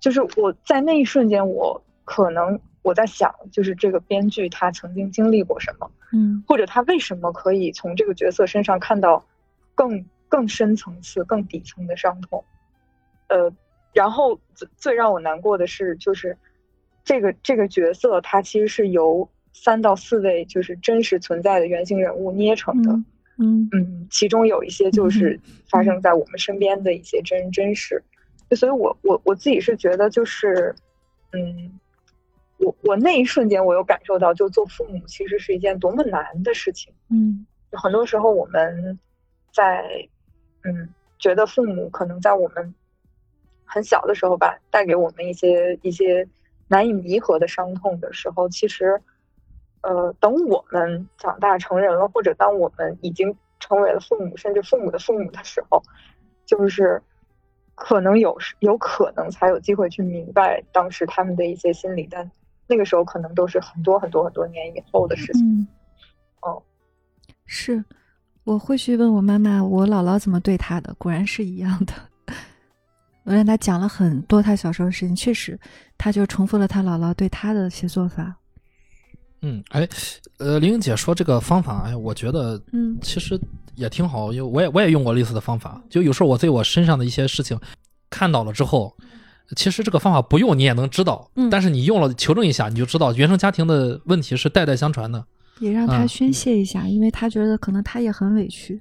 [0.00, 9.24] 就是我在那一瞬间，我可能我在想，就是这个编剧他曾经经历过什么，嗯或者他为什么可以从这个角色身上看到
[9.74, 12.42] 更更深层次、更底层的伤痛。
[13.30, 13.50] 呃，
[13.94, 16.36] 然后最最让我难过的是，就是
[17.02, 22.92] 这个这个角色，它其实是由三到四位就是真实存在的原型人物捏成的。
[22.92, 23.04] 嗯
[23.42, 25.40] 嗯嗯，其中有一些就是
[25.70, 28.02] 发生在我们身边的一些真人真事，
[28.54, 30.74] 所以我我我自己是觉得就是，
[31.32, 31.72] 嗯，
[32.58, 36.92] 我我那一瞬间我有感受到，就做父母其实是一件多么难的事情。
[37.08, 38.98] 嗯很多时候我们
[39.54, 40.06] 在
[40.64, 42.74] 嗯觉得父母可能在我们
[43.72, 46.26] 很小的时候吧，带给我们一些一些
[46.66, 49.00] 难以弥合的伤痛的时候，其实
[49.82, 55.80] 呃等我们长大成人了，或者当我们已经成为了父母，甚至父母的父母的时候，
[56.44, 57.00] 就是
[57.76, 62.28] 可能有时有可能才有机会去明白当时他们的一些心理，但
[62.66, 65.42] 那个时候可能都是很多很多很多年以后的事情。
[65.44, 65.66] 嗯，
[66.42, 66.62] 哦，
[67.46, 67.84] 是
[68.44, 71.92] 我会去问我妈妈，我姥姥怎么对她的，果然是一样的。
[73.30, 75.56] 我让他讲了很多他小时候的事情，确实，
[75.96, 78.34] 他就重复了他姥姥对他的一些做法。
[79.42, 79.88] 嗯，哎，
[80.38, 83.40] 呃，玲玲姐说这个方法，哎，我觉得嗯其实
[83.76, 85.80] 也挺好，因为我也我也用过类似的方法。
[85.88, 87.56] 就有时候我对我身上的一些事情
[88.10, 88.96] 看到了之后，
[89.54, 95.24] 其实这个方法不用你也能知道，嗯但是你用了求证一下，你就知道原生家庭的问题是代代相传的。
[95.60, 98.80] 也让她嗯宣泄一下，因为他觉得可能他也很委屈。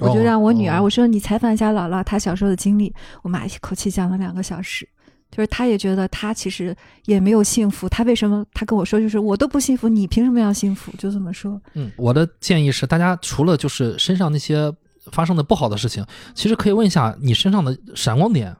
[0.00, 2.92] 我就哦让我女儿，哦我说你采访一下姥姥她小时候的经历。
[3.22, 4.88] 我妈一口气讲了两个小时，
[5.30, 6.74] 就是她也觉得她其实
[7.04, 7.88] 也没有幸福。
[7.88, 8.44] 她为什么？
[8.52, 10.92] 她跟我说就是我都不幸福，你凭什么要幸福？
[10.98, 11.60] 就这么说。
[11.74, 14.72] 嗯，我的建议是，大家除了就是身上那些
[15.12, 16.04] 发生的不好的事情，
[16.34, 18.54] 其实可以问一下你身上的闪光点。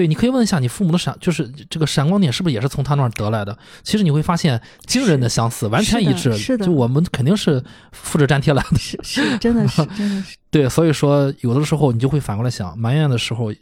[0.00, 3.54] 对，你可以问一下你父母的闪，就是这个闪光点是不是也是从他那儿得来的？
[3.82, 6.32] 其实你会发现惊人的相似，完全一致。
[6.32, 7.62] 是的就我们肯定是
[7.92, 8.78] 复制粘贴来的。
[8.78, 10.38] 是是，真的是真的是。
[10.50, 13.52] 对，所以说有的时候你就会反过来想，埋怨的时候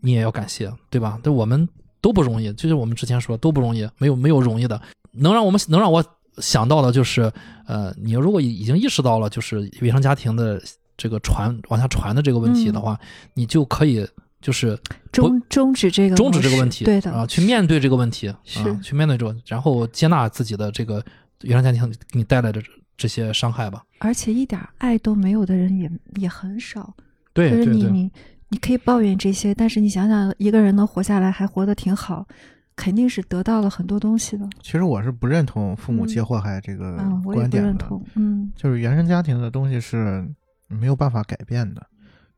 [0.00, 1.16] 你也要感谢，对吧？
[1.22, 1.68] 对，我们
[2.00, 4.82] 都不容易，就是我们之前说都不容易，没有没有容易的。
[5.12, 6.04] 能让我们能让我
[6.38, 7.32] 想到的就是，
[7.68, 10.60] 呃，你如果已经意识到了就是原生家庭的
[10.96, 12.98] 这个传往下传的这个问题的话，
[13.34, 14.04] 你就可以
[14.44, 14.78] 就是
[15.10, 21.02] 终终止这个终止这个问题，对的啊，去面对这个问题，是啊，去面对这个，然后接纳自己的这个
[21.40, 23.82] 原生家庭给你带来的这这些伤害吧。
[24.00, 26.94] 而且一点爱都没有的人也也很少。
[27.32, 28.12] 对就是对对，你你
[28.50, 32.28] 你可以抱怨这些，但是你想想，一个人能活下来还活得挺好，
[32.76, 34.46] 肯定是得到了很多东西的。
[34.62, 38.06] 其实我是不认同父母嗯皆祸害这个嗯，我也观点的，不认同。
[38.16, 40.22] 嗯就是原生家庭的东西是
[40.68, 41.84] 没有办法改变的，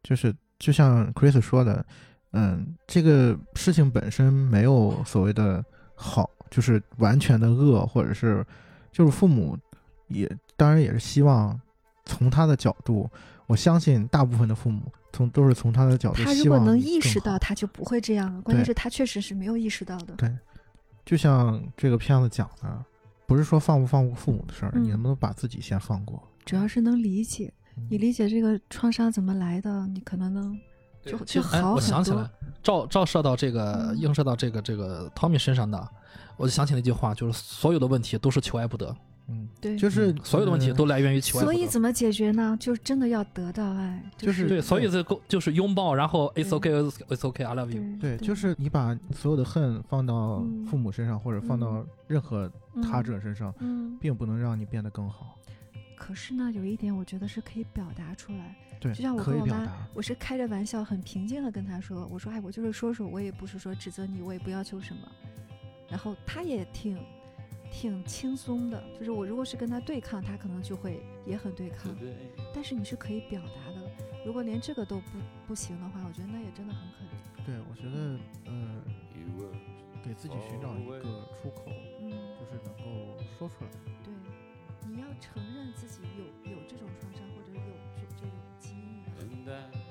[0.05, 1.85] 就是就像 Chris 说的，
[2.33, 5.65] 嗯，这个事情本身没有所谓的
[5.95, 8.45] 好，就是完全的恶，或者是
[8.91, 9.57] 就是父母
[10.09, 11.61] 也当然也是希望
[12.05, 13.11] 从他的角度，
[13.47, 18.41] 我相信大部分的父母从都是从他的角度他如果能意识到，他就不会这样了。
[18.43, 20.15] 关键是他确实是没有意识到的。
[20.15, 20.35] 对，
[21.05, 22.85] 就像这个片子讲的，
[23.27, 26.23] 不是说放不放过父母的事儿，嗯你能不能把自己先放过？
[26.45, 27.53] 主要是能理解，
[27.89, 30.59] 你理解这个创伤怎么来的，你可能能
[31.05, 32.31] 就就其实哎，好很多我想起来，
[32.63, 35.89] 照照射到这个嗯映射到这个这个 Tommy 身上的，
[36.37, 38.95] 我就想起那句话，就是所有的问题都是求爱不得，
[39.29, 41.53] 嗯，对，就是嗯所有的问题都来源于求爱不得。
[41.53, 42.57] 所以怎么解决呢？
[42.59, 46.73] 就是真的要得到爱，就是对，所以这个就是拥抱，然后 it's okay
[47.09, 47.83] it's okay I love you。
[48.01, 52.51] 对对，就是你把所有的恨放到嗯父母身上，或者放到任何
[52.83, 53.97] 他嗯者身上，嗯。
[54.01, 55.37] 并不能让你变得更好。
[55.97, 65.11] 可是呢，有一点我觉得是可以表达出来，对，就像我跟我妈我是开着玩笑，很平静的跟她说，我说，哎，我就是说说，我也不是说指责你，我也不要求什么。
[65.89, 66.99] 然后她也挺
[67.73, 71.97] 挺轻松的，就是我如果是跟她对抗，她可能就会也很对抗。
[72.55, 73.91] 但是你是可以表达的，
[74.25, 75.19] 如果连这个都不
[75.49, 77.47] 不行的话，我觉得那也真的很可怜。
[77.47, 78.83] 对，我觉得呃，
[80.05, 81.01] 给自己寻找一个
[81.41, 83.71] 出口，嗯，就是能够说出来。
[85.21, 89.86] 承认自己有有这种创伤或者有这这种经历。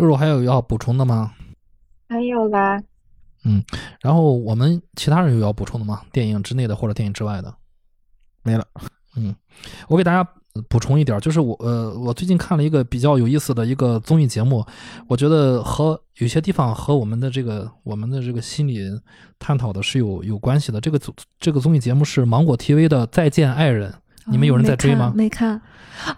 [0.00, 1.32] 肉肉还有要补充的吗？
[2.08, 2.82] 还有啦，
[3.44, 3.62] 嗯
[4.00, 6.00] 然后我们其他人有要补充的吗？
[6.10, 7.54] 电影之内的或者电影之外的？
[8.42, 8.66] 没了。
[9.16, 9.34] 嗯，
[9.88, 10.26] 我给大家
[10.68, 14.64] 补充一点儿，就是我呃，我最近看了一个比较有意思的一个综艺节目，
[15.06, 18.80] 我觉得和有些地方和我们的这个我们的这个心理
[19.38, 20.80] 探讨的是有有关系的。
[20.80, 23.90] 这个综这个综艺节目是芒果 TV 的《再见爱人》，
[24.26, 25.12] 你们有人在追吗哦？
[25.14, 26.14] 没看啊，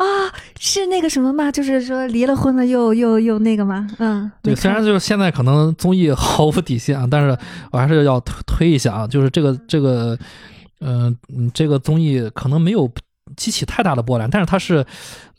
[0.65, 1.51] 是那个什么吗？
[1.51, 3.85] 就是说离了婚了又又又那个吗？
[3.99, 7.37] 嗯，对，虽然就是现在可能综艺毫无底线啊，但是
[7.73, 10.17] 我还是要推推一下啊，就是这个这个，
[10.79, 12.89] 嗯、嗯，这个综艺可能没有
[13.37, 14.85] 激起太大的波澜，但是它是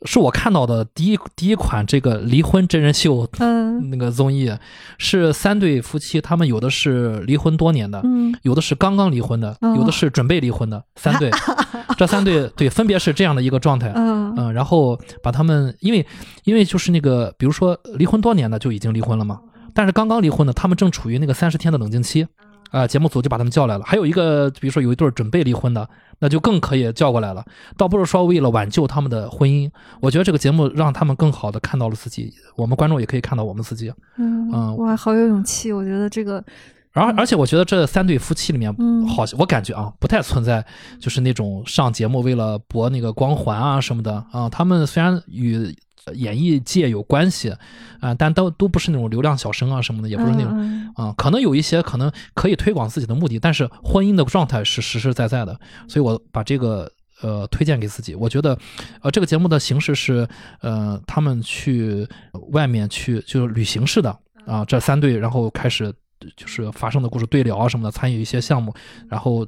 [0.05, 3.89] 是我看到的第一第一款这个离婚真人秀嗯。
[3.89, 4.51] 那个综艺，
[4.97, 8.33] 是三对夫妻，他们有的是离婚多年的，嗯。
[8.43, 11.31] 有的是刚刚离婚的，哦有的是准备离婚的，三对，
[11.97, 13.91] 这三对对分别是这样的一个状态。
[13.95, 14.33] 嗯。
[14.35, 16.05] 嗯，然后把他们，因为
[16.43, 19.39] 因为就是那个，比如说离婚多年的就已经离婚了嘛，
[19.73, 22.27] 但是刚刚离婚的，他们正处于那个三十天的冷静期，
[22.73, 23.85] 啊、节目组就把他们叫来了。
[23.85, 25.87] 还有一个，比如说有一对儿准备离婚的，
[26.17, 27.45] 那就更可以叫过来了。
[27.77, 29.69] 倒不是说为了挽救他们的婚姻，
[30.01, 33.93] 我觉得这个节目让他们更好的看到了自己，我们观众也可以看到我们自己。
[34.17, 35.71] 嗯嗯哇，好有勇气！
[35.71, 36.43] 我觉得这个
[36.91, 40.65] 然后，而且我觉得这三对夫妻里面，嗯好像我感觉啊，不太存在
[40.99, 44.49] 就是那种上节目为了博那个光环啊什么的啊。
[44.49, 45.75] 他们虽然与
[46.13, 47.55] 演艺界有关系
[48.01, 51.13] 啊，但都都不是那种流量小生啊什么的，也不是那种啊。
[51.17, 55.57] 可能有一些可能可以推广自己的目的，但是婚姻的状态是实实在在的。
[55.87, 58.13] 所以我把这个呃推荐给自己。
[58.15, 58.57] 我觉得，
[59.01, 60.27] 呃，这个节目的形式是
[60.61, 62.05] 呃他们去
[62.51, 64.13] 外面去就是旅行式的
[64.45, 65.93] 啊，这三对然后开始
[66.35, 68.73] 就是发生的故事对聊啊什么的，参与一些项目，
[69.07, 69.45] 然后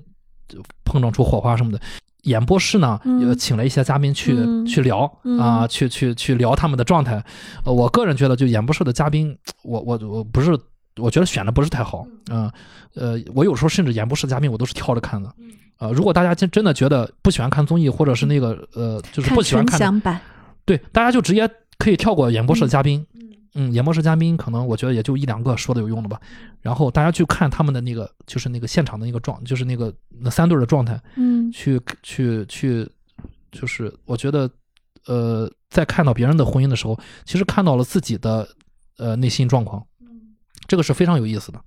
[0.47, 1.79] 就碰撞出火花什么的。
[2.25, 7.23] 演播室呢，嗯呃，请了一些嘉宾去、嗯去聊嗯啊，去去去聊他们的状态。
[7.63, 10.57] 呃，我个人觉得，就演播室的嘉宾， 我我我不是，
[10.97, 12.05] 我觉得选的不是太好。
[12.29, 12.51] 嗯、
[12.95, 15.31] 呃，我有时候甚至演播室嘉宾我都是挑着看的。
[15.77, 19.77] 呃，如果大家真真的觉得不喜欢看综艺，或者是那个呃，就是不喜欢看
[20.65, 23.05] 对，大家就直接可以跳过演播室的嘉宾。
[23.13, 23.14] 嗯，
[23.71, 26.19] 演播室嘉宾可能我觉得也就一两个说的有用的吧。
[26.61, 32.85] 然后大家去看他们的那个，就是那个现场的那个状，就是那个那三对儿的状态，嗯去去去，
[33.51, 34.49] 就是我觉得，
[35.07, 38.47] 呃，在看到别人的婚姻的时候，其实看到了自己的
[38.97, 39.85] 呃内心状况，
[40.67, 41.61] 这个是非常有意思的。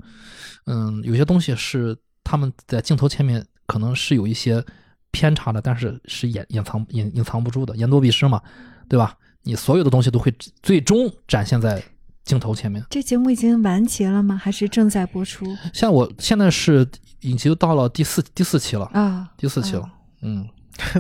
[0.67, 4.63] 嗯，有些东西是他们在镜头前面可能是有一些
[5.11, 8.43] 偏差的，但是是掩掩藏隐隐藏不住的，言多必失嘛，
[8.89, 9.17] 对吧？
[9.49, 10.31] 你所有的东西都会
[10.63, 11.83] 最终展现在
[12.23, 12.85] 镜头前面。
[12.91, 14.37] 这节目已经完结了吗？
[14.37, 16.87] 还是正在播出像我现在是
[17.23, 19.27] 已经到了第四第四期了，啊？
[19.39, 19.89] 第四期了啊，
[20.21, 20.47] 嗯，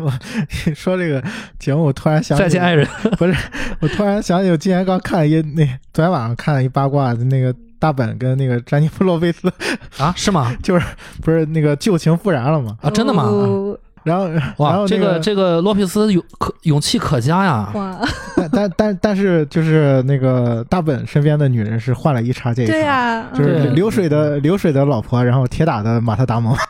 [0.74, 1.22] 说这个
[1.58, 2.88] 节目，我突然想起再见爱人，
[3.18, 3.36] 不是，
[3.80, 9.52] 我突然想起我今天刚看了一那昨天晚上看了一八卦，那个大本跟那个詹妮弗洛佩斯
[9.98, 10.56] 啊，是吗？
[10.64, 10.86] 就是
[11.20, 12.78] 不是那个旧情复燃了吗？
[12.80, 13.24] 啊，真的吗？
[13.24, 17.70] 哦然后然哇，后那这个这个洛佩斯勇可勇气可嘉呀！
[17.74, 18.00] 哇，
[18.36, 26.56] 但但但但是就是那个大本身边的女人是换了一茬接一茬，对呀，就是流水的流水的老婆，然后铁打的马特达蒙。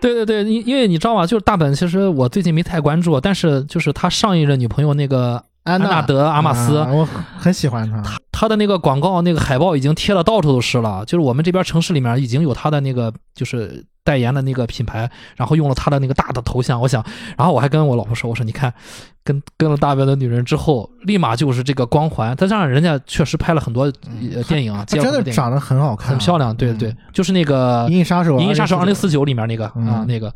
[0.00, 1.24] 对对对，因因为你知道吗？
[1.24, 7.06] 就是大本，其实我最近没太关注，但是就是他上一任女朋友那个安安纳德阿玛斯啊我
[7.38, 8.18] 很喜欢他。
[8.32, 17.04] 他的那个广告那个海报已经贴的到处都是了，就是我们这边城市里面已经有他的那个就是代言的那个品牌，然后用了他的那个大的头像，我想，
[17.36, 18.74] 然后我还跟我老婆说，我说你看，
[19.24, 23.84] 跟跟了大本的女人之后，立马就是这个光环，再加上人家确实拍了很多
[24.34, 30.32] 呃电影啊，真的长得很好看，很漂亮，对对对，就是那个《银翼杀手》《银翼杀手二零四四九》里面那个啊嗯那个，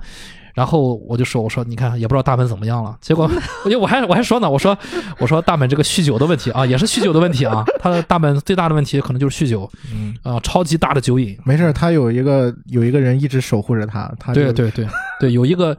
[0.54, 3.28] 然后我就说我说你看也不知道大本怎么样了，结果
[3.64, 4.76] 我就我还我还说呢，我说
[5.18, 14.86] 我说大本这个酗酒的问题啊，也是酗酒的问题啊，他的大本最大的问题可能就是酗酒嗯，啊，超级大的酒瘾，没事，他有一个有一个人一直守护着他，他对对对
[15.20, 15.76] 对，有一个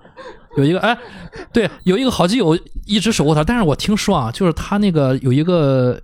[0.57, 0.97] 有一个哎，
[1.53, 6.01] 对，有一个好基友一直守护他，但是我听说啊，就是他那个有一个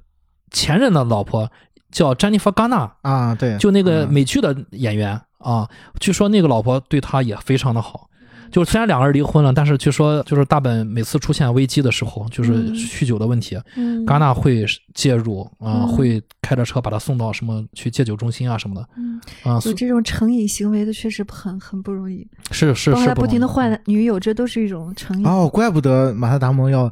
[0.52, 1.52] 前任的老婆
[1.92, 5.68] 叫詹妮弗·戛纳，啊，对，就那个嗯美剧的演员啊，
[6.00, 8.08] 据说那个老婆对他也非常的好。
[8.54, 12.76] 就是虽然两个人离婚了，但是据说就是大本每次出现危机的时候，就是嗯。
[12.76, 14.64] 酗酒的问题，嗯，戛纳会
[14.94, 15.88] 介入啊、嗯。
[15.88, 25.26] 会开着车把他送到什么去戒酒中心啊什么的嗯，啊，有这种成瘾行为的确实很很不容易，是是包括他不停的换女友，这都是一种成瘾。
[25.26, 26.88] 哦，怪不得马特达蒙要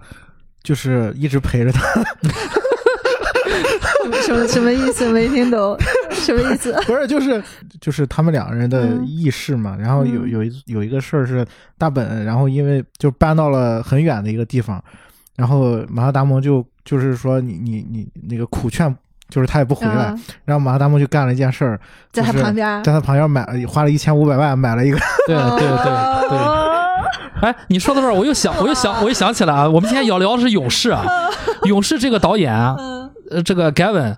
[0.64, 1.82] 就是一直陪着他，
[4.24, 5.08] 什么什么意思？
[5.12, 5.78] 没听懂，
[6.22, 6.74] 什么意思？
[6.88, 7.44] 不是就是
[7.80, 9.06] 就是他们两个人的嗯。
[9.06, 9.76] 轶事嘛。
[9.80, 10.30] 然后有嗯。
[10.30, 11.46] 有一有一个事儿是
[11.78, 14.82] 大本，然后因为就搬到了很远的一个地方，
[15.36, 18.96] 然后马哈达蒙就就是说你你你那个苦劝，
[19.30, 21.80] 就是他也不回来，啊然后马哈达蒙就干了一件事儿，
[22.12, 25.68] 在他就是旁边，在他旁边买花了一千五百万买了一个，对对对
[26.30, 26.38] 对。
[26.38, 26.68] 哦。
[27.42, 31.04] 哎，你说到这儿，我又想，我又想，我又想起来啊，我们今天要聊的是勇士啊，
[31.66, 33.10] 勇士这个导演啊，嗯。
[33.32, 34.14] 呃，这个 Gavin，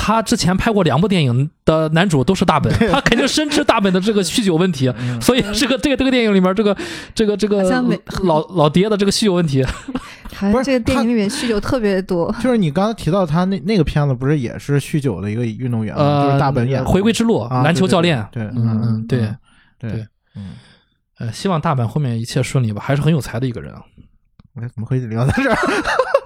[0.00, 6.74] 他他之前拍过两部电影的男主都是大本，他肯定深知大本的这个酗酒问题， 所以这个这个这个电影里面这个
[7.14, 9.62] 这个这个好像没老老爹的这个酗酒问题，
[10.34, 12.34] 好像不是这个电影里面酗酒特别多。
[12.40, 16.02] 就是你刚才提到他那那个片子，不是也是酗酒的一个运动员吗？
[16.02, 19.18] 呃，就是大本演回归之路啊篮球教练，对，对嗯嗯对
[19.78, 20.52] 对对，嗯，
[21.18, 23.82] 呃，希望大本后面一切顺利吧，还是很有才的一个人啊。
[24.60, 25.56] 哎怎么会聊到这儿？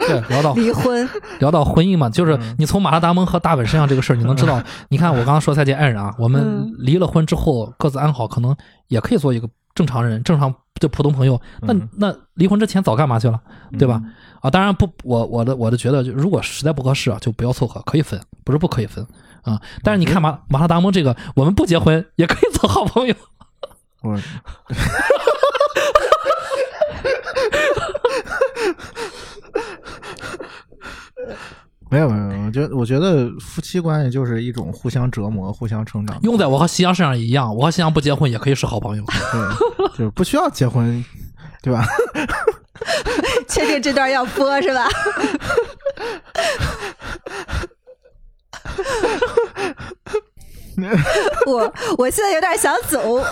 [0.07, 1.09] 对， 聊到离婚，
[1.41, 8.57] 聊到婚姻嘛，就是你从马拉·达蒙和大本身上这个事儿，你能知道， 你看我刚刚说再见爱人啊，我们嗯离了婚之后各自安好，可能
[8.89, 11.41] 也可以做一个正常人，正常就普通朋友。
[11.63, 13.41] 那嗯那离婚之前早干嘛去了，
[13.79, 14.01] 对吧？
[14.41, 19.07] 啊，当然不，我我的我的觉得，如果实在不合适啊，就不要凑合，可以分，不是不可以分
[19.43, 19.61] 啊。
[19.83, 23.15] 但是你看马马拉·达蒙这个，我们不结婚也可以做好朋友。
[24.03, 24.19] 我
[31.91, 36.19] 没 有没有，我觉得我觉得夫妻关系就是一种互相折磨、互相成长。
[36.23, 39.05] 用在我和夕阳身上一样，我和夕阳不结婚也可以是好朋友。
[39.33, 41.05] 对，就是不需要结婚，
[41.63, 41.87] 对吧？
[43.49, 44.89] 确定这段要播是吧？
[51.47, 53.23] 我我现在有点想走。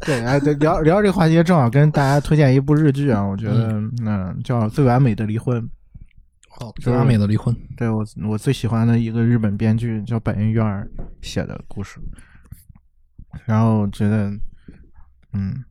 [0.06, 3.72] 对，哎，对，聊聊这个话题，正好跟大家推荐一部日剧啊，我觉得
[4.04, 5.62] 嗯叫《最完美的离婚》。
[6.58, 7.54] 哦，最完美的离婚。
[7.76, 10.90] 对我我最喜欢的一个日本编剧叫板垣院儿
[11.22, 11.98] 写的故事，
[13.46, 14.30] 然后觉得
[15.32, 15.64] 嗯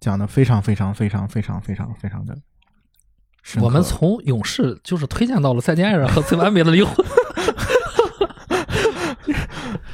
[0.00, 2.36] 讲的非常非常非常非常非常非常的。
[3.60, 6.94] 我们从勇士就是推荐到了再见爱人和最完美的离婚。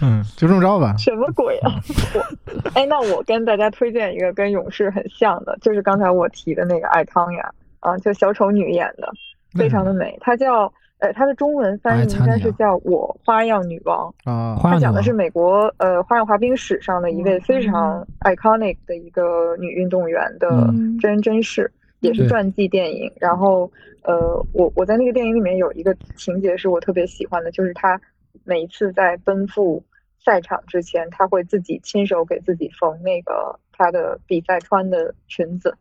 [0.01, 1.73] 嗯就这么着吧，什么鬼啊！
[2.15, 7.51] 我哎，那我跟大家推荐一个跟勇士很像的，就是刚才我提的那个爱康呀，
[7.81, 9.09] 啊，就小丑女演的，
[9.57, 10.17] 非常的美。
[10.21, 14.13] 她叫呃，她的中文翻译应该是叫《我花样女王》。
[14.31, 20.49] 啊，花样她讲的是美国呃花样滑冰史上的一位非常 iconic 的一个女运动员的
[21.01, 21.71] 真人真事，
[22.01, 23.11] 也是传记电影。
[23.19, 23.71] 然后
[24.03, 28.01] 呃，我我在那个电影里面有一个情节是我特别喜欢的，就是她
[28.45, 29.83] 每一次在奔赴
[30.29, 35.75] 赛场之前，她会自己亲手给自己缝那个她的比赛穿的裙子。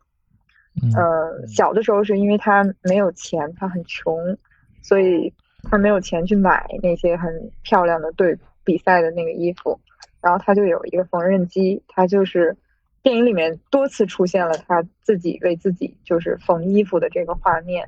[0.80, 4.38] 嗯呃，小的时候是因为他没有钱，他很穷，
[4.80, 5.30] 所以
[5.64, 9.78] 他没有钱去买那些很漂亮的对比赛的那个衣服，
[10.22, 12.56] 然后他就有一个缝纫机，他就是
[13.02, 17.86] 电影里面多次出现了他自己为自己就是缝衣服的这个画面。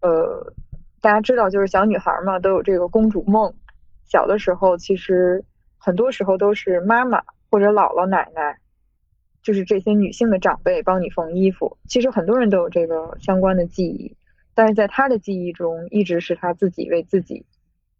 [0.00, 0.54] 呃，
[1.02, 3.52] 大家知道，就是小女孩嘛，都有这个公主梦，
[4.06, 5.44] 小的时候其实
[5.80, 7.20] 很多时候都是妈妈
[7.50, 8.58] 或者姥姥奶奶。
[9.42, 11.78] 就是这些女性的长辈帮你缝衣服。
[11.88, 14.14] 其实很多人都有这个相关的记忆，
[14.52, 17.46] 但是在她的记忆中，一直是她自己为自己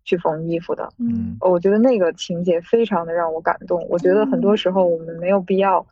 [0.04, 0.92] 去缝衣服的。
[0.98, 3.88] 嗯呃我觉得那个情节非常的让我感动。
[3.88, 5.86] 我觉得很多时候我们没有必要，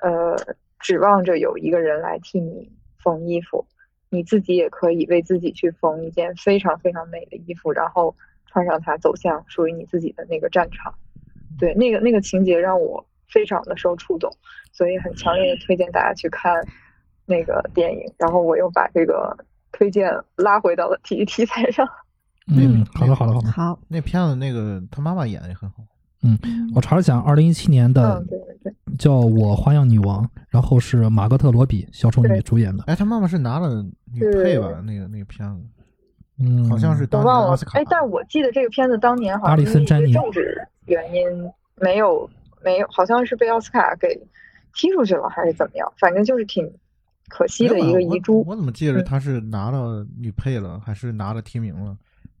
[0.00, 0.36] 呃，
[0.80, 2.70] 指望着有一个人来替你
[3.02, 3.64] 缝衣服，
[4.10, 8.14] 你自己也可以为自己去缝一件非常非常美的衣服，然后
[8.48, 10.92] 穿上它走向属于你自己的那个战场。
[11.58, 14.30] 对，那个那个情节让我非常的受触动，
[14.72, 16.52] 所以很强烈的推荐大家去看
[17.26, 18.00] 那个电影。
[18.16, 19.36] 然后我又把这个
[19.72, 21.86] 推荐拉回到了体育题材上。
[22.46, 23.50] 嗯，好的好的好的。
[23.50, 25.84] 好，那片子那个他妈妈演的也很好。
[26.22, 26.36] 嗯
[26.74, 32.82] 我查了下，二零一七年的嗯，对对对，叫《我花样女王》，然后是马格特罗比小丑女主演的。
[32.88, 34.82] 哎，他妈妈是拿了女配吧？
[34.84, 35.62] 那个那个片子
[36.38, 37.64] 嗯，好像是我当年忘了奥斯。
[37.64, 37.78] 卡。
[37.78, 41.24] 哎，但我记得这个片子当年好阿像因为政治原因
[41.76, 42.28] 没有
[42.62, 44.08] 没有，好像是被奥斯卡给
[44.74, 45.92] 踢出去了，还是怎么样？
[45.98, 46.70] 反正就是挺
[47.28, 48.44] 可惜的一个遗珠。
[48.46, 51.96] 我怎么记得嗯他是拿了女配了，还是拿了提名了？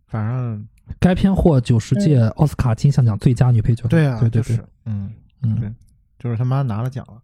[0.06, 0.66] 反正
[0.98, 3.86] 该片获九十届奥斯卡金像奖最佳女配角。
[3.88, 5.12] 对啊，对对对就是，嗯，
[5.42, 5.76] 对嗯
[6.18, 7.20] 就是他妈拿了奖了。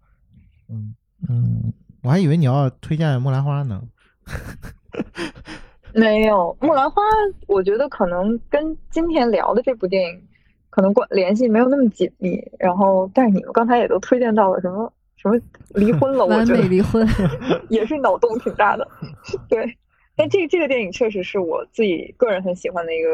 [0.68, 0.94] 嗯，
[1.28, 1.72] 嗯，
[2.02, 3.82] 我还以为你要推荐木兰花呢。
[5.94, 7.02] 没有《木兰花》，
[7.46, 10.20] 我觉得可能跟今天聊的这部电影
[10.70, 12.36] 可能关联系没有那么紧密。
[12.58, 15.38] 然后，但是你们刚才也都推荐到了什么什么
[15.68, 17.06] 离婚了，我完觉得美离婚。
[17.70, 18.86] 也是脑洞挺大的。
[19.48, 19.64] 对，
[20.16, 23.08] 但这这个电影确实是我自己个人很喜欢的一个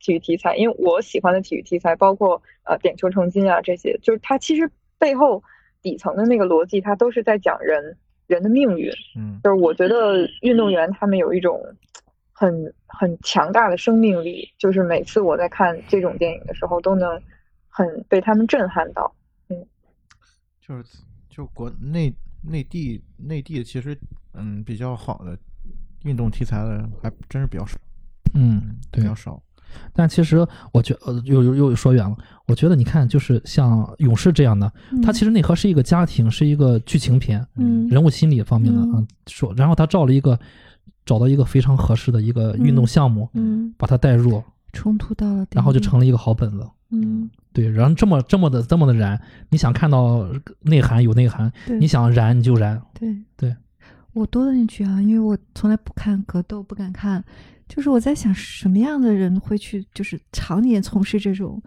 [0.00, 5.40] 体育题材，因为我喜欢的体育题材包括呃点球成金啊这些，就是它其实背后
[5.82, 7.96] 底层的那个逻辑，它都是在讲人
[8.26, 8.90] 人的命运。
[9.16, 11.62] 嗯就是我觉得运动员他们有一种
[12.36, 17.22] 很很强大的生命力，就是每次我在看这种电影的时候，都能
[17.68, 19.14] 很被他们震撼到。
[19.48, 19.56] 嗯
[20.60, 20.84] 就是
[21.28, 22.12] 就国内
[22.42, 23.96] 内地内地其实
[24.32, 25.38] 嗯比较好的
[26.02, 27.78] 运动题材的还真是比较少。
[28.34, 29.14] 嗯，对比较。
[29.14, 29.40] 少。
[29.92, 32.16] 但其实我觉呃又又又说远了，
[32.46, 39.06] 我觉得你看，就是像勇士这样的，它其实内核是一个家庭，是一个剧情片，嗯人物心理方面的嗯啊。
[39.26, 40.38] 说，然后他照了一个
[41.04, 46.68] 找到一个非常合适的一个运动项目，嗯把它带入，冲突到了，然后就成了一个好本子。
[46.90, 49.20] 嗯，对，然后这么这么的这么的燃，
[49.50, 50.28] 你想看到
[50.60, 52.80] 内涵有内涵，你想燃你就燃。
[52.92, 53.56] 对对，
[54.12, 57.24] 我多问一句啊，因为我从来不看格斗，不敢看，
[57.68, 61.60] 就是我在想什么样的人会去，就是常年从事这种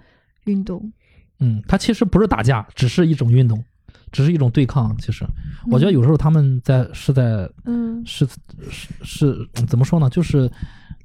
[0.46, 0.94] 运动？
[1.40, 3.62] 嗯，它其实不是打架，只是一种运动，
[4.12, 4.96] 只是一种对抗。
[4.98, 5.26] 其实，
[5.72, 8.28] 我觉得有时候他们在是在嗯是
[8.70, 10.10] 是是怎么说呢？
[10.10, 10.50] 就是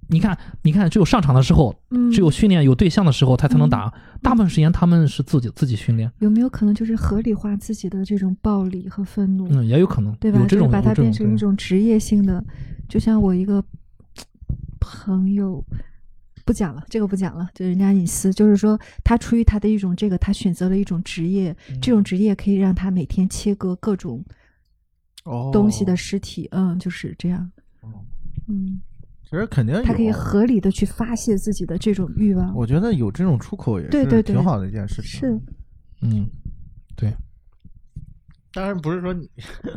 [0.08, 3.92] 你看，你看，只有上场的时候，嗯，只有训练有对象的时候，他才能打。
[4.20, 9.48] 大部分时间他们是自己自己训练，有没有可能就是合理化自己的这种暴力和愤怒？
[9.50, 10.38] 嗯，也有可能对吧？
[10.38, 12.44] 有这种就把它变成一种职业性的，
[12.88, 13.64] 就像我一个
[14.78, 15.64] 朋友，
[16.44, 18.32] 不讲了，这个不讲了，就人家隐私。
[18.32, 24.24] 就是说，他出于他的一种这个，他选择了一种职业，这种职业可以让他每天切割各种
[25.24, 27.50] 哦东西的尸体，嗯，就是这样，
[27.80, 27.88] 哦。
[28.48, 28.80] 嗯，
[29.22, 32.54] 其实肯定他可以合理的去发泄自己的这种欲望。
[32.54, 35.20] 我觉得有这种出口也是挺好的一件事情。
[35.20, 35.40] 是，
[36.02, 36.28] 嗯，
[36.96, 37.14] 对，
[38.52, 39.30] 当然不是说你，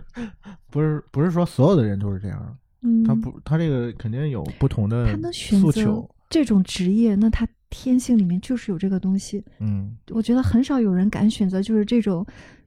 [0.72, 6.10] 不是不是说所有的人都是这样，嗯，他不他这个肯定有不同的他能选择诉求。
[6.30, 9.44] 这种职业，那他天性里面就是有这个东西。
[9.60, 12.26] 嗯，我觉得很少有人敢选择就是这种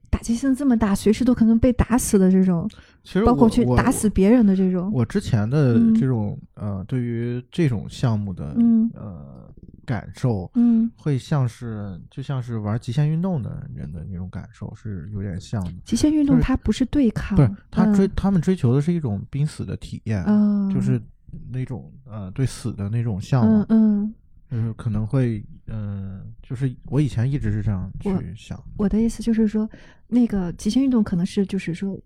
[0.09, 2.69] 打击性这么大，随时都可能被打死的这种，
[3.03, 4.91] 其实包括去打死别人的这种。
[4.93, 9.47] 我之前的嗯这种、呃，对于这种项目的、嗯呃
[9.85, 15.73] 感受，嗯，会像是就像是玩极限运动的人的那种感受是有点像的。
[15.83, 21.01] 极限运动它不是对抗，不是他追、嗯他们追求的是一种濒死的体验，嗯就是
[21.51, 24.13] 那种呃对死的那种向往，嗯嗯，
[24.49, 28.61] 就是可能会嗯、就是我以前一直是这样去想。
[28.77, 29.69] 我的意思就是说，
[30.07, 31.99] 那个极限运动可能是就是说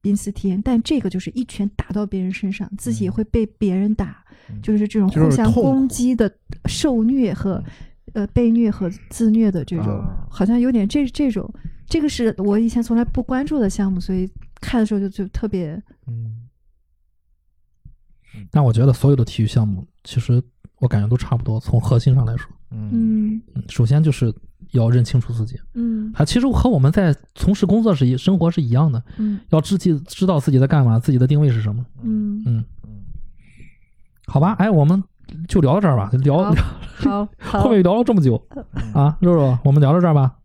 [0.00, 6.32] 濒死体验，但这个就是一拳打到别人身上，自己也会被别人打，嗯就是这种互相攻击的。
[6.66, 7.62] 受虐和
[8.12, 10.26] 呃被虐和自虐的这种，啊。
[10.30, 11.52] 好像有点这这种，
[11.86, 14.30] 这个是我以前从来不关注的项目，所以
[14.60, 16.39] 看的时候就就特别嗯，
[18.50, 20.42] 但我觉得所有的体育项目，其实
[20.78, 21.58] 我感觉都差不多。
[21.60, 24.32] 从核心上来说，嗯首先就是
[24.72, 25.58] 要认清楚自己。
[25.74, 31.84] 嗯它其实和我们在从事工作是一生活是一样的，嗯要知己知道自己在干嘛，自己的定位是什么。
[32.02, 32.90] 嗯，嗯，嗯，
[34.26, 35.02] 好吧，哎，我们
[35.48, 36.62] 就聊到这儿吧，聊好聊
[36.96, 38.40] 好好，后面聊了这么久
[38.94, 40.36] 啊，肉肉，我们聊到这儿吧，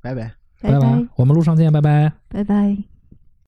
[0.00, 0.34] 拜拜。
[0.62, 2.12] 拜拜，我们路上见，拜拜。
[2.28, 2.91] 拜拜。